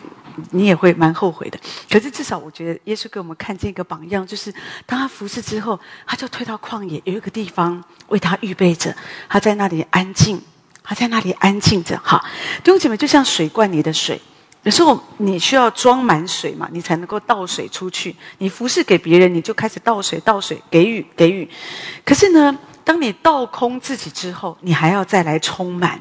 [0.53, 1.59] 你也会蛮后悔的。
[1.91, 4.51] 可是至少我觉得耶稣给我们看见一个榜样，就是
[4.87, 8.97] 当他服侍之后，他就退到旷野，有一个地方为他预备着，
[9.29, 10.41] 他在那里安静，
[10.83, 12.25] 他在那里安静着哈。
[12.63, 14.19] 弟兄姐妹，就像水罐里的水。
[14.65, 18.17] 有时候你需要装满水嘛，你才能够倒水出去。
[18.39, 21.49] 你服侍给别人，你就开始倒水、倒水，给予、给予。
[22.05, 26.01] 可是呢，当你倒空自己之后，你还要再来充满。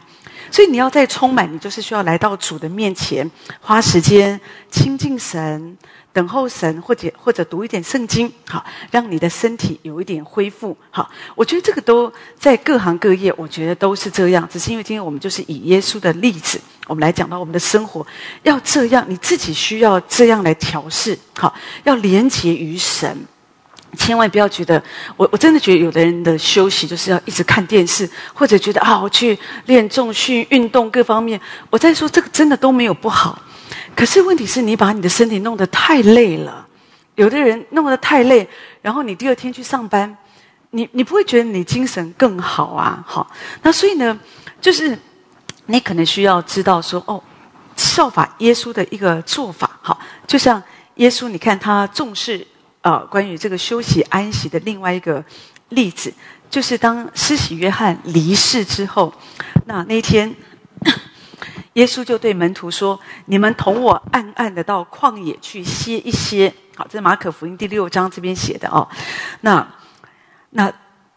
[0.49, 3.29] 所以你要再充满，你就是需要来到主的面前，
[3.59, 5.77] 花时间亲近神。
[6.13, 10.77] 等候神，或者或者读一点圣经，好，让你的身体有一点恢复。
[10.91, 14.47] 好，我觉得这个都在各行各业，我觉得都是这样。
[14.49, 18.05] 只是因为今天我们就是以耶稣的例子，我们来讲到我们的生活
[18.43, 21.17] 要这样，你自己需要这样来调试。
[21.35, 21.51] 好，
[21.83, 23.17] 要连结于神，
[23.97, 24.81] 千万不要觉得
[25.17, 31.41] 我我真的觉得有的人的休息就是要一直看电视，或者觉得啊，我去练重训、运动各方面。
[31.71, 33.41] 我在说这个真的都没有不好。
[33.95, 36.67] 可是问题是你把你的身体弄得太累了，
[37.15, 38.47] 有的人弄得太累，
[38.81, 40.17] 然后你第二天去上班，
[40.71, 43.03] 你你不会觉得你精神更好啊？
[43.07, 43.29] 好，
[43.61, 44.19] 那所以呢，
[44.59, 44.97] 就是
[45.67, 47.21] 你可能需要知道说，哦，
[47.75, 50.61] 效法耶稣的一个做法，好，就像
[50.95, 52.45] 耶稣，你看他重视
[52.81, 55.23] 呃关于这个休息安息的另外一个
[55.69, 56.13] 例子，
[56.49, 59.13] 就是当施洗约翰离世之后，
[59.65, 60.35] 那那天。
[61.73, 68.87] 耶稣就对门徒说：“你们同我暗暗的到旷野去歇一歇。”好，这是马可福音第六章这边写的哦。
[69.41, 69.67] 那
[70.51, 70.71] 那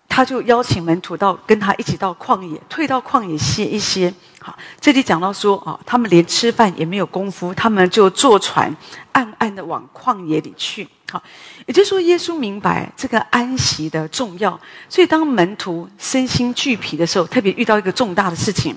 [0.08, 4.12] 他就邀请门徒到跟他一起到旷野，退到旷野歇一歇。
[4.40, 8.74] 好，这里讲到说啊，他们连吃饭也没有功夫，他们就坐船
[9.12, 10.88] 暗暗的往旷野里去。
[11.10, 11.22] 好，
[11.66, 14.58] 也就是说，耶稣明白这个安息的重要，
[14.88, 18.76] 所以当门徒身心俱疲的时候，特别遇到一个重大的事情。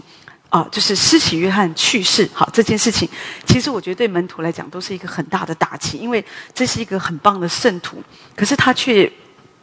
[0.49, 3.07] 啊，就是施洗约翰去世，好这件事情，
[3.45, 8.03] 其实我觉得对门徒来讲都是一个很大的打击，因为这是一个很棒的圣徒，
[8.35, 9.11] 可是他却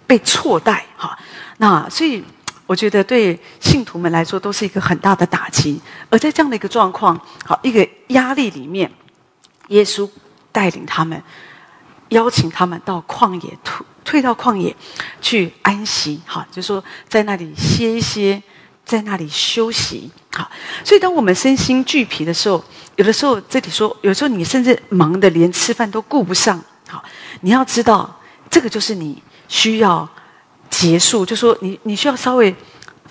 [0.06, 1.18] 被错待，哈，
[1.58, 2.22] 那所以
[2.66, 5.80] 我觉得对信徒们来说都是一个很大的打击。
[6.08, 8.90] 而在这样的一个状况，好一个压力里面，
[9.68, 10.08] 耶稣
[10.52, 11.20] 带领他们，
[12.10, 14.74] 邀请他们到旷野退退到旷野
[15.20, 18.40] 去安息，哈，就说在那里歇一歇，
[18.86, 20.50] 在那里休息，好。
[20.82, 22.64] 所以当我们身心俱疲的时候，
[22.94, 26.58] 有的时候这里说，有时候你甚至忙得连吃饭都顾不上，
[26.88, 27.04] 好，
[27.42, 28.18] 你要知道，
[28.48, 30.08] 这个就是你需要
[30.70, 32.54] 结束，就说你你需要稍微。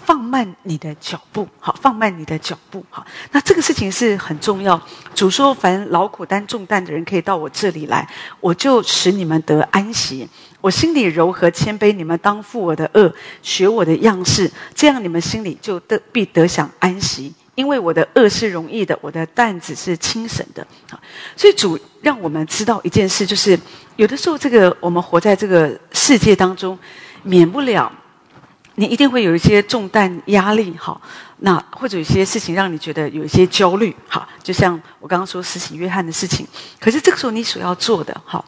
[0.06, 3.04] 放慢你的脚步，好，放慢你的脚步，好。
[3.32, 4.80] 那这个事情是很重要。
[5.16, 8.08] 主说：“凡劳苦担重担的人，可以到我这里来，
[8.40, 10.30] 我就使你们得安息。
[10.66, 13.14] 我心里柔和谦卑，你们当负我的恶，
[13.44, 17.32] 学我的样式，这样你们心里就得必得享安息。
[17.54, 20.66] 因为我的恶是容易的，我的担子是轻省的。
[20.90, 21.00] 啊，
[21.36, 23.56] 所以主让我们知道一件事，就是
[23.96, 26.76] 有的时候，这个我们活在这个世界当中，
[27.22, 27.92] 免不了。
[28.74, 31.00] 你一定会有一些重担压力，好，
[31.38, 36.46] 那或者有些事情让你觉得有一些焦虑，好，就像我刚刚说施洗约翰的事情。
[36.80, 38.44] 可是这个时候你所要做的，好，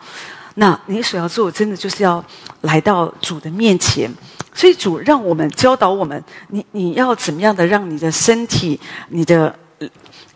[0.59, 2.23] 那你所要做真的就是要
[2.61, 4.11] 来到主的面前。
[4.53, 8.79] 所以主让我们教导我们，你你要怎么样的让你的身体、
[9.09, 9.55] 你的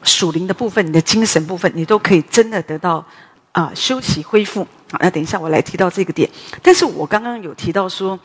[0.03, 3.03] 属灵的部分、你的精神部分，你都可以真的得到
[3.51, 4.63] 啊休息恢复。
[4.91, 6.29] 好，那等一下我来提到这个点。
[6.61, 8.19] 但是我刚刚有提到说。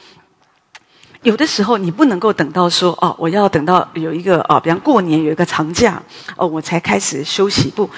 [1.23, 6.01] 有的时候你不能够等到说哦，我要等到有一个哦，比方过年有一个长假
[6.37, 7.69] 哦，我才开始休息。
[7.71, 7.91] 不，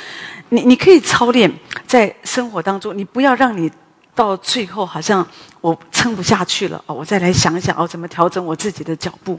[0.49, 1.53] 你你可以操练
[1.87, 3.71] 在生活当中，你不要让你
[4.19, 5.25] 到最后好像
[5.61, 9.39] 我撑不下去了哦，我再来想想哦，怎么调整我自己的脚步。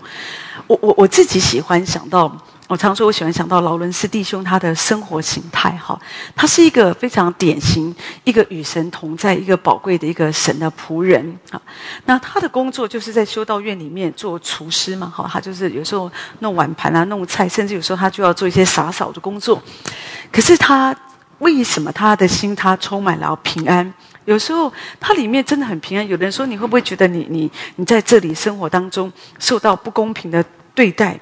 [0.67, 2.31] 我我我自己喜欢想到。
[2.69, 5.99] 我常说，我喜欢想到劳伦斯弟兄他的生活形态，哈，
[6.35, 11.59] 他是一个非常典型，一个与神同在，一个宝贵的一个神的仆人，啊，
[12.05, 16.11] 那他的工作就是在修道院里面做厨师嘛，哈，他就是有时候
[16.41, 19.59] 弄碗盘啊，弄菜，甚至有时候他就要做一些洒扫的工作。
[20.31, 20.95] 可是他
[21.39, 23.91] 为什么他的心他充满了平安？
[24.29, 26.07] 有时候它里面真的很平安。
[26.07, 30.45] 有人说，你会不会觉得你你你在这里生活当中受到不公平的
[30.75, 31.19] 对待？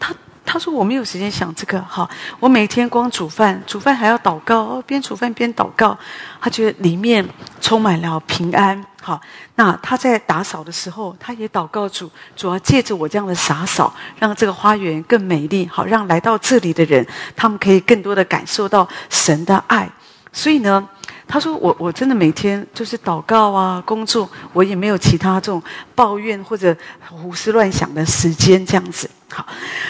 [0.00, 0.12] 他
[0.44, 2.10] 他说：“我没有时间想这个，哈，
[2.40, 5.96] 我每天光煮饭，煮饭还要祷告，边煮饭边祷告。
[6.40, 7.24] 他觉得里面
[7.60, 9.20] 充满了平安，好。
[9.54, 17.06] 那他在打扫的时候，他也祷告主，主要借着我这样的洒扫，让这个花园更美丽，好，让来到这里的人，
[17.36, 19.88] 他们可以更多的感受到神的爱。
[20.32, 20.88] 所以呢。”
[21.30, 25.62] 他说：“我我真的每天就是祷告啊，工作，我也没有其他这种
[25.94, 26.76] 抱怨或者
[27.08, 29.08] 胡思乱想的时间，这样子。
[29.30, 29.46] 好，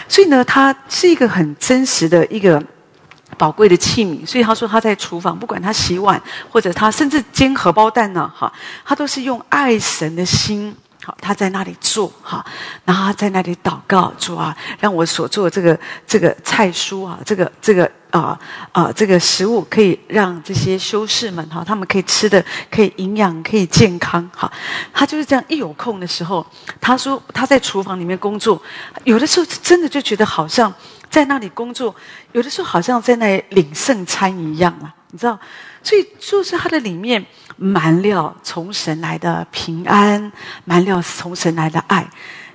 [0.07, 2.63] 所以呢，他是一个很真实的一个
[3.39, 4.23] 宝贵的器皿。
[4.25, 8.53] 所以他说他在厨房，不管他洗碗或者他甚至煎荷包蛋呢，哈，
[8.85, 12.45] 他都是用爱神的心。”好，他在那里做哈，
[12.85, 18.39] 然后他在那里祷告，主啊，让我所做的这个这个菜蔬啊，这个这个啊
[18.71, 24.51] 啊这个食物，可以让这些修士们哈，他们可以吃的可以营养，可以健康哈。
[24.93, 26.45] 他就是这样，一有空的时候，
[26.79, 28.61] 他说他在厨房里面工作，
[29.03, 30.73] 有的时候真的就觉得好像
[31.09, 31.95] 在那里工作，
[32.31, 35.39] 有的时候好像在那里领圣餐一样啊，你知道。
[35.83, 37.25] 所以，就是他的里面
[37.57, 40.31] 满了从神来的平安，
[40.63, 42.07] 满了从神来的爱。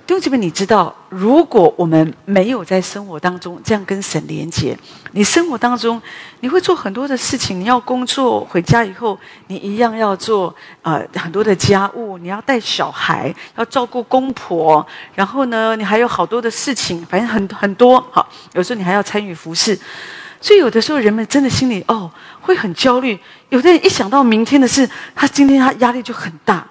[0.06, 4.78] 弟兄姐妹，你知道，如果我们没有在生活当中这样跟神连接，
[5.10, 6.00] 你生活当中
[6.38, 9.18] 你会做很多的事情，你要工作，回家以后
[9.48, 18.00] 你一样要做呃很多的家务，你要带小孩，要照顾公婆，然后呢，你还有好多的事情，反正很很多。
[18.12, 19.76] 好，有时候你还要参与服饰。
[20.40, 22.08] 所以有的时候人们真的心里哦
[22.40, 23.18] 会很焦虑，
[23.48, 26.64] 有的人一想到明天的事，他今天他压力就很大。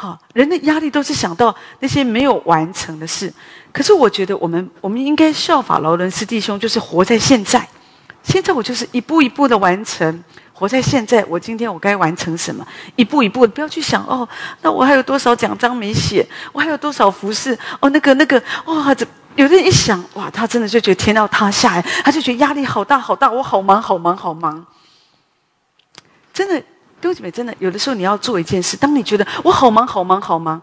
[0.00, 3.34] 好，人的压力都是想到那些没有完成的事。
[3.72, 7.68] 可是我觉得我们我们应该效法劳伦斯弟兄，就是活在现在。
[8.22, 10.22] 现在我就是一步一步的完成，
[10.52, 11.24] 活在现在。
[11.24, 12.64] 我今天我该完成什么？
[12.94, 14.28] 一步一步，不要去想哦，
[14.62, 16.24] 那我还有多少奖章没写？
[16.52, 17.58] 我还有多少服饰？
[17.80, 19.04] 哦，那个那个，哇，这。
[19.34, 24.64] 有的人一想，哇，他真的就觉得天要塌下来，他就觉得压力好大好大，我好忙好忙好忙。
[26.32, 26.62] 真的，
[27.00, 30.60] 对不起，真的，有的时候你要做一件事，当你觉得我好忙好忙好忙，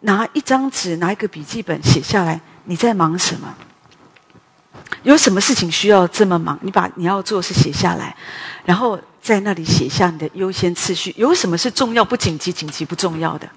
[0.00, 3.54] 拿一张纸，拿一个笔记本写下来，你在忙什么？
[5.02, 6.58] 有什么事情需要这么忙？
[6.62, 8.14] 你把你要做的事写下来，
[8.64, 11.14] 然后在那里写下你的优先次序。
[11.16, 13.48] 有什么是重要不紧急、紧急不重要的？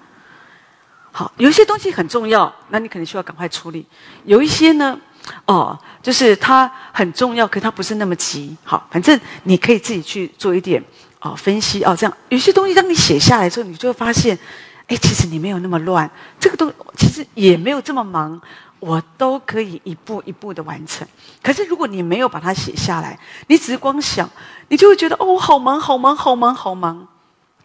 [1.12, 3.86] 好，有一些东西很重要，那你可能需要赶快处理。
[4.24, 4.98] 有一些呢，
[5.44, 8.56] 哦，就是它很重要，可它不是那么急。
[8.64, 10.82] 好，反正你可以自己去做一点
[11.24, 14.38] 哦分析哦，这样有些东西当你写下来之后，你就会发现，
[14.86, 18.40] 哎，其实你没有那么乱，这个东其实也没有这么忙。
[18.80, 21.08] 我都可以一步一步的完成。
[21.42, 24.28] 可是如果你没有把它写下来，你只是光想，
[24.68, 27.08] 你就会觉得哦，好忙，好忙，好忙，好忙，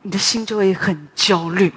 [0.03, 1.73] 你的心就会很焦虑。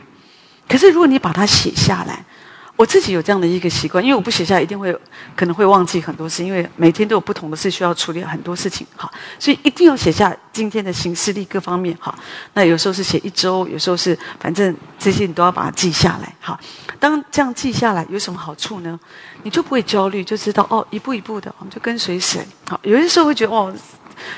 [0.68, 2.24] 可是如果你把它写下来，
[2.74, 4.92] 我自己有这样的一个习惯，因为我不写下来，一定会
[5.36, 9.08] 可能会忘记很多事，因为每天都有不同的事需要处理很多事情，哈，
[9.38, 12.12] 所以一定要写下今天的行事历各方面，哈。
[12.54, 16.58] 那有时候是写一周，有时候是反正这些你都要把它记下来，哈。
[16.98, 18.98] 当这样记下来有什么好处呢？
[19.44, 22.80] 你就不会焦虑，就知道哦，一步一步的，我们就跟随神，好。
[22.82, 23.72] 有些时候会觉得哦，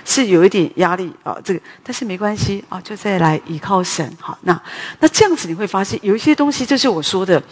[0.05, 4.36] 是有一点压力啊，这个，但是没关系啊，就再来依靠神，好。
[4.43, 4.61] 那
[4.98, 7.43] 那这样子你会发现有一些东西，就是我说的。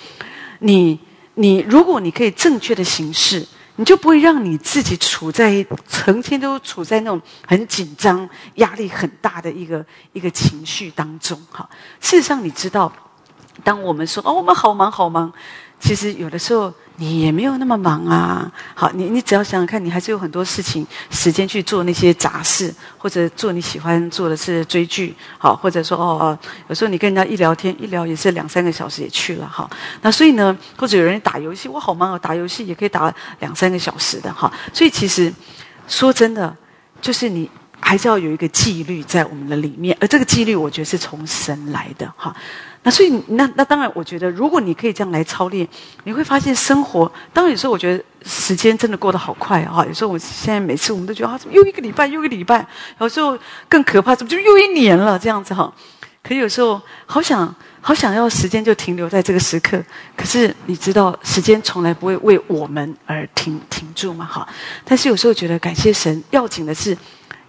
[0.63, 0.99] 你
[1.35, 11.41] 你，如果你可以正确的行事，你就不会让你自己处在成天都处在那种很紧张、压力很大的一个一个情绪当中。
[11.51, 11.69] 哈，
[12.01, 12.93] 事实上，你知道，
[13.65, 15.33] 当我们说哦，我们好忙好忙，
[15.83, 16.73] 其实有的时候。
[16.97, 26.39] 你也没有那么忙啊，好，你你只要想想看，你还是有很多事情时间去做那些杂事，或者做你喜欢做的是追剧，好，或者说哦哦，
[26.69, 29.69] 有时候你跟人家一聊天，一聊也是两三个小时也去了哈。
[30.03, 34.53] 那所以呢，或者有人打游戏，我好忙啊，打游戏也可以打两三个小时的哈。
[34.73, 35.33] 所以其实
[35.89, 36.55] 说真的，
[37.01, 37.51] 就是你
[37.81, 42.37] 还是要有一个纪律在我们的里面，而这个纪律，我觉得是从神来的哈。
[42.85, 45.67] 那所以，那那当然，我觉得如果你可以这样来操练，
[46.03, 47.11] 你会发现生活。
[47.33, 49.85] 当然有时候我觉得时间真的过得好快啊！
[49.87, 52.67] 有时候我现在每次我们都觉得啊，怎么又一个礼拜，又一个礼拜？
[52.99, 53.39] 有时候
[53.69, 55.17] 更可怕，怎么就又一年了？
[55.17, 55.73] 这样子哈。
[56.25, 59.81] 可有时候好想好想要时间就停留在这个时刻，
[60.17, 64.25] 可是你知道，时间从来不会为我们而停停住嘛？
[64.25, 64.49] 哈。
[64.85, 66.99] 但是有时候觉得感谢神，要紧的是。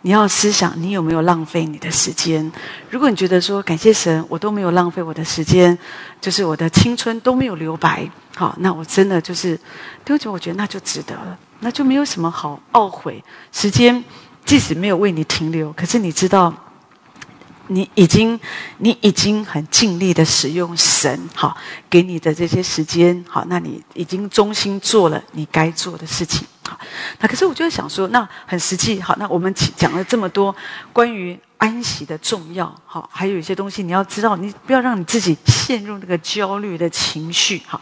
[0.05, 2.51] 你要思想，你有没有浪费你的时间？
[2.89, 5.77] 如果你觉得说感谢神，我都没有浪费我的时间，
[6.19, 8.05] 就是我的青春都没有留白，
[8.35, 9.57] 好，那我真的就是
[10.03, 13.23] 丢弃，我觉得那就值得了，那就没有什么好懊悔。
[13.53, 14.03] 时间
[14.43, 16.53] 即使没有为你停留，可是你知道，
[17.67, 18.39] 你已经
[18.77, 21.55] 你已经很尽力的使用神好
[21.89, 26.45] 给你的这些时间，好，那你已经忠心做了你该做的事情。
[26.67, 26.77] 好，
[27.19, 29.01] 那可是我就想说，那很实际。
[29.01, 30.55] 好，那我们讲了这么多
[30.93, 37.61] 关于安息的重要，好，还有一些东西你要知道，你不要让你自己陷入那个焦虑的情绪。
[37.67, 37.79] 好，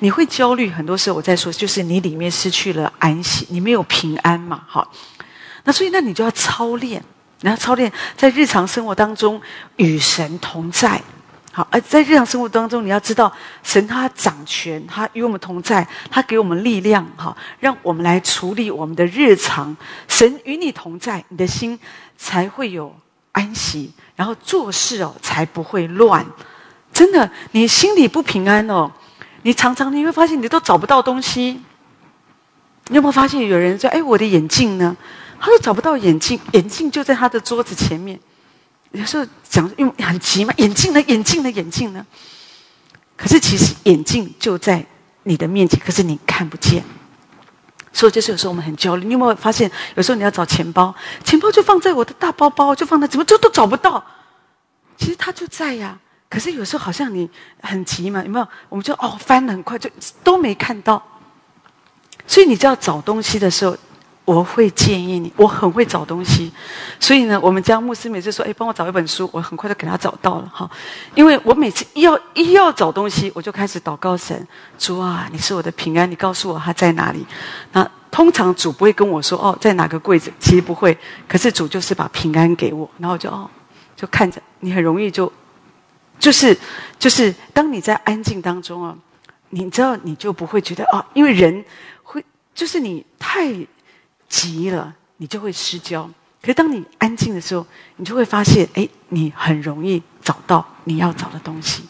[0.00, 4.62] 你会焦虑，很多时候我在说，就是你里面失去了安息，你没有平安嘛。
[4.66, 4.90] 好，
[5.64, 7.04] 那所以那你就要操练，
[7.40, 9.40] 你要操练在日常生活当中
[9.76, 11.00] 与神同在。
[11.52, 13.32] 好，而在日常生活当中，你要知道，
[13.62, 19.76] 神他掌权，他与我们同在，他给我们力量，哈，让我们来处理我们的日常。
[20.08, 21.78] 神与你同在，你的心
[22.16, 22.92] 才会有
[23.30, 26.26] 安息，然后做事哦才不会乱。
[26.92, 28.90] 真的，你心里不平安哦，
[29.42, 31.62] 你常常你会发现你都找不到东西。
[32.88, 34.96] 你有没有发现有人说：“哎，我的眼镜呢？”
[35.40, 38.18] 他说找不到眼镜，眼镜就在他的桌子前面。
[38.92, 41.02] 有时候讲用很急嘛，眼镜呢？
[41.02, 41.50] 眼镜呢？
[41.50, 42.06] 眼镜呢？
[43.16, 44.86] 可是其实眼镜就在
[45.24, 46.84] 你的面前，可是你看不见。
[47.92, 49.04] 所以就是有时候我们很焦虑。
[49.04, 50.94] 你有没有发现，有时候你要找钱包，
[51.24, 54.04] 钱包就放在我的大包包，就放在怎么就都找不到？
[54.96, 55.98] 其实它就在呀。
[56.30, 57.28] 可是有时候好像你
[57.62, 58.48] 很急嘛，有没有？
[58.68, 59.90] 我们就哦翻的很快，就
[60.22, 61.02] 都没看到。
[62.26, 63.76] 所以你知道找东西的时候。
[64.24, 66.50] 我会建议你，我很会找东西，
[66.98, 70.70] 所以呢，我们家牧师每次说：“哎，帮我找一本书。”我很快就给他找到了哈。
[71.14, 74.48] 因为我每次一要一要找东西，我就开始祷告神
[74.78, 77.26] ：“主啊，你是我的平安，你告诉我他在哪里。”
[77.72, 80.96] 那通常主不会跟我说：“哦，在哪个柜子？”其实不会。
[81.28, 83.50] 可是主就是把平安给我，然后就哦，
[83.94, 85.30] 就看着你很容易就，
[86.18, 86.56] 就是
[86.98, 88.96] 就是当你在安静当中啊，
[89.50, 91.62] 你知道你就不会觉得啊，因为人
[92.02, 92.24] 会
[92.54, 93.54] 就是你太。
[94.34, 96.10] 急了，你就会失焦。
[96.42, 97.64] 可是当你安静的时候，
[97.98, 101.84] 你就会发现，哎，你很容易找到你要找的东西。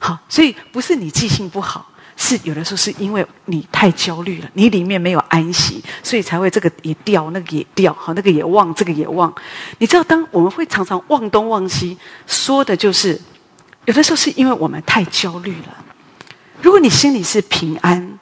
[0.00, 9.32] 好，所以不是你记性不好，是有的时候是因为你太焦虑了，你里面没有安息，所以才会这个也掉，那个也掉，好，那个也忘，这个也忘。
[9.78, 11.96] 你知道，当我们会常常忘东忘西，
[12.26, 13.20] 说的就是
[13.84, 15.84] 有的时候是因为我们太焦虑了。
[16.60, 18.17] 如果你心里是平安。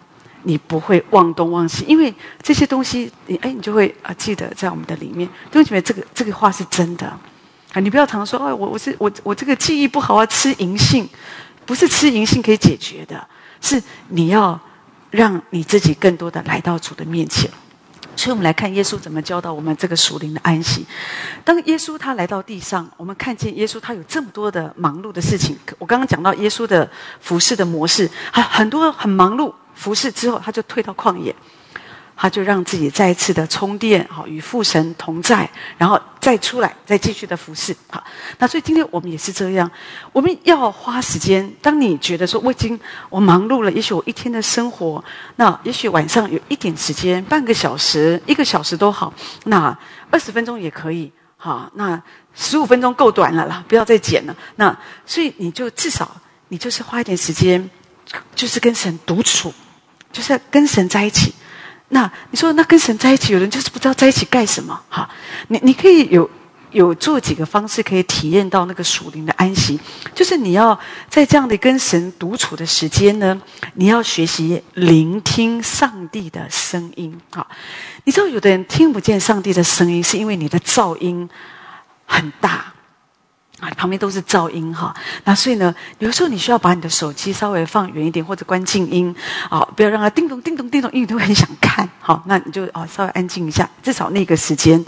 [0.46, 5.28] 你不会忘东忘西，因为这些东西，你哎，你就会啊记得在我们的里面。
[5.50, 7.04] 弟兄姐妹，这个这个话是真的
[7.72, 7.80] 啊！
[7.80, 11.08] 你不要常说啊，我我是我我这个记忆不好啊，吃银杏，
[11.64, 13.26] 不是吃银杏可以解决的，
[13.60, 14.58] 是你要
[15.10, 17.50] 让你自己更多的来到主的面前。
[18.14, 20.86] 所以，我们来看耶稣怎么教导我们这个属灵的安息。
[21.44, 25.58] 当耶稣他来到地上，我们看见耶稣他有这么多的忙碌的事情。
[25.78, 26.88] 我刚刚讲到耶稣的
[27.20, 29.52] 服饰的模式，很很多很忙碌。
[29.76, 31.32] 服侍之后，他就退到旷野。
[32.18, 35.46] 他就让自己再一次的充电，好与父神同在，
[35.76, 37.76] 然后再出来，再继续的服侍。
[37.90, 38.02] 好，
[38.38, 39.70] 那所以今天我们也是这样，
[40.14, 41.52] 我们要花时间。
[41.60, 42.80] 当你觉得说我已经
[43.10, 45.04] 我忙碌了，也许我一天的生活，
[45.36, 49.12] 那也许晚上有一点时间，半个小时、一个小时都好，
[49.44, 49.78] 那
[50.10, 51.12] 二十分钟也可以。
[51.36, 52.02] 好，那
[52.34, 54.34] 十五分钟够短了啦，不要再减了。
[54.56, 54.74] 那
[55.04, 56.16] 所以你就至少
[56.48, 57.68] 你就是花一点时间，
[58.34, 59.52] 就是跟神独处，
[60.12, 61.34] 就是跟神在一起。
[61.88, 64.80] 那你说，那跟神在一起，有人就是不知道在一起干什么？
[64.88, 65.08] 哈，
[65.48, 66.28] 你你可以有
[66.72, 69.78] 有做几个方式，可以体验到那个属灵的安息。
[70.12, 70.76] 就是你要
[71.08, 73.40] 在这样的跟神独处的时间呢，
[73.74, 77.16] 你要学习聆听上帝的声音。
[77.30, 77.46] 哈，
[78.02, 81.30] 你知道有的人听不见上帝的声音，是因为你的噪音
[82.04, 82.72] 很大。
[83.60, 89.14] 啊，旁边都是噪音哈，那所以呢，有时候你需要把你的手机稍微放远一点，或者关静音，
[89.48, 94.84] 啊，不要让它叮咚叮咚叮咚，因为你都很想看，好，那你就啊稍微安静一下，至少那个时间，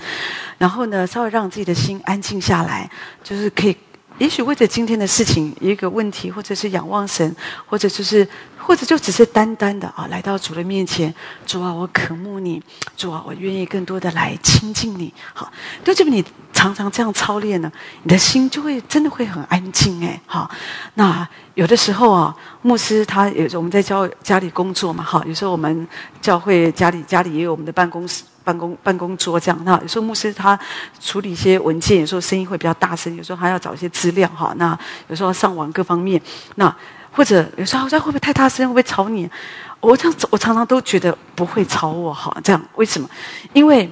[0.59, 2.91] 然后呢，稍微让自己的心安静下来，
[3.25, 3.77] 就是可以。
[4.19, 7.37] 也许为着今天的事情一个问题，或者是仰望神，
[7.67, 8.27] 或者就是，
[8.57, 11.15] 或者就只是单单的啊，来到主的面前，
[11.47, 12.61] 主啊，我渴慕你，
[12.97, 15.15] 主啊，我愿意更多的来亲近你。
[15.33, 15.53] 好，
[15.85, 16.25] 就这么你
[16.59, 17.71] 常常这样操练呢，
[18.03, 20.21] 你的心就会真的会很安静哎。
[20.27, 20.51] 好，
[20.95, 25.87] 那有的时候啊，牧师他有我们在教家里工作嘛，哈，有时候我们
[26.21, 28.25] 教会家里家里也有我们的办公室。
[28.43, 30.59] 办公办公桌这样，那有时候牧师他
[30.99, 34.55] 处理一些文件，有时候声音会比较大声，有时候还要找一些资料哈。
[34.57, 34.77] 那
[35.09, 36.19] 有时候上网各方面，
[36.55, 36.75] 那
[37.13, 39.29] 或者有时候好像会不会太大声，会不会吵你？
[39.81, 42.35] 我这样我常常都觉得不会吵我哈。
[42.43, 43.07] 这样为什么？
[43.53, 43.91] 因为。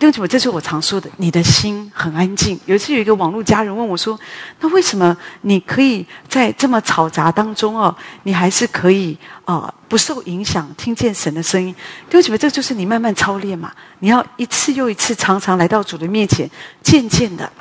[0.00, 2.58] 弟兄姐妹，这是我常说的，你的心很安静。
[2.64, 4.18] 有一次，有一个网络家人问我说
[4.60, 9.14] ：“那为什么你可以在这么嘈杂当中哦，你还是可以
[9.44, 11.74] 啊不受影响，听见神的声音？”
[12.08, 13.70] 弟兄姐妹，这就是你慢慢操练嘛。
[13.98, 16.50] 你要一次又一次，常常来到主的面前，
[16.82, 17.52] 渐渐的，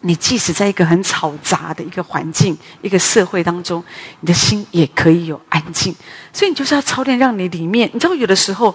[0.00, 3.84] 你即使在一个很嘈杂的一个环境、一个社会当中，
[4.18, 5.94] 你的心也可以有安静。
[6.32, 8.74] 所以，你就是要操练，让你里面，你知道，有的时候。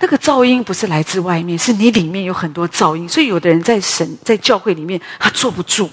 [0.00, 3.08] 那个噪音不是来自外面，是你里面有很多噪音。
[3.08, 5.88] 所以有的人在神在教会里面，他坐不住，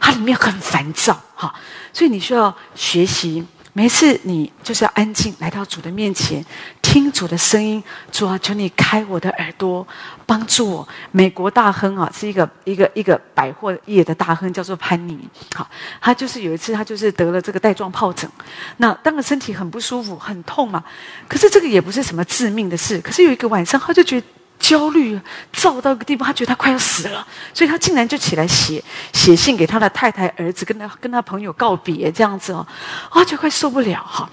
[0.00, 1.54] 他里面很烦躁，哈。
[1.92, 3.46] 所以你需要学习。
[3.74, 6.44] 每次你就是要安静来到主的面前，
[6.82, 7.82] 听主的声音。
[8.10, 9.86] 主啊，求你开我的耳朵，
[10.26, 10.88] 帮助我。
[11.10, 15.18] 美国大亨啊，是一个一个一个百货业的大亨，叫做潘尼。
[15.54, 15.66] 好，
[16.02, 18.30] 他就是有一次他就是得了这个带状疱疹，
[18.76, 20.84] 那当然身体很不舒服，很痛嘛。
[21.26, 23.00] 可是这个也不是什么致命的事。
[23.00, 24.22] 可是有一个晚上，他就觉。
[24.62, 25.20] 焦虑，
[25.52, 28.82] 躁到一个地步，他觉得他快要死了，所以他竟然就起来写
[29.12, 32.64] 写信给他的太太、儿子，跟他跟他朋友告别，这样子哦，
[33.10, 34.30] 啊，就快受不了哈，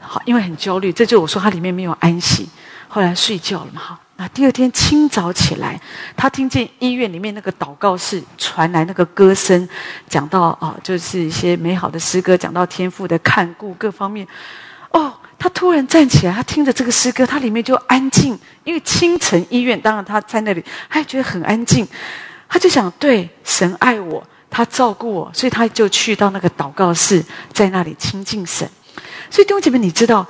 [0.00, 2.48] 好，因为很焦虑，这就我说他里面没有安息，
[2.88, 5.80] 后来睡觉了嘛哈，那第二天清早起来，
[6.16, 9.68] 他听见医院里面那个祷告室传来那个歌声，
[10.08, 14.26] 讲到啊，就是一些美好的诗歌，讲到天父的看顾各方面，
[15.40, 18.38] 他突然站起来，他听着这个诗歌，他里面就安静。
[18.62, 21.88] 因为清晨医院，当然他在那里，他也觉得很安静。
[22.46, 28.68] 他就想，对神爱我，他照顾我，所以他就去到那个祷告室，在那里亲近神。
[29.30, 30.26] 所以弟兄姐妹，你知道，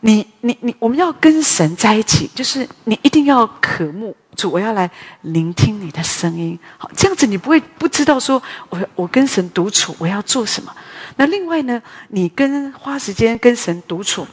[0.00, 4.90] 你你你，我们要跟神在一起，就是你一定要渴慕主，我要来
[5.22, 6.58] 聆听你的声音。
[6.76, 10.74] 好，这样子你不会不知道说，我我跟神独处，我要做什么。
[11.16, 14.26] 那另外呢，你跟花时间跟神独处，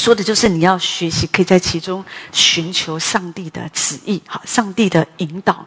[0.00, 2.02] 说的就是你要学习，可以在其中
[2.32, 5.66] 寻求上帝的旨意，好，上帝的引导，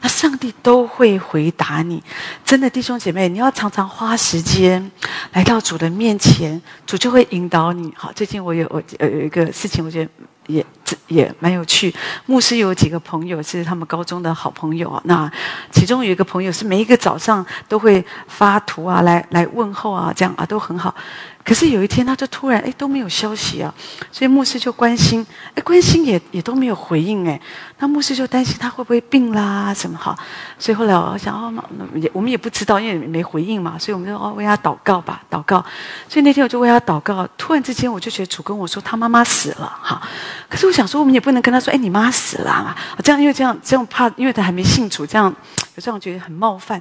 [0.00, 2.02] 那上帝都会回答你。
[2.46, 4.90] 真的，弟兄姐妹，你要常常花时间
[5.32, 7.92] 来到主的面前，主就会引导你。
[7.94, 10.10] 好，最近我有我有有一个事情，我觉得。
[10.46, 10.62] 也
[11.08, 11.94] 也蛮有趣。
[12.26, 15.00] 牧师有几个朋友是他们高中的好朋友啊。
[15.06, 15.32] 那
[15.72, 20.94] 其中有一个朋友是每一个早上都会发图啊，来来问候啊，这样啊都很好。
[21.44, 23.72] 可是有一天他就突然哎都没有消息啊，
[24.10, 27.38] 所以牧师就关心，哎关心也也都没有回应哎。
[27.78, 30.16] 那牧师就担心他会不会病啦什么哈。
[30.58, 31.52] 所以后来我想哦，
[31.94, 35.62] 也我们也不知道，因为没回应嘛，所以我们就哦为他祷告吧，祷告。
[36.08, 40.00] 所以那天我就为他祷告，突然之间我就觉得主跟我说他妈妈死了哈。
[40.48, 45.34] 可是我想说，我们也不能跟他说：“哎，你妈死了嘛？”这样，因为这样，这样怕，因为他还没信主，这样
[45.74, 46.80] 有这样觉得很冒犯。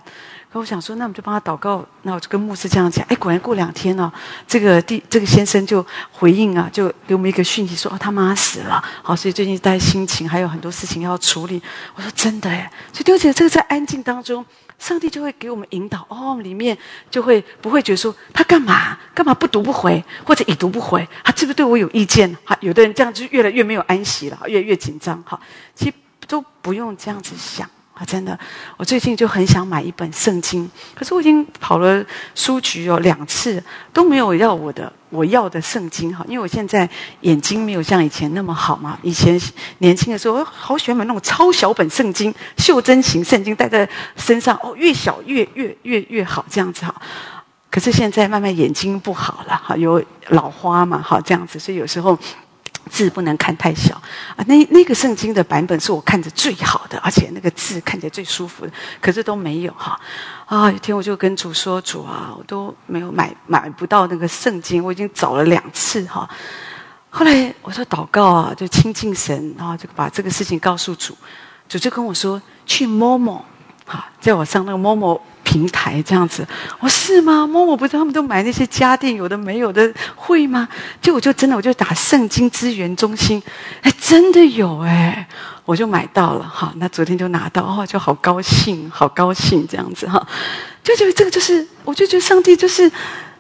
[0.54, 1.84] 可我想说，那我们就帮他祷告。
[2.04, 3.04] 那我就跟牧师这样讲。
[3.10, 4.14] 哎，果然过两天呢，
[4.48, 11.60] 这个第这个先生就回应啊，就给我们一个讯息说：“哦，他妈死了。”好，所以最近在心情还有很多事情要处理。
[11.96, 14.46] 我说：“真的哎。”所以丢姐，这个在安静当中，
[14.78, 16.78] 上帝就会给我们引导哦，里面
[17.10, 22.32] 就会不会觉得说他干嘛干嘛不读不回，或者已读不回，他是不是对我有意见？
[22.46, 25.20] 哈，有的人这样就越来越没有安息了，越来越紧张。
[25.24, 25.40] 哈，
[25.74, 25.94] 其实
[26.28, 27.68] 都不用这样子想。
[27.94, 28.38] 啊，真的，
[28.76, 32.04] 我最近就很想买一本圣经，可是我已经跑了
[32.34, 33.64] 书局哦两次，
[33.94, 36.90] 都没有要我的我要的圣经哈，因为我现在
[37.22, 38.98] 眼睛没有像以前那么好嘛。
[39.04, 39.40] 以前
[39.78, 46.96] 年轻的时候，我好喜欢买那种超小本圣经、袖珍型圣经，带在身上哦，越小越越越越好这样子哈。
[47.70, 52.18] 可是现在慢慢眼睛不好了哈，有老花嘛哈，这样子，所以有时候。
[52.90, 53.96] 字不能看太小
[54.36, 54.46] 啊！
[54.48, 60.00] 那那个圣经的版本是我看着最好的，而且那个字看起来最舒服的，可是都没有哈
[60.46, 60.72] 啊！
[60.72, 66.30] 有天我就跟主说：“主啊，我都没有买买不到那个圣经，我已经找了两次哈。”
[67.10, 71.18] 后来我说祷告啊，就亲近神，然后就把这个事情告诉主，
[71.68, 73.44] 主就跟我说：“去摸摸，
[73.86, 76.48] 哈，在我上那个摸摸。”平台这样子，
[76.80, 77.46] 我是吗？
[77.46, 80.68] 摸我不是他们都买那些家电，有的没有的会吗？
[81.02, 83.42] 就我就真的，我就打圣经资源中心，
[83.82, 85.28] 哎，真的有哎，
[85.66, 86.74] 我就买到了哈。
[86.78, 90.26] 那昨天就拿到哦，就好高兴，好高兴这样子哈。
[90.84, 92.92] 就觉得这个就是，我就觉得上帝就是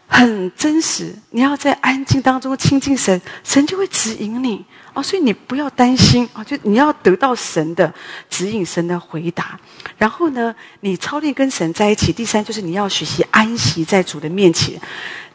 [0.07, 1.13] 很真实。
[1.31, 4.65] 你要在安静当中亲近神，神就会指引你。
[4.93, 7.91] 哦，所以你不要担心啊，就你要得到神的
[8.29, 9.59] 指引，神的回答。
[9.97, 12.13] 然后呢，你操练跟神在一起。
[12.13, 14.79] 第三就是你要学习安息在主的面前，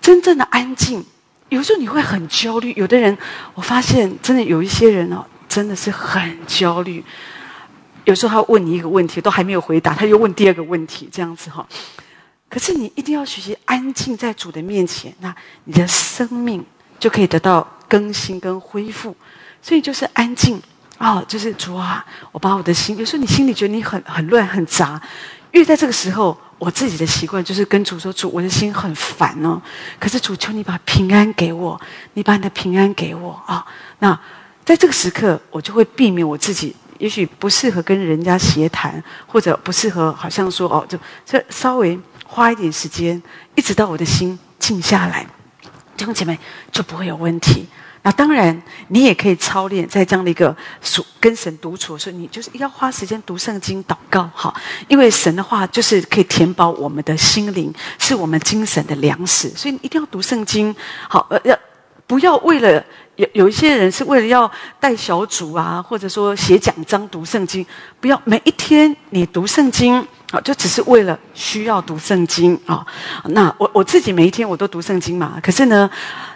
[0.00, 1.04] 真正的安静。
[1.48, 3.16] 有时候你会很焦虑，有的人
[3.54, 7.02] 我发现真的有一些人哦，真的是很焦虑。
[8.04, 11.66] 有时候他问你一个问题，都还没有回答，他又问第二个问题，这样子哈。
[12.48, 16.64] 可是你一定要学习安静在主的面前，那你的生命
[16.98, 19.16] 就可以得到更新跟恢复。
[19.62, 20.60] 所以就是安静
[20.98, 25.00] 啊，就是主啊，我把我的心，有时候你心里觉得你很很乱很杂，
[25.52, 29.60] 因为在这个时候，我自己的习惯就是跟主说：“主，我的心很烦哦。”
[30.00, 31.80] 可是主，求你把平安给我，
[32.14, 33.64] 你把你的平安给我啊。
[34.00, 34.18] 那
[34.64, 43.22] 在这个时刻，我就会避免我自己，也许不适合跟人家协谈，或者不适合，好像说哦，就这稍微花一点时间，
[43.54, 45.26] 一直到我的心静下来，
[45.96, 46.38] 弟兄姐妹
[46.72, 47.68] 就不会有问题。
[48.02, 54.54] 那当然，你也可以操练在这样的一个属跟神独处的时候，你就是要花时间读圣经、祷告，哈，
[54.86, 60.74] 因为神的话就是可以填饱我们的心灵，是我们精神的粮食，所以你一定要读圣经，
[61.08, 61.58] 好，呃，要
[62.06, 62.82] 不要为了
[63.16, 64.50] 有有一些人是为了要
[64.80, 67.66] 带小组啊，或者说写奖章读圣经，
[68.00, 70.06] 不要每一天你读圣经。
[70.30, 72.86] 好，就只是为了需要读圣经啊。
[73.24, 75.40] 那我我自己每一天我都读圣经嘛。
[75.42, 75.90] 可是呢，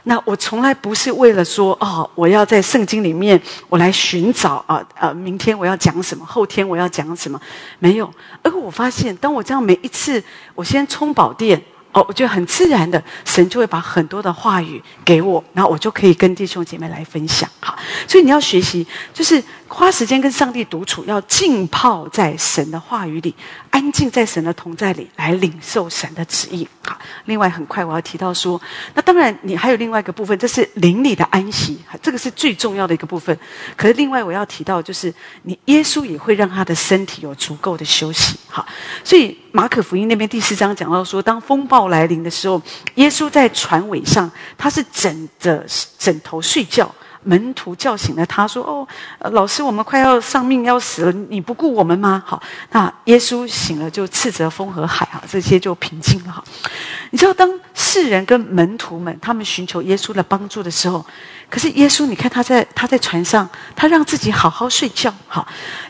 [0.05, 7.39] 那我从来不是为了说哦，我要在圣经里面我来寻找啊啊，明天我要讲什么，后天我要讲什么，
[7.79, 8.11] 没有。
[8.43, 10.23] 而我发现，当我这样每一次，
[10.55, 11.63] 我先充宝殿。
[11.95, 17.47] 哦，我觉得很自然的，神就会把很多的话语给我，然后我就可以跟弟兄姐妹来分享。
[17.61, 17.77] 好，
[18.09, 19.45] 所以你要学习，就是
[19.75, 23.35] 花时间跟上帝独处，要浸泡在神的话语里，
[23.71, 26.69] 安静在神的同在里，来领受神的旨意。
[26.85, 28.61] 好，另外很快我要提到说，
[28.95, 33.37] 那当然你还有另外一个部分，这是灵里的安息，这个是最重要的一个部分。
[33.75, 35.13] 可是另外我要提到，就是
[35.45, 38.39] 你耶稣也会让他的身体有足够的休息。
[38.49, 38.67] 好，
[39.03, 42.61] 所以马可福音那边第四章讲到说，当风暴来临的时候，
[42.97, 45.65] 耶稣在船尾上，他是枕着
[45.99, 46.95] 枕头睡觉。
[47.25, 48.87] 门徒叫醒了他，说：“哦，
[49.31, 56.33] 老师，我们快要丧命要死了，你不顾我们吗？”好，那耶稣醒了，就斥责风和海啊，这些就平静了。
[56.33, 56.45] 哈，
[57.11, 61.05] 你知道，当世人跟门徒们他们寻求耶稣的帮助的时候。
[61.53, 63.47] 可是耶稣，你看他在他在船上，
[63.77, 65.13] 他让自己好好睡觉。
[65.29, 65.47] 好，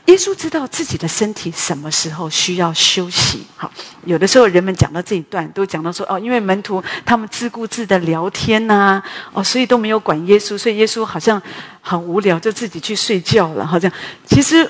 [0.07, 3.47] 耶稣知道自己的身体什么时候需要休息。
[3.57, 3.71] 好，
[4.05, 9.01] 有的时候人们讲到这一段，都讲到说哦，因为门徒他们自顾自的聊天呐，
[9.33, 11.41] 哦，所以都没有管耶稣，所以耶稣好像
[11.81, 13.65] 很无聊，就自己去睡觉了。
[13.65, 13.89] 好像
[14.27, 14.69] 其实。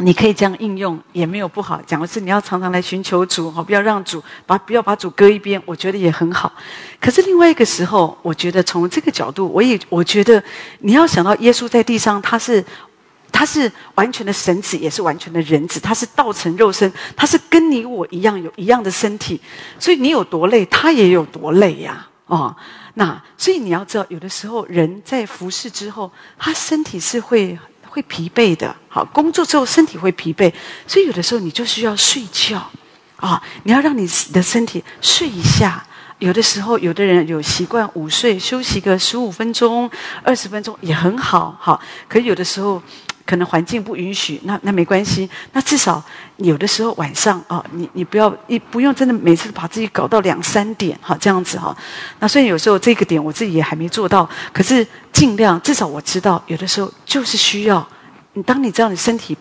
[0.00, 1.82] 你可以这样应用，也没有不好。
[1.84, 6.52] 讲的是你要常常来寻求主，哈，不要让主把不要把主搁一边，我觉得也很好。
[7.00, 10.40] 可是另外一个时候，我觉得从这个角度，我也我觉得
[10.78, 12.64] 你要想到耶稣在地上，他是
[13.32, 19.40] 他是完全的神子，也是完全的人子，他是道成肉身，他是跟你我一样有一样的身体，
[19.80, 22.54] 所以你有多累，他也有多累呀，哦，
[22.94, 27.58] 那所以你要知道，有的时候人在服侍之后，他身体是会。
[27.90, 30.52] 会疲惫的，好工作之后身体会疲惫，
[30.86, 32.70] 所以有的时候你就需要睡觉
[33.16, 33.42] 啊！
[33.64, 35.84] 你要让你的身体睡一下。
[36.18, 39.88] 有的时候，有的人有习惯午睡，休息个十五分钟、
[40.24, 41.80] 二十分钟也很好，好。
[42.08, 42.82] 可有的时候，
[43.28, 45.28] 可能环境不允许，那那没关系。
[45.52, 46.02] 那至少
[46.38, 51.76] 有的时候晚上啊，你你不要一不用真的每次把自己搞到两三点哈，这样子哈。
[52.20, 57.86] 那虽然有时候这个点我自己也还没做到，可是尽量至少我知道，有的时候就是需要
[58.32, 58.42] 你。
[58.44, 59.36] 当你知道你身体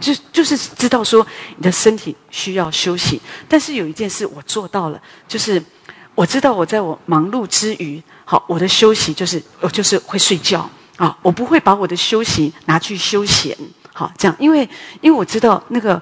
[0.00, 1.24] 就就是知道说
[1.56, 5.62] 你的身体需要休息，但是有一件事我做到了，就是
[6.16, 10.68] 我知道我在我忙碌之余，好，我的休息就是我就是会睡觉。
[10.96, 13.56] 啊，我不会把我的休息拿去休闲，
[13.92, 14.68] 好这样，因为
[15.00, 16.00] 因为我知道那个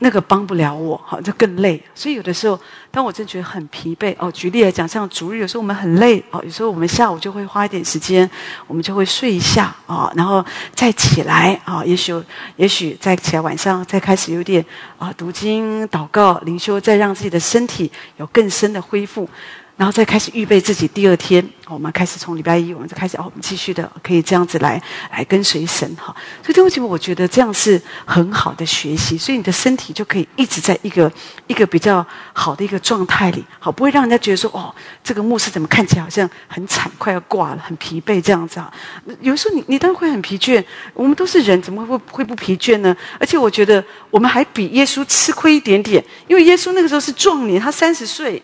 [0.00, 1.82] 那个帮不了我，好就更累。
[1.94, 2.60] 所以有的时候，
[2.90, 8.28] 当我真觉得很疲惫，哦，举例来讲，像逐日有时候我们很累，哦，有时候我们下午就会花一点时间，
[8.66, 10.44] 我们就会睡一下，啊，然后
[10.74, 12.12] 再起来，啊，也许
[12.56, 14.62] 也许再起来晚上再开始有点
[14.98, 19.26] 啊读经、祷告、灵修，再让自己的身体有更深的恢复。
[19.76, 24.80] 然后再开始预备自己第二天，我们开始从礼拜一，我们就开始哦，我们继续的可以这样子来
[25.10, 26.14] 来跟随神哈。
[26.44, 31.10] 所以对不起，我觉得这样是很好的学习，所以你的身体就可以一直在一个
[31.48, 34.72] 一个比较好的一个状态里，好不会让人家觉得说哦，
[35.02, 38.72] 这个牧师怎么看起来好像很惨，快要挂了，很疲惫这样子啊。
[39.20, 42.96] 有时候你你当然会很疲倦，我们都是人，怎么会会不疲倦呢？
[43.18, 48.40] 而且我觉得我们还比耶稣吃亏一点点，因为耶稣那个时候是壮年，他三十岁。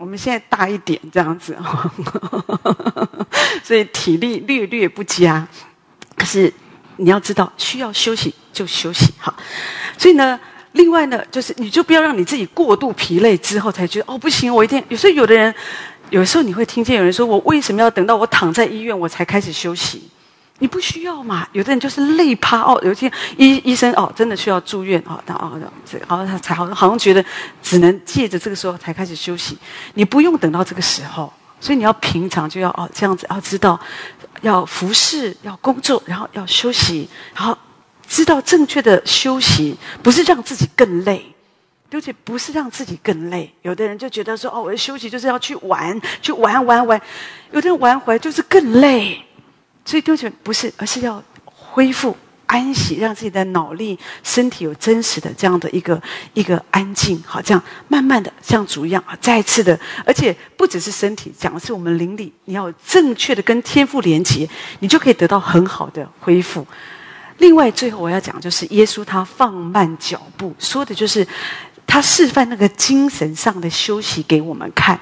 [0.00, 1.54] 我们现在大一点这样子，
[3.62, 5.46] 所以体力略略不佳。
[6.16, 6.50] 可是
[6.96, 9.34] 你要知道，需要休息就休息好。
[9.98, 10.40] 所以呢，
[10.72, 14.82] 另外呢，就是你就不要让你自己过度疲累之后才觉得哦不行，我一定。
[14.88, 15.54] 有时候有的人，
[16.08, 20.08] 有时候你会听见有人说：“我为什么要等到我躺在医院我才开始休息？”
[20.60, 21.48] 你不需要嘛？
[21.52, 25.58] 有的人就是累趴哦，有些医医生哦，真的需要住院哦，他哦，
[25.90, 27.24] 这好像他才好像好像觉得
[27.62, 29.56] 只能借着这个时候才开始休息。
[29.94, 33.80] 你不用等到这个时候，所以你要平常就要哦这样子，要知道
[34.42, 37.56] 要服侍，要工作，然后要休息，然后
[38.06, 41.34] 知道正确的休息不是让自己更累，
[41.90, 43.50] 而且不是让自己更累。
[43.62, 47.00] 有的人就觉得说哦，我的休息就是要去玩，去玩玩玩，
[47.50, 49.24] 有的人玩回来就是更累。
[49.90, 56.00] 所以丢弃不是，而是要恢复安息，让自己的脑力、身体有真实的这样的一个
[56.32, 57.20] 一个安静。
[57.26, 59.76] 好，这样慢慢的像主一样啊，再次的，
[60.06, 64.48] 而且不只是身体，讲的是我们灵里，你要正确的跟天赋连接，
[64.78, 66.64] 你就可以得到很好的恢复。
[67.38, 71.26] 另外，最后我要讲就是耶稣他放慢脚步，说的就是
[71.84, 75.00] 他示范那个精神上的休息给我们看。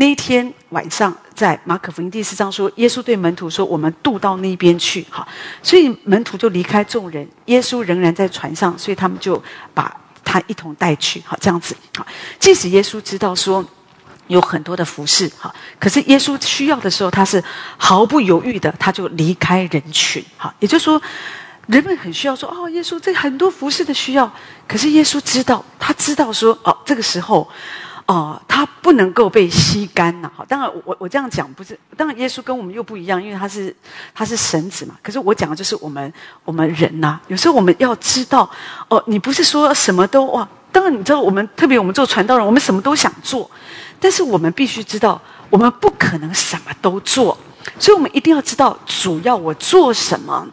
[0.00, 5.26] 那一天晚上，在马可福音第四章说，耶稣对门徒说：“我们渡到那边去。”哈，
[5.60, 9.42] 所以门徒就离开众人，耶稣仍然在船上，所以他们就
[9.74, 9.92] 把
[10.24, 11.20] 他一同带去。
[11.26, 11.76] 好，这样子。
[12.38, 13.64] 即使耶稣知道说
[14.28, 17.42] 有很多的服饰，哈，可是耶稣需要的时候，他是
[17.76, 20.24] 毫不犹豫的，他就离开人群。
[20.36, 21.02] 好，也就是说，
[21.66, 24.32] 人们很需要说：“哦，耶稣这很多服饰的需要。”
[24.68, 27.50] 可是耶稣知道，他知道说：“哦，这个时候。”
[28.08, 30.30] 哦，它不能够被吸干呐！
[30.34, 33.74] 好，当然我我这样讲不是，当然耶稣跟我们又不一样，因为他是
[34.14, 34.94] 他是神子嘛。
[35.02, 36.10] 可是我讲的就是我们
[36.42, 38.48] 我们人呐，有时候我们要知道，
[38.88, 40.48] 哦，你不是说什么都哇。
[40.72, 43.50] 当然你知道，我们特别我们做传道人，我们什么都想做，
[44.00, 45.20] 但是我们必须知道，
[45.50, 47.36] 我们不可能什么都做，
[47.78, 50.46] 所以我们一定要知道主要我做什么，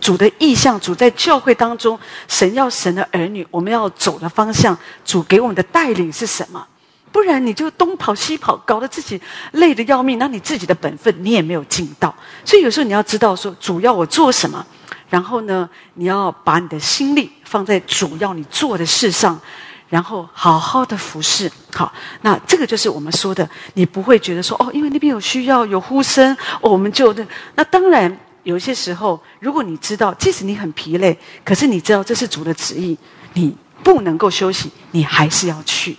[0.00, 6.66] 主的意向，主在教会当中，神要神的儿女，我们要走的方向，主给我们的带领是什么。
[7.12, 9.20] 不然你就东跑西跑，搞得自己
[9.52, 10.18] 累得要命。
[10.18, 12.12] 那你自己的本分你也没有尽到。
[12.44, 14.64] 所以有时候你要知道说，主要我做什么，
[15.10, 19.38] 然后呢，你要把你的心力放在主要你做的事上，
[19.90, 21.52] 然后好好的服侍。
[21.74, 27.26] 好，那这个就是我们说的，你不会觉得说哦，因为那边有需要有呼声，我们就那。
[27.56, 32.96] 那当然有些时候，如果你知道，即使你很疲累，可是你知道这是主的旨意，
[33.34, 35.96] 你不能够休息，你还是要去。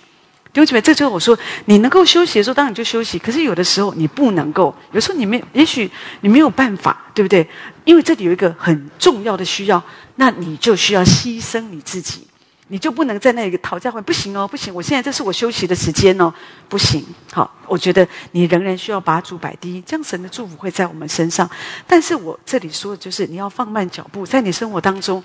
[0.53, 3.17] 弟兄姐妹，这就是我说，你能够休息的时候，当然就休息。
[3.17, 5.89] 可是有的时候你不能够，有时候你没，也许
[6.21, 7.47] 你没有办法，对不对？
[7.85, 9.83] 因为这里有一个很重要的需要，
[10.17, 12.27] 那你就需要牺牲你自己，
[12.67, 14.71] 你就不能在那里讨价还不行哦，不行！
[14.71, 16.31] 我现在这是我休息的时间哦，
[16.69, 17.03] 不行。
[17.31, 21.49] 好，我觉得你仍然需要把主摆第一，这样神的祝福会在我们身上。
[21.87, 25.23] 但是我这里说的就是你要放慢脚步，在你生活当中，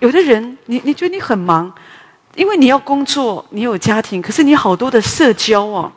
[0.00, 1.72] 有的人，你你觉得你很忙。
[2.36, 5.90] 因为你要工作，你有家庭，可是你好多的社交哦。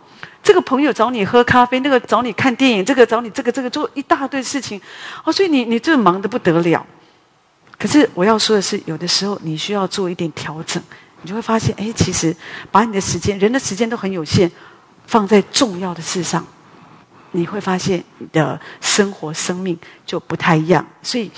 [0.43, 4.79] 这个朋友找你喝咖啡，那个找你看电影，这个找你这个这个做一大堆事情，
[5.25, 6.85] 哦，所以你你这忙得不得了。
[7.77, 10.81] 可是我要说的是，有的时候你需要做一点调整，
[11.21, 12.35] 你就会发现，哎，其实
[12.71, 14.49] 把你的时间，人的时间都很有限，
[15.05, 16.45] 放在重要的事上，
[17.31, 20.85] 你会发现你的生活生命就不太一样。
[21.01, 21.29] 所以。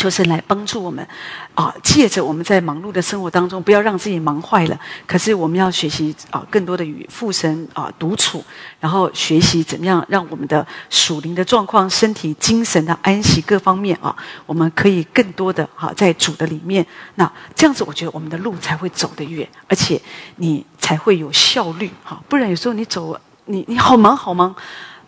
[0.00, 1.06] 求神来帮助我们，
[1.54, 4.80] 啊，借着我们在忙碌的生活当中，不要让自己忙坏了。
[5.06, 8.42] 可是我们要学习啊，更多的与父神啊独处，
[8.80, 14.16] 然后学习怎么样让我们的属灵的状况、身体、精神的安息各方面啊，
[14.46, 16.86] 我们可以更多的哈在主的里面。
[17.16, 20.00] 那这样子，我觉得我们的路才会走得远，而且
[20.36, 22.18] 你才会有效率哈。
[22.26, 24.54] 不然有时候你走，你你好忙好忙。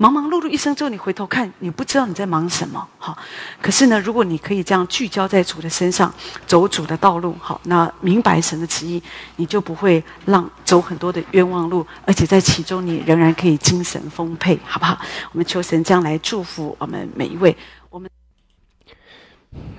[0.02, 3.16] 忙忙碌碌一生之后，你回头看，你不知道你在忙什么，好。
[3.60, 6.12] 可是呢，如果你可以这样聚焦在主的身上，
[6.44, 9.00] 走主的道路，好，那明白神的旨意，
[9.36, 15.00] 你就不会让走很多的冤枉路，而且在其中你仍然可以精神丰沛，好不好？
[15.30, 17.56] 我们求神将来祝福我们每一位。
[17.88, 18.10] 我们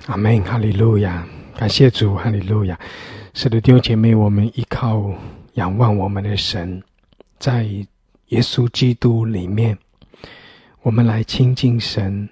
[0.06, 1.22] 阿门，哈利路亚，
[1.54, 2.80] 感谢主，哈利路亚。
[3.34, 5.12] 是的，弟兄姐妹，我们依靠
[5.52, 6.82] 仰望我们的神，
[7.38, 7.64] 在
[8.28, 9.76] 耶稣基督里面。
[10.84, 12.28] 我们来亲近神，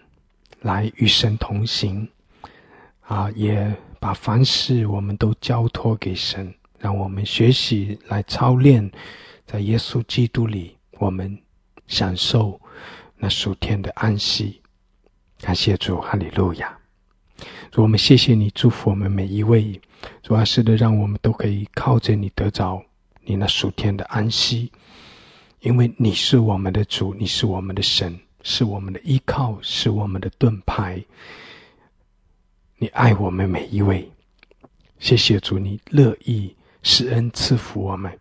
[0.61, 2.07] 来与神同行，
[3.01, 8.93] 啊，也把凡事我们都交托给神，让我们学习来操练，
[9.47, 11.41] 在耶稣基督里，我们
[11.87, 12.61] 享受
[13.17, 14.61] 那属天的安息。
[15.41, 16.77] 感谢主，哈利路亚！
[17.71, 19.81] 主，我们谢谢你，祝福我们每一位，
[20.23, 22.85] 主要是的，让我们都可以靠着你得着
[23.23, 24.71] 你那属天的安息，
[25.61, 28.21] 因为你是我们的主，你是我们的神。
[28.43, 31.03] 是我们的依靠，是我们的盾牌。
[32.79, 34.11] 你爱我们每一位，
[34.99, 38.19] 谢谢主，你乐意施恩赐福我们。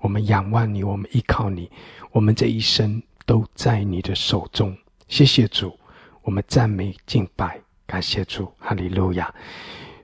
[0.00, 1.70] 我们仰望你，我们依靠你，
[2.12, 4.76] 我们这一生都在你的手中。
[5.08, 5.78] 谢谢主，
[6.22, 9.34] 我们赞美敬拜，感谢主，哈利路亚，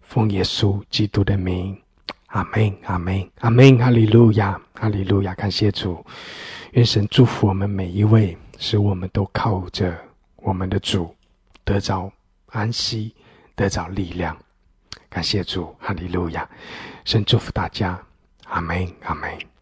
[0.03, 1.81] 奉耶稣基督的名，
[2.27, 6.05] 阿门，阿门，阿门，哈利路亚，哈利路亚，感谢主，
[6.73, 8.37] 愿神祝福我们每一位。
[8.59, 9.99] 使我们都靠着
[10.37, 11.15] 我们的主
[11.65, 12.11] 得着
[12.47, 13.15] 安息，
[13.55, 14.37] 得着力量。
[15.09, 16.49] 感谢主，哈利路亚！
[17.05, 18.01] 神祝福大家，
[18.47, 19.54] 阿门，阿门。